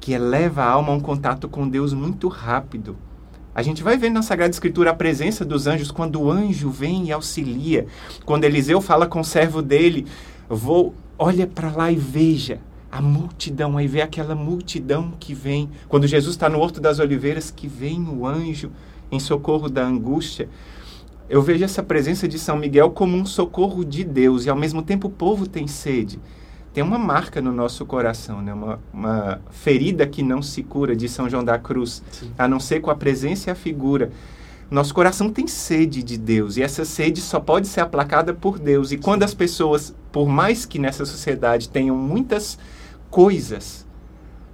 que 0.00 0.12
eleva 0.12 0.62
a 0.62 0.70
alma 0.70 0.92
a 0.92 0.96
um 0.96 1.00
contato 1.00 1.48
com 1.48 1.68
Deus 1.68 1.92
muito 1.92 2.28
rápido. 2.28 2.96
A 3.56 3.62
gente 3.62 3.82
vai 3.82 3.96
ver 3.96 4.10
na 4.10 4.20
Sagrada 4.20 4.52
Escritura 4.52 4.90
a 4.90 4.94
presença 4.94 5.42
dos 5.42 5.66
anjos 5.66 5.90
quando 5.90 6.20
o 6.20 6.30
anjo 6.30 6.68
vem 6.68 7.06
e 7.06 7.12
auxilia. 7.12 7.86
Quando 8.22 8.44
Eliseu 8.44 8.82
fala 8.82 9.06
com 9.06 9.20
o 9.20 9.24
servo 9.24 9.62
dele, 9.62 10.04
vou, 10.46 10.94
olha 11.18 11.46
para 11.46 11.70
lá 11.70 11.90
e 11.90 11.96
veja 11.96 12.60
a 12.92 13.00
multidão, 13.00 13.78
aí 13.78 13.86
vê 13.86 14.02
aquela 14.02 14.34
multidão 14.34 15.14
que 15.18 15.32
vem. 15.32 15.70
Quando 15.88 16.06
Jesus 16.06 16.34
está 16.34 16.50
no 16.50 16.58
Horto 16.58 16.82
das 16.82 16.98
Oliveiras, 16.98 17.50
que 17.50 17.66
vem 17.66 18.06
o 18.06 18.26
anjo 18.26 18.70
em 19.10 19.18
socorro 19.18 19.70
da 19.70 19.86
angústia. 19.86 20.50
Eu 21.26 21.40
vejo 21.40 21.64
essa 21.64 21.82
presença 21.82 22.28
de 22.28 22.38
São 22.38 22.58
Miguel 22.58 22.90
como 22.90 23.16
um 23.16 23.24
socorro 23.24 23.86
de 23.86 24.04
Deus 24.04 24.44
e 24.44 24.50
ao 24.50 24.56
mesmo 24.56 24.82
tempo 24.82 25.08
o 25.08 25.10
povo 25.10 25.46
tem 25.46 25.66
sede. 25.66 26.20
Tem 26.76 26.84
uma 26.84 26.98
marca 26.98 27.40
no 27.40 27.52
nosso 27.52 27.86
coração, 27.86 28.42
né? 28.42 28.52
uma, 28.52 28.78
uma 28.92 29.40
ferida 29.50 30.06
que 30.06 30.22
não 30.22 30.42
se 30.42 30.62
cura 30.62 30.94
de 30.94 31.08
São 31.08 31.26
João 31.26 31.42
da 31.42 31.58
Cruz, 31.58 32.02
Sim. 32.12 32.30
a 32.36 32.46
não 32.46 32.60
ser 32.60 32.80
com 32.82 32.90
a 32.90 32.94
presença 32.94 33.48
e 33.48 33.50
a 33.50 33.54
figura. 33.54 34.10
Nosso 34.70 34.92
coração 34.92 35.30
tem 35.30 35.46
sede 35.46 36.02
de 36.02 36.18
Deus 36.18 36.58
e 36.58 36.62
essa 36.62 36.84
sede 36.84 37.22
só 37.22 37.40
pode 37.40 37.66
ser 37.66 37.80
aplacada 37.80 38.34
por 38.34 38.58
Deus. 38.58 38.92
E 38.92 38.98
quando 38.98 39.22
as 39.22 39.32
pessoas, 39.32 39.94
por 40.12 40.28
mais 40.28 40.66
que 40.66 40.78
nessa 40.78 41.06
sociedade 41.06 41.70
tenham 41.70 41.96
muitas 41.96 42.58
coisas, 43.08 43.86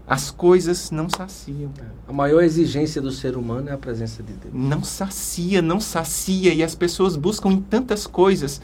as 0.06 0.30
coisas 0.30 0.92
não 0.92 1.08
saciam. 1.08 1.72
A 2.06 2.12
maior 2.12 2.44
exigência 2.44 3.02
do 3.02 3.10
ser 3.10 3.36
humano 3.36 3.68
é 3.68 3.72
a 3.72 3.78
presença 3.78 4.22
de 4.22 4.32
Deus. 4.32 4.54
não 4.54 4.84
sacia, 4.84 5.60
não 5.60 5.80
sacia, 5.80 6.54
e 6.54 6.62
as 6.62 6.76
pessoas 6.76 7.16
buscam 7.16 7.50
em 7.50 7.60
tantas 7.60 8.06
coisas. 8.06 8.60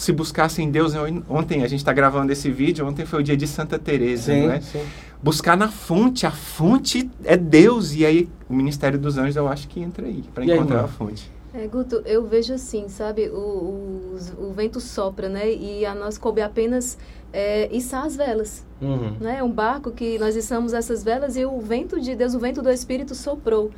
Se 0.00 0.12
buscasse 0.12 0.62
em 0.62 0.70
Deus, 0.70 0.92
ontem 1.28 1.62
a 1.62 1.68
gente 1.68 1.80
está 1.80 1.92
gravando 1.92 2.32
esse 2.32 2.50
vídeo, 2.50 2.86
ontem 2.86 3.04
foi 3.04 3.20
o 3.20 3.22
dia 3.22 3.36
de 3.36 3.46
Santa 3.46 3.78
Teresa, 3.78 4.32
Sim, 4.32 4.46
não 4.46 4.52
é? 4.52 4.60
sim. 4.60 4.82
Buscar 5.22 5.56
na 5.56 5.68
fonte, 5.70 6.24
a 6.26 6.30
fonte 6.30 7.10
é 7.24 7.36
Deus 7.36 7.94
e 7.94 8.06
aí 8.06 8.28
o 8.48 8.54
Ministério 8.54 8.98
dos 8.98 9.18
Anjos 9.18 9.36
eu 9.36 9.46
acho 9.48 9.68
que 9.68 9.78
entra 9.80 10.06
aí 10.06 10.24
para 10.34 10.42
aí, 10.44 10.50
encontrar 10.50 10.76
irmã? 10.76 10.84
a 10.86 10.88
fonte. 10.88 11.30
É, 11.52 11.66
Guto, 11.66 12.00
eu 12.06 12.24
vejo 12.26 12.54
assim, 12.54 12.88
sabe, 12.88 13.28
o, 13.28 13.34
o, 13.36 14.18
o 14.48 14.52
vento 14.52 14.80
sopra, 14.80 15.28
né, 15.28 15.52
e 15.52 15.84
a 15.84 15.94
nós 15.94 16.16
coube 16.16 16.40
apenas 16.40 16.96
é, 17.32 17.68
içar 17.76 18.04
as 18.06 18.16
velas, 18.16 18.64
Uhum. 18.80 19.16
né, 19.20 19.36
é 19.40 19.42
um 19.42 19.50
barco 19.50 19.90
que 19.90 20.18
nós 20.18 20.34
içamos 20.36 20.72
essas 20.72 21.02
velas 21.04 21.36
e 21.36 21.44
o 21.44 21.60
vento 21.60 22.00
de 22.00 22.14
Deus, 22.14 22.34
o 22.34 22.38
vento 22.38 22.62
do 22.62 22.70
Espírito 22.70 23.14
soprou. 23.14 23.70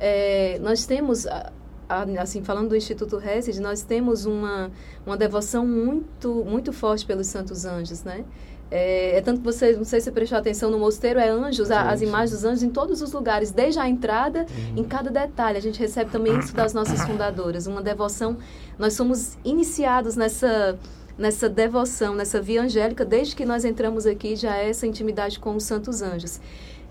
É, 0.00 0.58
nós 0.62 0.86
temos, 0.86 1.26
a- 1.26 1.52
assim, 1.88 2.42
falando 2.42 2.68
do 2.68 2.76
Instituto 2.76 3.18
Hesed, 3.18 3.60
nós 3.60 3.82
temos 3.82 4.26
uma, 4.26 4.70
uma 5.06 5.16
devoção 5.16 5.66
muito, 5.66 6.44
muito 6.44 6.72
forte 6.72 7.06
pelos 7.06 7.26
santos 7.26 7.64
anjos, 7.64 8.04
né, 8.04 8.24
é, 8.70 9.16
é 9.16 9.20
tanto 9.22 9.40
que 9.40 9.44
você, 9.46 9.72
não 9.72 9.84
sei 9.84 9.98
se 9.98 10.04
você 10.04 10.12
prestou 10.12 10.36
atenção 10.36 10.70
no 10.70 10.78
mosteiro, 10.78 11.18
é 11.18 11.30
anjos, 11.30 11.70
a- 11.70 11.90
as 11.90 12.02
imagens 12.02 12.32
dos 12.32 12.44
anjos 12.44 12.62
em 12.62 12.68
todos 12.68 13.00
os 13.00 13.12
lugares, 13.12 13.50
desde 13.50 13.80
a 13.80 13.88
entrada 13.88 14.40
Uhum. 14.40 14.78
em 14.80 14.84
cada 14.84 15.10
detalhe. 15.10 15.56
A 15.56 15.62
gente 15.62 15.80
recebe 15.80 16.10
também 16.10 16.38
isso 16.38 16.54
das 16.54 16.74
nossas 16.74 17.00
fundadoras, 17.06 17.66
uma 17.66 17.80
devoção. 17.80 18.36
Nós 18.78 18.92
somos 18.92 19.38
iniciados 19.44 20.16
nessa 20.16 20.78
nessa 21.16 21.48
devoção, 21.48 22.14
nessa 22.14 22.40
via 22.40 22.62
angélica, 22.62 23.04
desde 23.04 23.34
que 23.34 23.44
nós 23.44 23.64
entramos 23.64 24.06
aqui, 24.06 24.36
já 24.36 24.56
é 24.56 24.68
essa 24.70 24.86
intimidade 24.86 25.40
com 25.40 25.56
os 25.56 25.64
santos 25.64 26.00
anjos. 26.00 26.38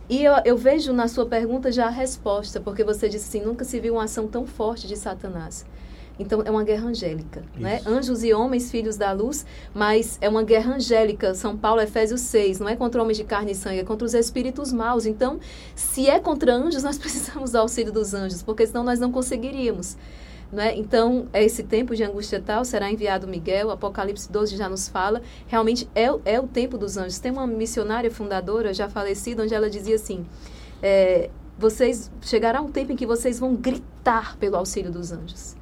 E 0.09 0.23
eu, 0.23 0.33
eu 0.45 0.57
vejo 0.57 0.93
na 0.93 1.07
sua 1.07 1.25
pergunta 1.25 1.71
já 1.71 1.87
a 1.87 1.89
resposta, 1.89 2.61
porque 2.61 2.83
você 2.83 3.09
disse 3.09 3.27
assim, 3.37 3.45
nunca 3.45 3.65
se 3.65 3.79
viu 3.79 3.95
uma 3.95 4.05
ação 4.05 4.27
tão 4.27 4.45
forte 4.45 4.87
de 4.87 4.95
Satanás. 4.95 5.65
Então, 6.19 6.41
é 6.43 6.49
uma 6.49 6.63
guerra 6.63 6.87
angélica, 6.87 7.43
né? 7.55 7.77
Isso. 7.77 7.89
Anjos 7.89 8.23
e 8.23 8.33
homens, 8.33 8.71
filhos 8.71 8.97
da 8.97 9.11
luz, 9.11 9.45
mas 9.73 10.17
é 10.19 10.27
uma 10.27 10.43
guerra 10.43 10.75
angélica. 10.75 11.35
São 11.35 11.55
Paulo, 11.55 11.79
Efésios 11.81 12.21
6, 12.21 12.59
não 12.59 12.69
é 12.69 12.75
contra 12.75 13.01
homens 13.01 13.17
de 13.17 13.23
carne 13.23 13.51
e 13.51 13.55
sangue, 13.55 13.79
é 13.79 13.83
contra 13.83 14.05
os 14.05 14.13
espíritos 14.13 14.73
maus. 14.73 15.05
Então, 15.05 15.39
se 15.75 16.09
é 16.09 16.19
contra 16.19 16.53
anjos, 16.53 16.81
nós 16.83 16.97
precisamos 16.97 17.51
do 17.51 17.57
auxílio 17.57 17.91
dos 17.91 18.13
anjos, 18.13 18.41
porque 18.41 18.65
senão 18.65 18.83
nós 18.83 18.99
não 18.99 19.11
conseguiríamos. 19.11 19.95
Não 20.51 20.63
é? 20.63 20.75
Então, 20.77 21.27
é 21.33 21.43
esse 21.43 21.63
tempo 21.63 21.95
de 21.95 22.03
angústia 22.03 22.41
tal, 22.43 22.63
será 22.63 22.89
enviado 22.89 23.27
Miguel, 23.27 23.69
Apocalipse 23.69 24.31
12 24.31 24.55
já 24.55 24.69
nos 24.69 24.87
fala, 24.87 25.21
realmente 25.45 25.89
é, 25.93 26.07
é 26.23 26.39
o 26.39 26.47
tempo 26.47 26.77
dos 26.77 26.97
anjos. 26.97 27.19
Tem 27.19 27.31
uma 27.31 27.45
missionária 27.45 28.09
fundadora, 28.09 28.73
já 28.73 28.87
falecida, 28.87 29.43
onde 29.43 29.53
ela 29.53 29.69
dizia 29.69 29.95
assim, 29.95 30.25
é, 30.81 31.29
vocês 31.57 32.11
chegará 32.21 32.61
um 32.61 32.71
tempo 32.71 32.91
em 32.91 32.95
que 32.95 33.05
vocês 33.05 33.39
vão 33.39 33.55
gritar 33.55 34.37
pelo 34.37 34.55
auxílio 34.55 34.91
dos 34.91 35.11
anjos. 35.11 35.55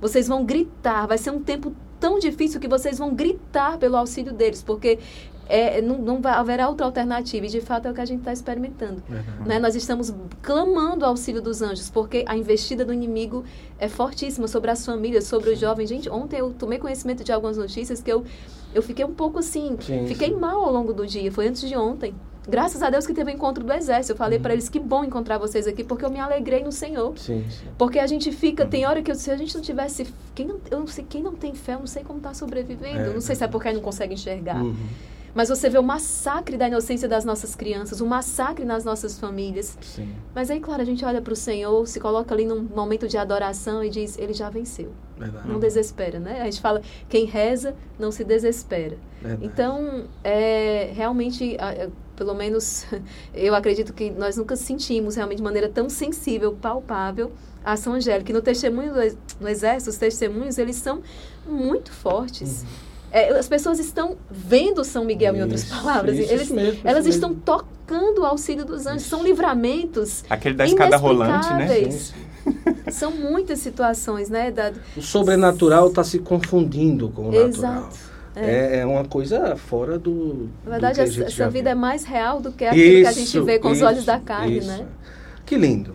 Vocês 0.00 0.26
vão 0.26 0.44
gritar, 0.44 1.06
vai 1.06 1.18
ser 1.18 1.30
um 1.30 1.40
tempo 1.40 1.72
tão 2.00 2.18
difícil 2.18 2.58
que 2.58 2.66
vocês 2.66 2.98
vão 2.98 3.14
gritar 3.14 3.78
pelo 3.78 3.96
auxílio 3.96 4.32
deles, 4.32 4.60
porque 4.60 4.98
é, 5.54 5.82
não, 5.82 5.98
não 5.98 6.20
vai, 6.22 6.32
haverá 6.32 6.66
outra 6.68 6.86
alternativa, 6.86 7.44
e 7.44 7.48
de 7.50 7.60
fato 7.60 7.86
é 7.86 7.90
o 7.90 7.94
que 7.94 8.00
a 8.00 8.04
gente 8.06 8.20
está 8.20 8.32
experimentando. 8.32 9.02
Verdade. 9.08 9.48
Né? 9.48 9.58
Nós 9.58 9.74
estamos 9.74 10.12
clamando 10.40 11.04
o 11.04 11.08
auxílio 11.08 11.42
dos 11.42 11.60
anjos, 11.60 11.90
porque 11.90 12.24
a 12.26 12.34
investida 12.36 12.84
do 12.84 12.92
inimigo 12.92 13.44
é 13.78 13.86
fortíssima 13.88 14.48
sobre 14.48 14.70
as 14.70 14.84
famílias, 14.86 15.24
sobre 15.24 15.50
os 15.50 15.58
jovens. 15.58 15.88
Gente, 15.90 16.08
ontem 16.08 16.38
eu 16.38 16.50
tomei 16.58 16.78
conhecimento 16.78 17.22
de 17.22 17.30
algumas 17.32 17.58
notícias 17.58 18.00
que 18.00 18.10
eu, 18.10 18.24
eu 18.74 18.82
fiquei 18.82 19.04
um 19.04 19.12
pouco 19.12 19.38
assim, 19.40 19.76
Sim, 19.80 20.06
fiquei 20.06 20.34
mal 20.34 20.64
ao 20.64 20.72
longo 20.72 20.92
do 20.94 21.06
dia, 21.06 21.30
foi 21.30 21.46
antes 21.48 21.68
de 21.68 21.76
ontem. 21.76 22.14
Graças 22.48 22.82
a 22.82 22.90
Deus 22.90 23.06
que 23.06 23.14
teve 23.14 23.30
o 23.30 23.34
encontro 23.34 23.62
do 23.62 23.72
exército. 23.72 24.14
Eu 24.14 24.16
falei 24.16 24.38
Uhum. 24.38 24.42
para 24.42 24.52
eles 24.54 24.68
que 24.68 24.80
bom 24.80 25.04
encontrar 25.04 25.38
vocês 25.38 25.64
aqui, 25.68 25.84
porque 25.84 26.04
eu 26.04 26.10
me 26.10 26.18
alegrei 26.18 26.64
no 26.64 26.72
Senhor. 26.72 27.16
Sim, 27.16 27.44
sim. 27.48 27.66
Porque 27.78 28.00
a 28.00 28.06
gente 28.08 28.32
fica, 28.32 28.66
tem 28.66 28.84
hora 28.84 29.00
que 29.00 29.10
eu, 29.12 29.14
se 29.14 29.30
a 29.30 29.36
gente 29.36 29.54
não 29.54 29.62
tivesse, 29.62 30.12
quem 30.34 30.46
não, 30.46 30.56
eu 30.68 30.80
não 30.80 30.86
sei, 30.88 31.04
quem 31.08 31.22
não 31.22 31.34
tem 31.34 31.54
fé, 31.54 31.74
eu 31.74 31.78
não 31.78 31.86
sei 31.86 32.02
como 32.02 32.18
está 32.18 32.34
sobrevivendo. 32.34 32.98
É, 32.98 33.12
não 33.14 33.20
sei 33.20 33.36
se 33.36 33.44
é 33.44 33.46
porque 33.46 33.70
não 33.72 33.80
consegue 33.80 34.14
enxergar. 34.14 34.60
Uhum. 34.60 34.74
Mas 35.34 35.48
você 35.48 35.68
vê 35.68 35.78
o 35.78 35.82
massacre 35.82 36.56
da 36.56 36.68
inocência 36.68 37.08
das 37.08 37.24
nossas 37.24 37.54
crianças, 37.54 38.00
o 38.00 38.06
massacre 38.06 38.64
nas 38.64 38.84
nossas 38.84 39.18
famílias. 39.18 39.78
Sim. 39.80 40.14
Mas 40.34 40.50
aí, 40.50 40.60
claro, 40.60 40.82
a 40.82 40.84
gente 40.84 41.04
olha 41.04 41.22
para 41.22 41.32
o 41.32 41.36
Senhor, 41.36 41.86
se 41.86 41.98
coloca 41.98 42.34
ali 42.34 42.44
num 42.44 42.62
momento 42.62 43.08
de 43.08 43.16
adoração 43.16 43.82
e 43.82 43.88
diz, 43.88 44.18
ele 44.18 44.32
já 44.34 44.50
venceu. 44.50 44.92
Verdade. 45.16 45.48
Não 45.48 45.58
desespera, 45.58 46.18
né? 46.18 46.40
A 46.40 46.44
gente 46.44 46.60
fala, 46.60 46.82
quem 47.08 47.24
reza 47.24 47.74
não 47.98 48.10
se 48.10 48.24
desespera. 48.24 48.98
Verdade. 49.20 49.46
Então, 49.46 50.04
é, 50.22 50.90
realmente, 50.94 51.56
é, 51.56 51.88
pelo 52.16 52.34
menos 52.34 52.86
eu 53.32 53.54
acredito 53.54 53.92
que 53.92 54.10
nós 54.10 54.36
nunca 54.36 54.56
sentimos 54.56 55.16
realmente 55.16 55.38
de 55.38 55.44
maneira 55.44 55.68
tão 55.68 55.88
sensível, 55.88 56.52
palpável, 56.60 57.32
a 57.64 57.72
ação 57.72 57.94
angélica. 57.94 58.30
E 58.30 58.34
no 58.34 58.42
testemunho 58.42 58.92
do 58.92 59.18
no 59.40 59.48
exército, 59.48 59.90
os 59.90 59.96
testemunhos, 59.96 60.58
eles 60.58 60.76
são 60.76 61.02
muito 61.46 61.90
fortes. 61.90 62.64
É, 63.12 63.28
as 63.38 63.46
pessoas 63.46 63.78
estão 63.78 64.16
vendo 64.30 64.82
São 64.84 65.04
Miguel, 65.04 65.36
em 65.36 65.42
outras 65.42 65.62
Isso, 65.64 65.74
palavras. 65.74 66.18
isso 66.18 66.32
Eles, 66.32 66.50
mesmo, 66.50 66.72
isso 66.72 66.80
elas 66.82 67.04
mesmo. 67.04 67.10
estão 67.10 67.34
tocando 67.34 68.22
o 68.22 68.24
auxílio 68.24 68.64
dos 68.64 68.86
anjos. 68.86 69.02
São 69.02 69.22
livramentos 69.22 70.24
Aquele 70.30 70.54
da 70.54 70.64
escada 70.64 70.96
rolante, 70.96 71.52
né? 71.52 71.68
São 72.90 73.10
muitas 73.12 73.58
situações, 73.60 74.28
né? 74.28 74.50
Da, 74.50 74.72
O 74.96 75.02
sobrenatural 75.02 75.88
está 75.88 76.02
se 76.02 76.18
confundindo 76.18 77.08
com 77.10 77.28
o 77.28 77.32
natural. 77.32 77.48
Exato. 77.48 78.12
É, 78.34 78.78
é 78.78 78.86
uma 78.86 79.04
coisa 79.04 79.56
fora 79.56 79.98
do. 79.98 80.48
Na 80.64 80.70
verdade, 80.72 80.94
do 80.94 80.96
que 80.96 81.00
a 81.00 81.04
essa, 81.04 81.12
gente 81.12 81.24
essa 81.26 81.36
já 81.36 81.48
vida 81.48 81.68
é 81.70 81.74
mais 81.74 82.04
real 82.04 82.40
do 82.40 82.50
que 82.50 82.64
aquilo 82.64 83.02
que 83.02 83.06
a 83.06 83.12
gente 83.12 83.24
Isso, 83.24 83.44
vê 83.44 83.58
com 83.58 83.68
os 83.68 83.76
isso, 83.76 83.86
olhos 83.86 84.04
da 84.06 84.18
carne, 84.18 84.58
isso. 84.58 84.68
né? 84.68 84.86
Que 85.44 85.54
lindo. 85.56 85.94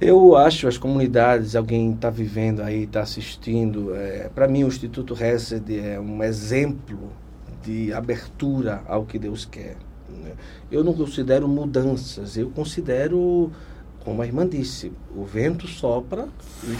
Eu 0.00 0.36
acho 0.36 0.68
as 0.68 0.78
comunidades, 0.78 1.56
alguém 1.56 1.92
está 1.92 2.08
vivendo 2.08 2.62
aí, 2.62 2.84
está 2.84 3.00
assistindo. 3.00 3.94
É, 3.96 4.30
Para 4.32 4.46
mim, 4.46 4.62
o 4.62 4.68
Instituto 4.68 5.12
Hesed 5.20 5.76
é 5.76 5.98
um 5.98 6.22
exemplo 6.22 7.10
de 7.64 7.92
abertura 7.92 8.80
ao 8.86 9.04
que 9.04 9.18
Deus 9.18 9.44
quer. 9.44 9.76
né? 10.08 10.32
Eu 10.70 10.84
não 10.84 10.94
considero 10.94 11.48
mudanças, 11.48 12.36
eu 12.36 12.48
considero, 12.50 13.50
como 14.04 14.22
a 14.22 14.26
irmã 14.26 14.46
disse, 14.46 14.92
o 15.16 15.24
vento 15.24 15.66
sopra 15.66 16.28
e 16.62 16.76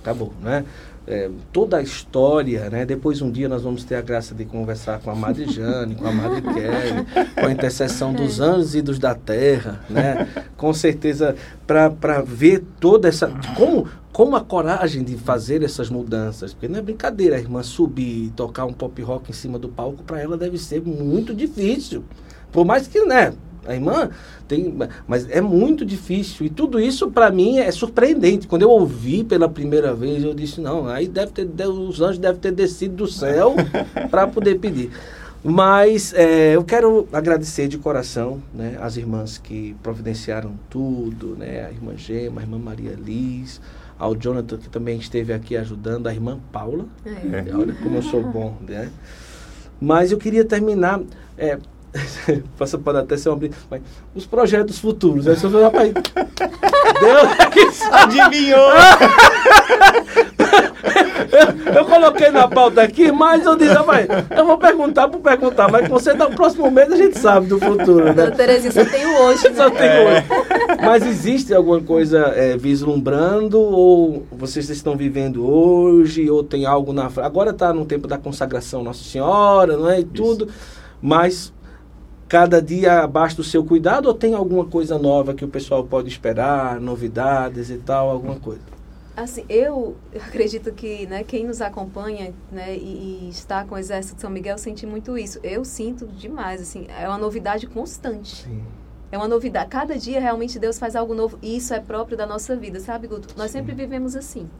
acabou, 0.00 0.32
né? 0.40 0.64
É, 1.06 1.30
toda 1.52 1.76
a 1.76 1.82
história, 1.82 2.68
né? 2.68 2.84
Depois 2.84 3.22
um 3.22 3.30
dia 3.30 3.48
nós 3.48 3.62
vamos 3.62 3.84
ter 3.84 3.94
a 3.94 4.00
graça 4.00 4.34
de 4.34 4.44
conversar 4.44 4.98
com 4.98 5.10
a 5.10 5.14
Madre 5.14 5.46
Jane, 5.50 5.94
com 5.94 6.06
a 6.06 6.12
Madre 6.12 6.42
Kelly, 6.42 7.06
com 7.34 7.46
a 7.46 7.52
intercessão 7.52 8.12
dos 8.12 8.40
anjos 8.40 8.74
e 8.74 8.82
dos 8.82 8.98
da 8.98 9.14
terra, 9.14 9.84
né? 9.88 10.26
Com 10.56 10.74
certeza 10.74 11.36
para 11.64 12.22
ver 12.22 12.64
toda 12.80 13.08
essa 13.08 13.32
como 13.56 13.86
como 14.16 14.34
a 14.34 14.40
coragem 14.40 15.04
de 15.04 15.14
fazer 15.18 15.62
essas 15.62 15.90
mudanças, 15.90 16.54
porque 16.54 16.68
não 16.68 16.78
é 16.78 16.82
brincadeira 16.82 17.36
a 17.36 17.38
irmã 17.38 17.62
subir 17.62 18.24
e 18.24 18.30
tocar 18.30 18.64
um 18.64 18.72
pop 18.72 19.02
rock 19.02 19.28
em 19.30 19.34
cima 19.34 19.58
do 19.58 19.68
palco, 19.68 20.02
para 20.04 20.18
ela 20.18 20.38
deve 20.38 20.56
ser 20.56 20.80
muito 20.80 21.34
difícil. 21.34 22.02
Por 22.50 22.64
mais 22.64 22.86
que, 22.86 23.04
né, 23.04 23.34
a 23.66 23.74
irmã 23.74 24.10
tem, 24.46 24.74
mas 25.06 25.28
é 25.30 25.40
muito 25.40 25.84
difícil 25.84 26.46
e 26.46 26.50
tudo 26.50 26.80
isso 26.80 27.10
para 27.10 27.30
mim 27.30 27.58
é 27.58 27.70
surpreendente. 27.70 28.46
Quando 28.46 28.62
eu 28.62 28.70
ouvi 28.70 29.24
pela 29.24 29.48
primeira 29.48 29.94
vez, 29.94 30.22
eu 30.22 30.34
disse 30.34 30.60
não, 30.60 30.86
aí 30.86 31.08
deve 31.08 31.32
ter 31.32 31.66
os 31.66 32.00
anjos 32.00 32.18
devem 32.18 32.40
ter 32.40 32.52
descido 32.52 32.96
do 32.96 33.06
céu 33.06 33.54
para 34.10 34.26
poder 34.26 34.58
pedir. 34.58 34.90
Mas 35.44 36.12
é, 36.14 36.56
eu 36.56 36.64
quero 36.64 37.06
agradecer 37.12 37.68
de 37.68 37.78
coração 37.78 38.42
né, 38.52 38.76
as 38.80 38.96
irmãs 38.96 39.38
que 39.38 39.76
providenciaram 39.82 40.54
tudo, 40.68 41.36
né, 41.36 41.66
a 41.66 41.70
irmã 41.70 41.96
Gema, 41.96 42.40
a 42.40 42.44
irmã 42.44 42.58
Maria 42.58 42.96
Liz, 43.00 43.60
ao 43.98 44.14
Jonathan 44.16 44.56
que 44.56 44.68
também 44.68 44.98
esteve 44.98 45.32
aqui 45.32 45.56
ajudando, 45.56 46.08
a 46.08 46.12
irmã 46.12 46.40
Paula. 46.50 46.86
É. 47.04 47.54
Olha 47.54 47.74
como 47.74 47.96
eu 47.96 48.02
sou 48.02 48.22
bom, 48.22 48.56
né? 48.60 48.90
Mas 49.80 50.10
eu 50.10 50.18
queria 50.18 50.44
terminar. 50.44 51.00
É, 51.36 51.58
Passa- 52.58 52.78
pode 52.78 52.98
até 52.98 53.16
ser 53.16 53.28
uma 53.28 53.38
mas 53.70 53.82
os 54.14 54.26
projetos 54.26 54.78
futuros. 54.78 55.26
Aí 55.28 55.36
você 55.36 55.48
fala, 55.48 55.64
rapaz, 55.64 55.92
Deus 55.92 57.38
é 57.38 57.46
que. 57.46 57.66
Adivinhou! 57.92 58.70
Eu 61.74 61.84
coloquei 61.84 62.30
na 62.30 62.48
pauta 62.48 62.82
aqui, 62.82 63.10
mas 63.12 63.44
eu 63.44 63.56
disse, 63.56 63.72
rapaz, 63.72 64.06
eu 64.36 64.46
vou 64.46 64.56
perguntar 64.56 65.08
por 65.08 65.20
perguntar, 65.20 65.70
mas 65.70 65.88
você 65.88 66.14
no 66.14 66.30
próximo 66.30 66.70
mês 66.70 66.90
a 66.92 66.96
gente 66.96 67.18
sabe 67.18 67.46
do 67.46 67.58
futuro, 67.58 68.12
né? 68.14 68.30
Terezinha, 68.30 68.72
só 68.72 68.84
tem 68.84 69.04
o 69.04 69.22
hoje, 69.22 69.54
Só 69.54 69.68
né? 69.68 69.76
tem 69.76 70.06
hoje. 70.06 70.80
Mas 70.82 71.06
existe 71.06 71.52
alguma 71.52 71.80
coisa 71.80 72.32
é, 72.34 72.56
vislumbrando 72.56 73.60
ou 73.60 74.26
vocês 74.32 74.70
estão 74.70 74.96
vivendo 74.96 75.46
hoje 75.46 76.30
ou 76.30 76.42
tem 76.42 76.64
algo 76.64 76.92
na 76.92 77.10
frente? 77.10 77.26
Agora 77.26 77.50
está 77.50 77.72
no 77.72 77.84
tempo 77.84 78.06
da 78.08 78.16
consagração 78.16 78.82
Nossa 78.82 79.02
Senhora, 79.04 79.76
não 79.76 79.90
é? 79.90 80.00
E 80.00 80.04
tudo. 80.04 80.48
Mas 81.02 81.52
cada 82.28 82.60
dia 82.60 83.02
abaixo 83.02 83.36
do 83.36 83.44
seu 83.44 83.64
cuidado 83.64 84.06
ou 84.06 84.14
tem 84.14 84.34
alguma 84.34 84.64
coisa 84.64 84.98
nova 84.98 85.34
que 85.34 85.44
o 85.44 85.48
pessoal 85.48 85.84
pode 85.84 86.08
esperar, 86.08 86.80
novidades 86.80 87.70
e 87.70 87.78
tal, 87.78 88.10
alguma 88.10 88.36
coisa? 88.36 88.62
Assim, 89.16 89.44
eu 89.48 89.96
acredito 90.14 90.72
que 90.72 91.06
né, 91.06 91.24
quem 91.24 91.46
nos 91.46 91.60
acompanha 91.60 92.34
né, 92.50 92.76
e, 92.76 93.24
e 93.24 93.28
está 93.30 93.64
com 93.64 93.74
o 93.74 93.78
Exército 93.78 94.16
de 94.16 94.20
São 94.20 94.30
Miguel 94.30 94.58
sente 94.58 94.86
muito 94.86 95.16
isso. 95.16 95.38
Eu 95.42 95.64
sinto 95.64 96.06
demais, 96.06 96.60
assim, 96.60 96.86
é 96.88 97.08
uma 97.08 97.18
novidade 97.18 97.66
constante. 97.66 98.44
Sim. 98.44 98.62
É 99.10 99.16
uma 99.16 99.28
novidade. 99.28 99.70
Cada 99.70 99.96
dia 99.96 100.20
realmente 100.20 100.58
Deus 100.58 100.78
faz 100.78 100.96
algo 100.96 101.14
novo 101.14 101.38
e 101.40 101.56
isso 101.56 101.72
é 101.72 101.80
próprio 101.80 102.16
da 102.16 102.26
nossa 102.26 102.56
vida, 102.56 102.80
sabe, 102.80 103.06
Guto? 103.06 103.34
Nós 103.36 103.52
sempre 103.52 103.74
vivemos 103.74 104.16
assim. 104.16 104.50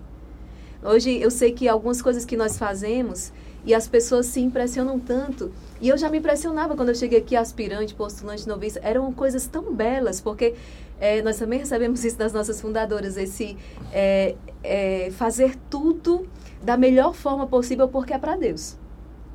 Hoje 0.82 1.20
eu 1.20 1.30
sei 1.30 1.52
que 1.52 1.68
algumas 1.68 2.00
coisas 2.00 2.24
que 2.24 2.36
nós 2.36 2.56
fazemos 2.56 3.32
e 3.64 3.74
as 3.74 3.88
pessoas 3.88 4.26
se 4.26 4.40
impressionam 4.40 5.00
tanto. 5.00 5.50
E 5.80 5.88
eu 5.88 5.98
já 5.98 6.08
me 6.08 6.18
impressionava 6.18 6.74
quando 6.74 6.88
eu 6.90 6.94
cheguei 6.94 7.18
aqui, 7.18 7.36
aspirante, 7.36 7.94
postulante, 7.94 8.46
noviça. 8.48 8.80
Eram 8.82 9.12
coisas 9.12 9.46
tão 9.46 9.74
belas, 9.74 10.20
porque 10.20 10.54
é, 11.00 11.20
nós 11.22 11.36
também 11.36 11.58
recebemos 11.58 12.04
isso 12.04 12.16
das 12.16 12.32
nossas 12.32 12.60
fundadoras, 12.60 13.16
esse 13.16 13.56
é, 13.92 14.34
é, 14.62 15.10
fazer 15.12 15.56
tudo 15.68 16.26
da 16.62 16.76
melhor 16.76 17.14
forma 17.14 17.46
possível, 17.46 17.88
porque 17.88 18.12
é 18.12 18.18
para 18.18 18.36
Deus. 18.36 18.76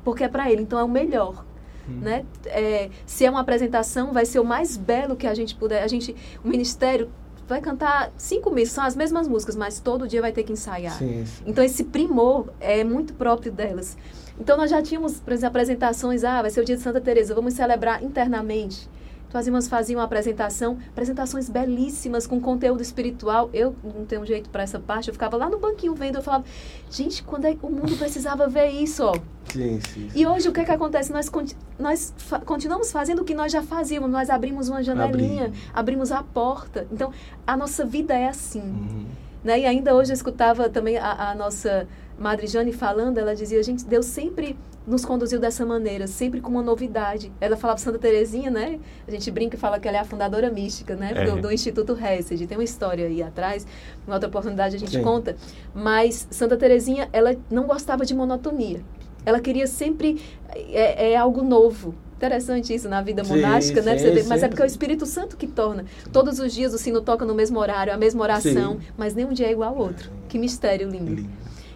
Porque 0.04 0.24
é 0.24 0.28
para 0.28 0.50
Ele, 0.50 0.62
então 0.62 0.78
é 0.78 0.84
o 0.84 0.88
melhor. 0.88 1.44
Hum. 1.88 2.00
Né? 2.00 2.24
É, 2.46 2.90
se 3.06 3.24
é 3.24 3.30
uma 3.30 3.40
apresentação, 3.40 4.12
vai 4.12 4.24
ser 4.24 4.40
o 4.40 4.44
mais 4.44 4.76
belo 4.76 5.14
que 5.16 5.26
a 5.26 5.34
gente 5.34 5.54
puder. 5.54 5.82
A 5.82 5.88
gente, 5.88 6.14
o 6.44 6.48
ministério 6.48 7.08
vai 7.46 7.60
cantar 7.60 8.12
cinco 8.16 8.50
meses, 8.50 8.72
são 8.72 8.84
as 8.84 8.96
mesmas 8.96 9.28
músicas, 9.28 9.54
mas 9.56 9.78
todo 9.78 10.08
dia 10.08 10.20
vai 10.20 10.32
ter 10.32 10.42
que 10.42 10.52
ensaiar. 10.52 10.96
Sim, 10.96 11.24
sim. 11.26 11.44
Então 11.46 11.62
esse 11.62 11.84
primor 11.84 12.48
é 12.60 12.82
muito 12.82 13.14
próprio 13.14 13.52
delas. 13.52 13.96
Então 14.38 14.56
nós 14.56 14.70
já 14.70 14.82
tínhamos, 14.82 15.20
por 15.20 15.32
exemplo, 15.32 15.48
apresentações, 15.48 16.24
ah, 16.24 16.42
vai 16.42 16.50
ser 16.50 16.60
o 16.60 16.64
dia 16.64 16.76
de 16.76 16.82
Santa 16.82 17.00
Teresa, 17.00 17.34
vamos 17.34 17.54
celebrar 17.54 18.02
internamente. 18.02 18.88
Então 19.32 19.40
as 19.40 19.46
irmãs 19.46 19.66
faziam 19.66 19.98
uma 19.98 20.04
apresentação, 20.04 20.76
apresentações 20.90 21.48
belíssimas 21.48 22.26
com 22.26 22.38
conteúdo 22.38 22.82
espiritual. 22.82 23.48
Eu 23.54 23.74
não 23.82 24.04
tenho 24.04 24.26
jeito 24.26 24.50
para 24.50 24.62
essa 24.62 24.78
parte, 24.78 25.08
eu 25.08 25.14
ficava 25.14 25.38
lá 25.38 25.48
no 25.48 25.58
banquinho 25.58 25.94
vendo, 25.94 26.16
eu 26.16 26.22
falava, 26.22 26.44
gente, 26.90 27.22
quando 27.22 27.46
é 27.46 27.54
que 27.54 27.64
o 27.64 27.70
mundo 27.70 27.96
precisava 27.96 28.46
ver 28.46 28.68
isso, 28.68 29.02
ó? 29.02 29.14
Sim, 29.50 29.80
sim, 29.80 30.10
sim. 30.10 30.10
E 30.14 30.26
hoje 30.26 30.50
o 30.50 30.52
que 30.52 30.60
é 30.60 30.64
que 30.66 30.70
acontece? 30.70 31.10
Nós, 31.10 31.30
nós 31.78 32.12
fa 32.18 32.40
continuamos 32.40 32.92
fazendo 32.92 33.22
o 33.22 33.24
que 33.24 33.34
nós 33.34 33.50
já 33.50 33.62
fazíamos, 33.62 34.10
nós 34.10 34.28
abrimos 34.28 34.68
uma 34.68 34.82
janelinha, 34.82 35.46
Abri. 35.46 35.58
abrimos 35.72 36.12
a 36.12 36.22
porta. 36.22 36.86
Então, 36.92 37.10
a 37.46 37.56
nossa 37.56 37.86
vida 37.86 38.14
é 38.14 38.28
assim. 38.28 38.60
Uhum. 38.60 39.06
Né? 39.42 39.60
E 39.60 39.64
ainda 39.64 39.94
hoje 39.94 40.12
eu 40.12 40.14
escutava 40.14 40.68
também 40.68 40.98
a, 40.98 41.30
a 41.30 41.34
nossa 41.34 41.88
Madre 42.18 42.46
Jane 42.46 42.72
falando, 42.72 43.18
ela 43.18 43.34
dizia, 43.34 43.62
gente, 43.62 43.84
Deus 43.84 44.06
sempre 44.06 44.56
nos 44.86 45.04
conduziu 45.04 45.38
dessa 45.38 45.64
maneira, 45.64 46.06
sempre 46.06 46.40
com 46.40 46.50
uma 46.50 46.62
novidade. 46.62 47.32
Ela 47.40 47.56
falava 47.56 47.78
Santa 47.78 47.98
Terezinha, 47.98 48.50
né? 48.50 48.80
A 49.06 49.10
gente 49.10 49.30
brinca 49.30 49.56
e 49.56 49.58
fala 49.58 49.78
que 49.78 49.86
ela 49.86 49.98
é 49.98 50.00
a 50.00 50.04
fundadora 50.04 50.50
mística, 50.50 50.96
né? 50.96 51.12
É. 51.14 51.24
Do, 51.24 51.42
do, 51.42 51.52
Instituto 51.52 51.96
Hesed. 51.96 52.46
Tem 52.46 52.58
uma 52.58 52.64
história 52.64 53.06
aí 53.06 53.22
atrás, 53.22 53.66
em 54.06 54.12
outra 54.12 54.28
oportunidade 54.28 54.76
a 54.76 54.78
gente 54.78 54.96
Sim. 54.96 55.02
conta. 55.02 55.36
Mas 55.74 56.26
Santa 56.30 56.56
Terezinha, 56.56 57.08
ela 57.12 57.36
não 57.50 57.64
gostava 57.64 58.04
de 58.04 58.14
monotonia. 58.14 58.80
Ela 59.24 59.40
queria 59.40 59.68
sempre 59.68 60.20
é, 60.54 61.12
é 61.12 61.16
algo 61.16 61.42
novo. 61.42 61.94
Interessante 62.16 62.72
isso 62.72 62.88
na 62.88 63.02
vida 63.02 63.24
monástica, 63.24 63.82
sim, 63.82 63.88
né? 63.88 63.98
Sim, 63.98 64.28
mas 64.28 64.44
é 64.44 64.48
porque 64.48 64.62
é 64.62 64.64
o 64.64 64.66
Espírito 64.66 65.04
Santo 65.06 65.36
que 65.36 65.46
torna. 65.46 65.84
Todos 66.12 66.38
os 66.38 66.52
dias 66.52 66.72
o 66.72 66.78
sino 66.78 67.00
toca 67.00 67.24
no 67.24 67.34
mesmo 67.34 67.58
horário, 67.58 67.92
a 67.92 67.96
mesma 67.96 68.22
oração, 68.22 68.78
mas 68.96 69.12
nenhum 69.12 69.32
dia 69.32 69.48
é 69.48 69.50
igual 69.50 69.74
ao 69.74 69.80
outro. 69.80 70.08
Que 70.28 70.38
mistério 70.38 70.88
lindo. 70.88 71.12
lindo. 71.12 71.30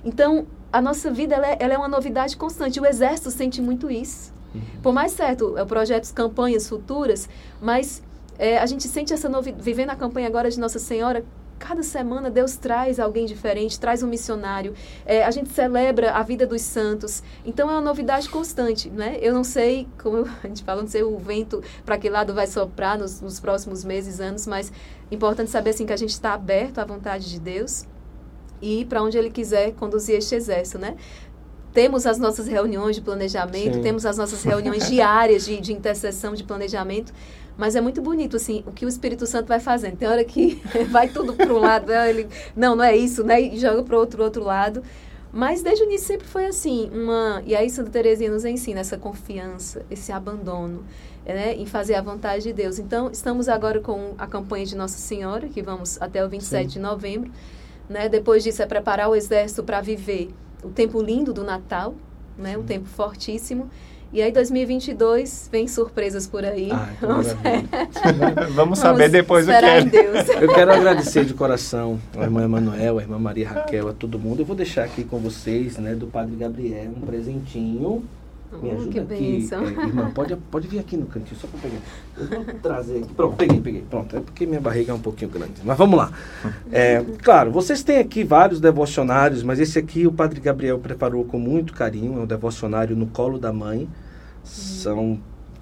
Então, 0.06 0.46
a 0.72 0.80
nossa 0.80 1.10
vida 1.10 1.34
ela 1.34 1.48
é, 1.48 1.56
ela 1.58 1.74
é 1.74 1.76
uma 1.76 1.88
novidade 1.88 2.36
constante. 2.36 2.78
O 2.80 2.86
Exército 2.86 3.28
sente 3.32 3.60
muito 3.60 3.90
isso. 3.90 4.32
Uhum. 4.54 4.62
Por 4.80 4.92
mais 4.92 5.10
certo, 5.10 5.58
é 5.58 5.64
projetos, 5.64 6.12
campanhas 6.12 6.68
futuras, 6.68 7.28
mas 7.60 8.04
é, 8.38 8.56
a 8.58 8.66
gente 8.66 8.86
sente 8.86 9.12
essa 9.12 9.28
novidade. 9.28 9.64
Vivendo 9.64 9.90
a 9.90 9.96
campanha 9.96 10.28
agora 10.28 10.48
de 10.48 10.60
Nossa 10.60 10.78
Senhora, 10.78 11.24
cada 11.58 11.82
semana 11.82 12.30
Deus 12.30 12.56
traz 12.56 13.00
alguém 13.00 13.26
diferente, 13.26 13.80
traz 13.80 14.00
um 14.00 14.06
missionário. 14.06 14.74
É, 15.04 15.24
a 15.24 15.30
gente 15.32 15.48
celebra 15.48 16.12
a 16.12 16.22
vida 16.22 16.46
dos 16.46 16.62
santos. 16.62 17.20
Então 17.44 17.68
é 17.68 17.72
uma 17.72 17.80
novidade 17.80 18.28
constante, 18.28 18.88
né? 18.88 19.18
Eu 19.20 19.34
não 19.34 19.42
sei, 19.42 19.88
como 20.00 20.18
a 20.44 20.46
gente 20.46 20.62
fala, 20.62 20.82
não 20.82 20.88
sei 20.88 21.02
o 21.02 21.18
vento 21.18 21.60
para 21.84 21.98
que 21.98 22.08
lado 22.08 22.32
vai 22.32 22.46
soprar 22.46 22.96
nos, 22.96 23.20
nos 23.20 23.40
próximos 23.40 23.82
meses, 23.82 24.20
anos, 24.20 24.46
mas 24.46 24.70
é 25.10 25.14
importante 25.16 25.50
saber 25.50 25.70
assim 25.70 25.84
que 25.84 25.92
a 25.92 25.96
gente 25.96 26.10
está 26.10 26.32
aberto 26.32 26.78
à 26.78 26.84
vontade 26.84 27.28
de 27.28 27.40
Deus 27.40 27.84
e 28.60 28.84
para 28.84 29.02
onde 29.02 29.16
ele 29.18 29.30
quiser 29.30 29.72
conduzir 29.72 30.16
este 30.16 30.34
exército, 30.34 30.78
né? 30.78 30.96
Temos 31.72 32.06
as 32.06 32.18
nossas 32.18 32.46
reuniões 32.46 32.96
de 32.96 33.02
planejamento, 33.02 33.74
Sim. 33.74 33.82
temos 33.82 34.06
as 34.06 34.16
nossas 34.16 34.42
reuniões 34.42 34.88
diárias 34.90 35.44
de, 35.44 35.60
de 35.60 35.72
intercessão, 35.72 36.34
de 36.34 36.42
planejamento, 36.42 37.12
mas 37.56 37.74
é 37.74 37.80
muito 37.80 38.02
bonito, 38.02 38.36
assim, 38.36 38.62
o 38.66 38.72
que 38.72 38.84
o 38.84 38.88
Espírito 38.88 39.26
Santo 39.26 39.48
vai 39.48 39.60
fazendo. 39.60 39.96
Tem 39.96 40.08
hora 40.08 40.24
que 40.24 40.62
vai 40.90 41.08
tudo 41.08 41.32
para 41.32 41.52
um 41.52 41.58
lado, 41.58 41.88
né? 41.88 42.10
ele, 42.10 42.28
não, 42.54 42.76
não 42.76 42.84
é 42.84 42.96
isso, 42.96 43.24
né? 43.24 43.40
E 43.40 43.58
joga 43.58 43.82
para 43.82 43.96
o 43.96 43.98
outro, 43.98 44.22
outro 44.22 44.44
lado. 44.44 44.82
Mas 45.32 45.62
desde 45.62 45.84
o 45.84 45.86
início 45.86 46.06
sempre 46.06 46.26
foi 46.26 46.46
assim, 46.46 46.90
uma... 46.94 47.42
E 47.44 47.54
aí 47.54 47.68
Santa 47.68 47.90
Teresinha 47.90 48.30
nos 48.30 48.44
ensina 48.44 48.80
essa 48.80 48.96
confiança, 48.96 49.84
esse 49.90 50.12
abandono, 50.12 50.84
né? 51.26 51.54
Em 51.54 51.66
fazer 51.66 51.94
a 51.94 52.02
vontade 52.02 52.44
de 52.44 52.52
Deus. 52.52 52.78
Então, 52.78 53.10
estamos 53.10 53.48
agora 53.48 53.80
com 53.80 54.14
a 54.16 54.26
campanha 54.26 54.64
de 54.64 54.76
Nossa 54.76 54.98
Senhora, 54.98 55.48
que 55.48 55.62
vamos 55.62 56.00
até 56.00 56.24
o 56.24 56.28
27 56.28 56.64
Sim. 56.64 56.68
de 56.74 56.78
novembro. 56.78 57.30
Né? 57.88 58.08
Depois 58.08 58.42
disso 58.42 58.62
é 58.62 58.66
preparar 58.66 59.08
o 59.08 59.14
exército 59.14 59.62
para 59.62 59.80
viver 59.80 60.30
o 60.62 60.68
tempo 60.68 61.00
lindo 61.00 61.32
do 61.32 61.44
Natal, 61.44 61.94
né? 62.36 62.56
um 62.56 62.62
tempo 62.62 62.86
fortíssimo. 62.86 63.70
E 64.12 64.22
aí 64.22 64.30
2022 64.30 65.48
vem 65.50 65.66
surpresas 65.66 66.26
por 66.26 66.44
aí. 66.44 66.70
Ah, 66.72 66.88
vamos, 67.00 67.26
vamos 68.54 68.78
saber 68.78 69.08
depois 69.08 69.46
o 69.46 69.50
que 69.50 69.56
é. 69.56 69.80
Eu 70.42 70.54
quero 70.54 70.72
agradecer 70.72 71.24
de 71.24 71.34
coração 71.34 72.00
a 72.16 72.22
irmã 72.22 72.44
Emanuel, 72.44 72.98
a 72.98 73.02
irmã 73.02 73.18
Maria 73.18 73.48
Raquel, 73.48 73.88
a 73.88 73.92
todo 73.92 74.18
mundo. 74.18 74.40
Eu 74.40 74.46
vou 74.46 74.54
deixar 74.56 74.84
aqui 74.84 75.02
com 75.02 75.18
vocês, 75.18 75.76
né, 75.78 75.94
do 75.94 76.06
Padre 76.06 76.36
Gabriel, 76.36 76.92
um 76.96 77.00
presentinho 77.00 78.04
me 78.62 78.70
ajuda 78.70 78.90
que 78.90 78.98
aqui. 79.00 79.48
É, 79.52 79.86
irmã, 79.86 80.10
pode, 80.12 80.36
pode 80.50 80.68
vir 80.68 80.78
aqui 80.78 80.96
no 80.96 81.06
cantinho, 81.06 81.38
só 81.38 81.46
para 81.46 81.60
pegar. 81.60 81.78
Eu 82.16 82.44
vou 82.44 82.54
trazer 82.62 82.98
aqui. 82.98 83.14
Pronto, 83.14 83.36
peguei, 83.36 83.60
peguei. 83.60 83.82
Pronto, 83.82 84.16
é 84.16 84.20
porque 84.20 84.46
minha 84.46 84.60
barriga 84.60 84.92
é 84.92 84.94
um 84.94 85.00
pouquinho 85.00 85.30
grande. 85.30 85.54
Mas 85.64 85.76
vamos 85.76 85.98
lá. 85.98 86.12
É, 86.70 87.04
claro, 87.22 87.50
vocês 87.50 87.82
têm 87.82 87.98
aqui 87.98 88.24
vários 88.24 88.60
devocionários, 88.60 89.42
mas 89.42 89.58
esse 89.58 89.78
aqui 89.78 90.06
o 90.06 90.12
Padre 90.12 90.40
Gabriel 90.40 90.78
preparou 90.78 91.24
com 91.24 91.38
muito 91.38 91.72
carinho. 91.72 92.20
É 92.20 92.22
um 92.22 92.26
devocionário 92.26 92.94
no 92.94 93.06
colo 93.06 93.38
da 93.38 93.52
mãe. 93.52 93.88
São. 94.44 95.18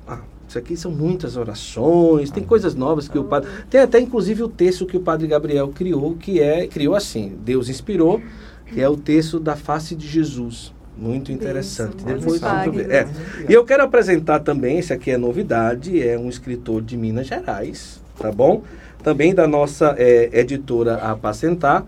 Ah, 0.06 0.20
isso 0.46 0.58
aqui 0.58 0.76
são 0.76 0.90
muitas 0.90 1.36
orações, 1.36 2.30
tem 2.30 2.44
coisas 2.44 2.74
novas 2.74 3.08
que 3.08 3.18
o 3.18 3.24
padre. 3.24 3.48
Tem 3.70 3.80
até 3.80 3.98
inclusive 3.98 4.42
o 4.42 4.48
texto 4.48 4.84
que 4.84 4.96
o 4.96 5.00
Padre 5.00 5.26
Gabriel 5.26 5.68
criou, 5.68 6.14
que 6.14 6.40
é. 6.40 6.66
Criou 6.66 6.94
assim, 6.94 7.36
Deus 7.42 7.70
inspirou, 7.70 8.20
que 8.66 8.80
é 8.80 8.88
o 8.88 8.96
texto 8.96 9.40
da 9.40 9.56
face 9.56 9.94
de 9.94 10.06
Jesus. 10.06 10.73
Muito 10.96 11.32
interessante. 11.32 11.96
Isso, 11.96 12.06
Depois 12.06 12.40
ver. 12.72 12.90
É. 12.90 13.08
E 13.48 13.52
eu 13.52 13.64
quero 13.64 13.82
apresentar 13.82 14.40
também, 14.40 14.78
esse 14.78 14.92
aqui 14.92 15.10
é 15.10 15.18
novidade, 15.18 16.00
é 16.06 16.18
um 16.18 16.28
escritor 16.28 16.80
de 16.82 16.96
Minas 16.96 17.26
Gerais, 17.26 18.00
tá 18.18 18.30
bom? 18.30 18.62
Também 19.02 19.34
da 19.34 19.46
nossa 19.46 19.94
é, 19.98 20.30
editora 20.32 20.96
Apacentar, 20.96 21.84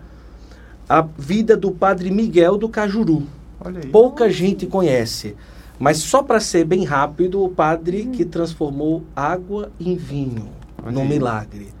a 0.87 1.01
vida 1.01 1.55
do 1.55 1.71
padre 1.71 2.11
Miguel 2.11 2.57
do 2.57 2.69
Cajuru. 2.69 3.23
Pouca 3.91 4.29
gente 4.29 4.65
conhece. 4.65 5.35
Mas 5.79 5.97
só 5.97 6.23
para 6.23 6.39
ser 6.39 6.65
bem 6.65 6.83
rápido, 6.83 7.43
o 7.43 7.49
padre 7.49 8.07
hum. 8.07 8.11
que 8.11 8.25
transformou 8.25 9.03
água 9.15 9.71
em 9.79 9.95
vinho 9.95 10.49
no 10.91 11.05
milagre. 11.05 11.76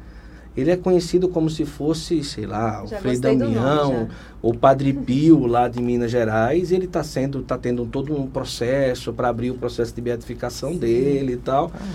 Ele 0.57 0.71
é 0.71 0.75
conhecido 0.75 1.29
como 1.29 1.51
se 1.51 1.65
fosse, 1.65 2.23
sei 2.23 2.47
lá, 2.47 2.83
o 2.83 2.87
Frei 2.87 3.19
Damião, 3.19 4.07
o 4.41 4.55
Padre 4.55 4.91
Pio 4.91 5.45
lá 5.45 5.67
de 5.67 5.79
Minas 5.79 6.09
Gerais. 6.09 6.71
Ele 6.71 6.85
está 6.85 7.03
sendo, 7.03 7.41
está 7.41 7.59
tendo 7.59 7.85
todo 7.85 8.19
um 8.19 8.25
processo 8.25 9.13
para 9.13 9.29
abrir 9.29 9.51
o 9.51 9.53
processo 9.53 9.93
de 9.93 10.01
beatificação 10.01 10.71
Sim. 10.71 10.79
dele 10.79 11.33
e 11.33 11.37
tal. 11.37 11.71
Ah, 11.75 11.85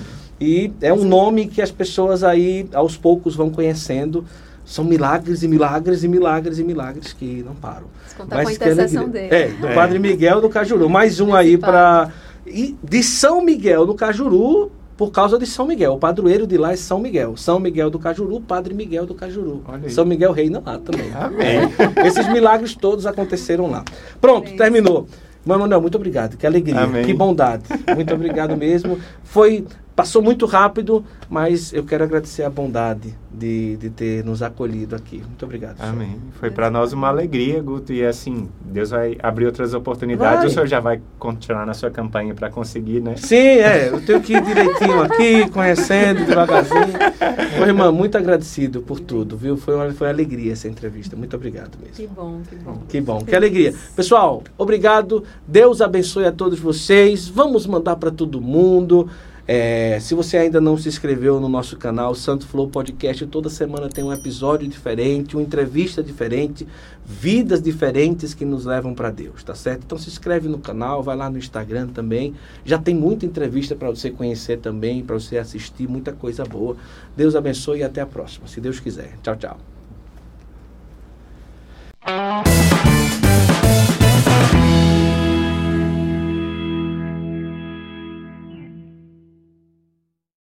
e 0.41 0.73
é 0.81 0.93
um 0.93 1.05
nome 1.05 1.49
que 1.49 1.61
as 1.61 1.73
pessoas 1.73 2.23
aí 2.23 2.69
aos 2.73 2.97
poucos 2.97 3.35
vão 3.35 3.51
conhecendo. 3.51 4.25
São 4.65 4.85
milagres 4.85 5.43
e 5.43 5.49
milagres 5.49 6.05
e 6.05 6.09
milagres 6.09 6.61
e 6.61 6.63
milagres 6.63 7.13
que 7.13 7.43
não 7.45 7.57
param. 7.57 7.87
Contar 8.17 8.45
com 8.45 8.49
a 8.49 8.53
intercessão 8.53 9.09
dele. 9.09 9.35
É, 9.35 9.49
do 9.49 9.67
é. 9.67 9.75
Padre 9.75 9.99
Miguel 9.99 10.41
do 10.41 10.49
Cajuru. 10.49 10.89
Mais 10.89 11.19
um 11.19 11.35
aí 11.35 11.59
para. 11.59 12.13
E 12.47 12.77
de 12.81 13.03
São 13.03 13.45
Miguel 13.45 13.87
do 13.87 13.95
Cajuru 13.95 14.71
por 14.97 15.11
causa 15.11 15.39
de 15.39 15.47
São 15.47 15.67
Miguel. 15.67 15.95
O 15.95 15.99
padroeiro 15.99 16.47
de 16.47 16.57
lá 16.57 16.73
é 16.73 16.77
São 16.77 16.99
Miguel. 16.99 17.37
São 17.37 17.59
Miguel 17.59 17.91
do 17.91 17.99
Cajuru, 17.99 18.41
Padre 18.41 18.75
Miguel 18.75 19.07
do 19.07 19.15
Cajuru. 19.15 19.63
São 19.89 20.05
Miguel 20.05 20.33
reina 20.33 20.63
lá 20.65 20.79
também. 20.79 21.11
Amém. 21.13 21.61
Esses 22.07 22.29
milagres 22.29 22.75
todos 22.75 23.07
aconteceram 23.07 23.71
lá. 23.71 23.85
Pronto, 24.21 24.47
Amém. 24.47 24.57
terminou. 24.57 25.07
Manuel, 25.45 25.81
muito 25.81 25.97
obrigado. 25.97 26.37
Que 26.37 26.47
alegria, 26.47 26.81
Amém. 26.81 27.05
que 27.05 27.13
bondade. 27.13 27.65
Muito 27.95 28.15
obrigado 28.15 28.57
mesmo. 28.57 28.99
Foi 29.25 29.67
Passou 30.03 30.21
muito 30.21 30.47
rápido, 30.47 31.05
mas 31.31 31.73
eu 31.73 31.85
quero 31.85 32.03
agradecer 32.03 32.43
a 32.43 32.51
bondade 32.51 33.15
de, 33.33 33.77
de 33.77 33.89
ter 33.89 34.25
nos 34.25 34.43
acolhido 34.43 34.97
aqui. 34.97 35.19
Muito 35.19 35.45
obrigado. 35.45 35.77
Amém. 35.79 36.09
Senhor. 36.09 36.21
Foi 36.41 36.51
para 36.51 36.69
nós 36.73 36.93
uma 36.93 37.07
alegria, 37.07 37.63
Guto. 37.63 37.93
E 37.93 38.05
assim, 38.05 38.49
Deus 38.65 38.91
vai 38.91 39.17
abrir 39.23 39.47
outras 39.47 39.75
oportunidades. 39.75 40.39
Vai. 40.39 40.47
O 40.49 40.51
senhor 40.51 40.67
já 40.67 40.81
vai 40.81 41.01
continuar 41.21 41.65
na 41.65 41.73
sua 41.73 41.89
campanha 41.89 42.35
para 42.35 42.51
conseguir, 42.51 43.01
né? 43.01 43.15
Sim, 43.17 43.37
é. 43.37 43.91
Eu 43.91 44.05
tenho 44.05 44.21
que 44.21 44.33
ir 44.33 44.43
direitinho 44.43 45.03
aqui, 45.05 45.49
conhecendo 45.51 46.27
devagarzinho. 46.27 46.83
Ô, 47.63 47.65
irmã, 47.65 47.93
muito 47.93 48.19
agradecido 48.19 48.83
por 48.83 48.99
tudo, 48.99 49.37
viu? 49.37 49.57
Foi 49.57 49.77
uma, 49.77 49.93
foi 49.93 50.09
uma 50.09 50.13
alegria 50.13 50.53
essa 50.53 50.67
entrevista. 50.67 51.15
Muito 51.15 51.37
obrigado 51.37 51.79
mesmo. 51.81 51.95
Que 51.95 52.09
bom, 52.09 52.41
que 52.51 52.57
bom. 52.57 52.79
Que 52.89 53.01
bom, 53.01 53.25
que 53.25 53.37
alegria. 53.37 53.73
Pessoal, 53.95 54.43
obrigado. 54.59 55.23
Deus 55.47 55.81
abençoe 55.81 56.25
a 56.25 56.33
todos 56.33 56.59
vocês. 56.59 57.29
Vamos 57.29 57.69
mandar 57.69 57.95
para 57.95 58.11
todo 58.11 58.41
mundo. 58.41 59.09
É, 59.55 60.01
se 60.01 60.15
você 60.15 60.39
ainda 60.39 60.63
não 60.63 60.79
se 60.79 60.89
inscreveu 60.89 61.39
no 61.39 61.47
nosso 61.47 61.77
canal 61.77 62.15
Santo 62.15 62.47
Flow 62.47 62.71
Podcast, 62.71 63.27
toda 63.27 63.51
semana 63.51 63.87
tem 63.87 64.03
um 64.03 64.11
episódio 64.11 64.67
diferente, 64.67 65.37
uma 65.37 65.43
entrevista 65.43 66.03
diferente, 66.03 66.67
vidas 67.05 67.61
diferentes 67.61 68.33
que 68.33 68.47
nos 68.47 68.65
levam 68.65 68.95
para 68.95 69.11
Deus, 69.11 69.45
tá 69.45 69.55
certo? 69.55 69.83
Então 69.85 69.99
se 69.99 70.09
inscreve 70.09 70.49
no 70.49 70.59
canal, 70.59 71.03
vai 71.03 71.15
lá 71.15 71.29
no 71.29 71.37
Instagram 71.37 71.89
também. 71.89 72.33
Já 72.65 72.79
tem 72.79 72.95
muita 72.95 73.27
entrevista 73.27 73.77
para 73.77 73.91
você 73.91 74.11
conhecer 74.11 74.59
também, 74.59 75.03
para 75.03 75.17
você 75.17 75.37
assistir, 75.37 75.87
muita 75.87 76.15
coisa 76.15 76.47
boa. 76.47 76.75
Deus 77.15 77.37
abençoe 77.37 77.81
e 77.81 77.85
até 77.85 78.01
a 78.01 78.07
próxima, 78.07 78.47
se 78.47 78.59
Deus 78.59 78.81
quiser. 78.81 79.19
Tchau, 79.23 79.37
tchau. 79.37 79.59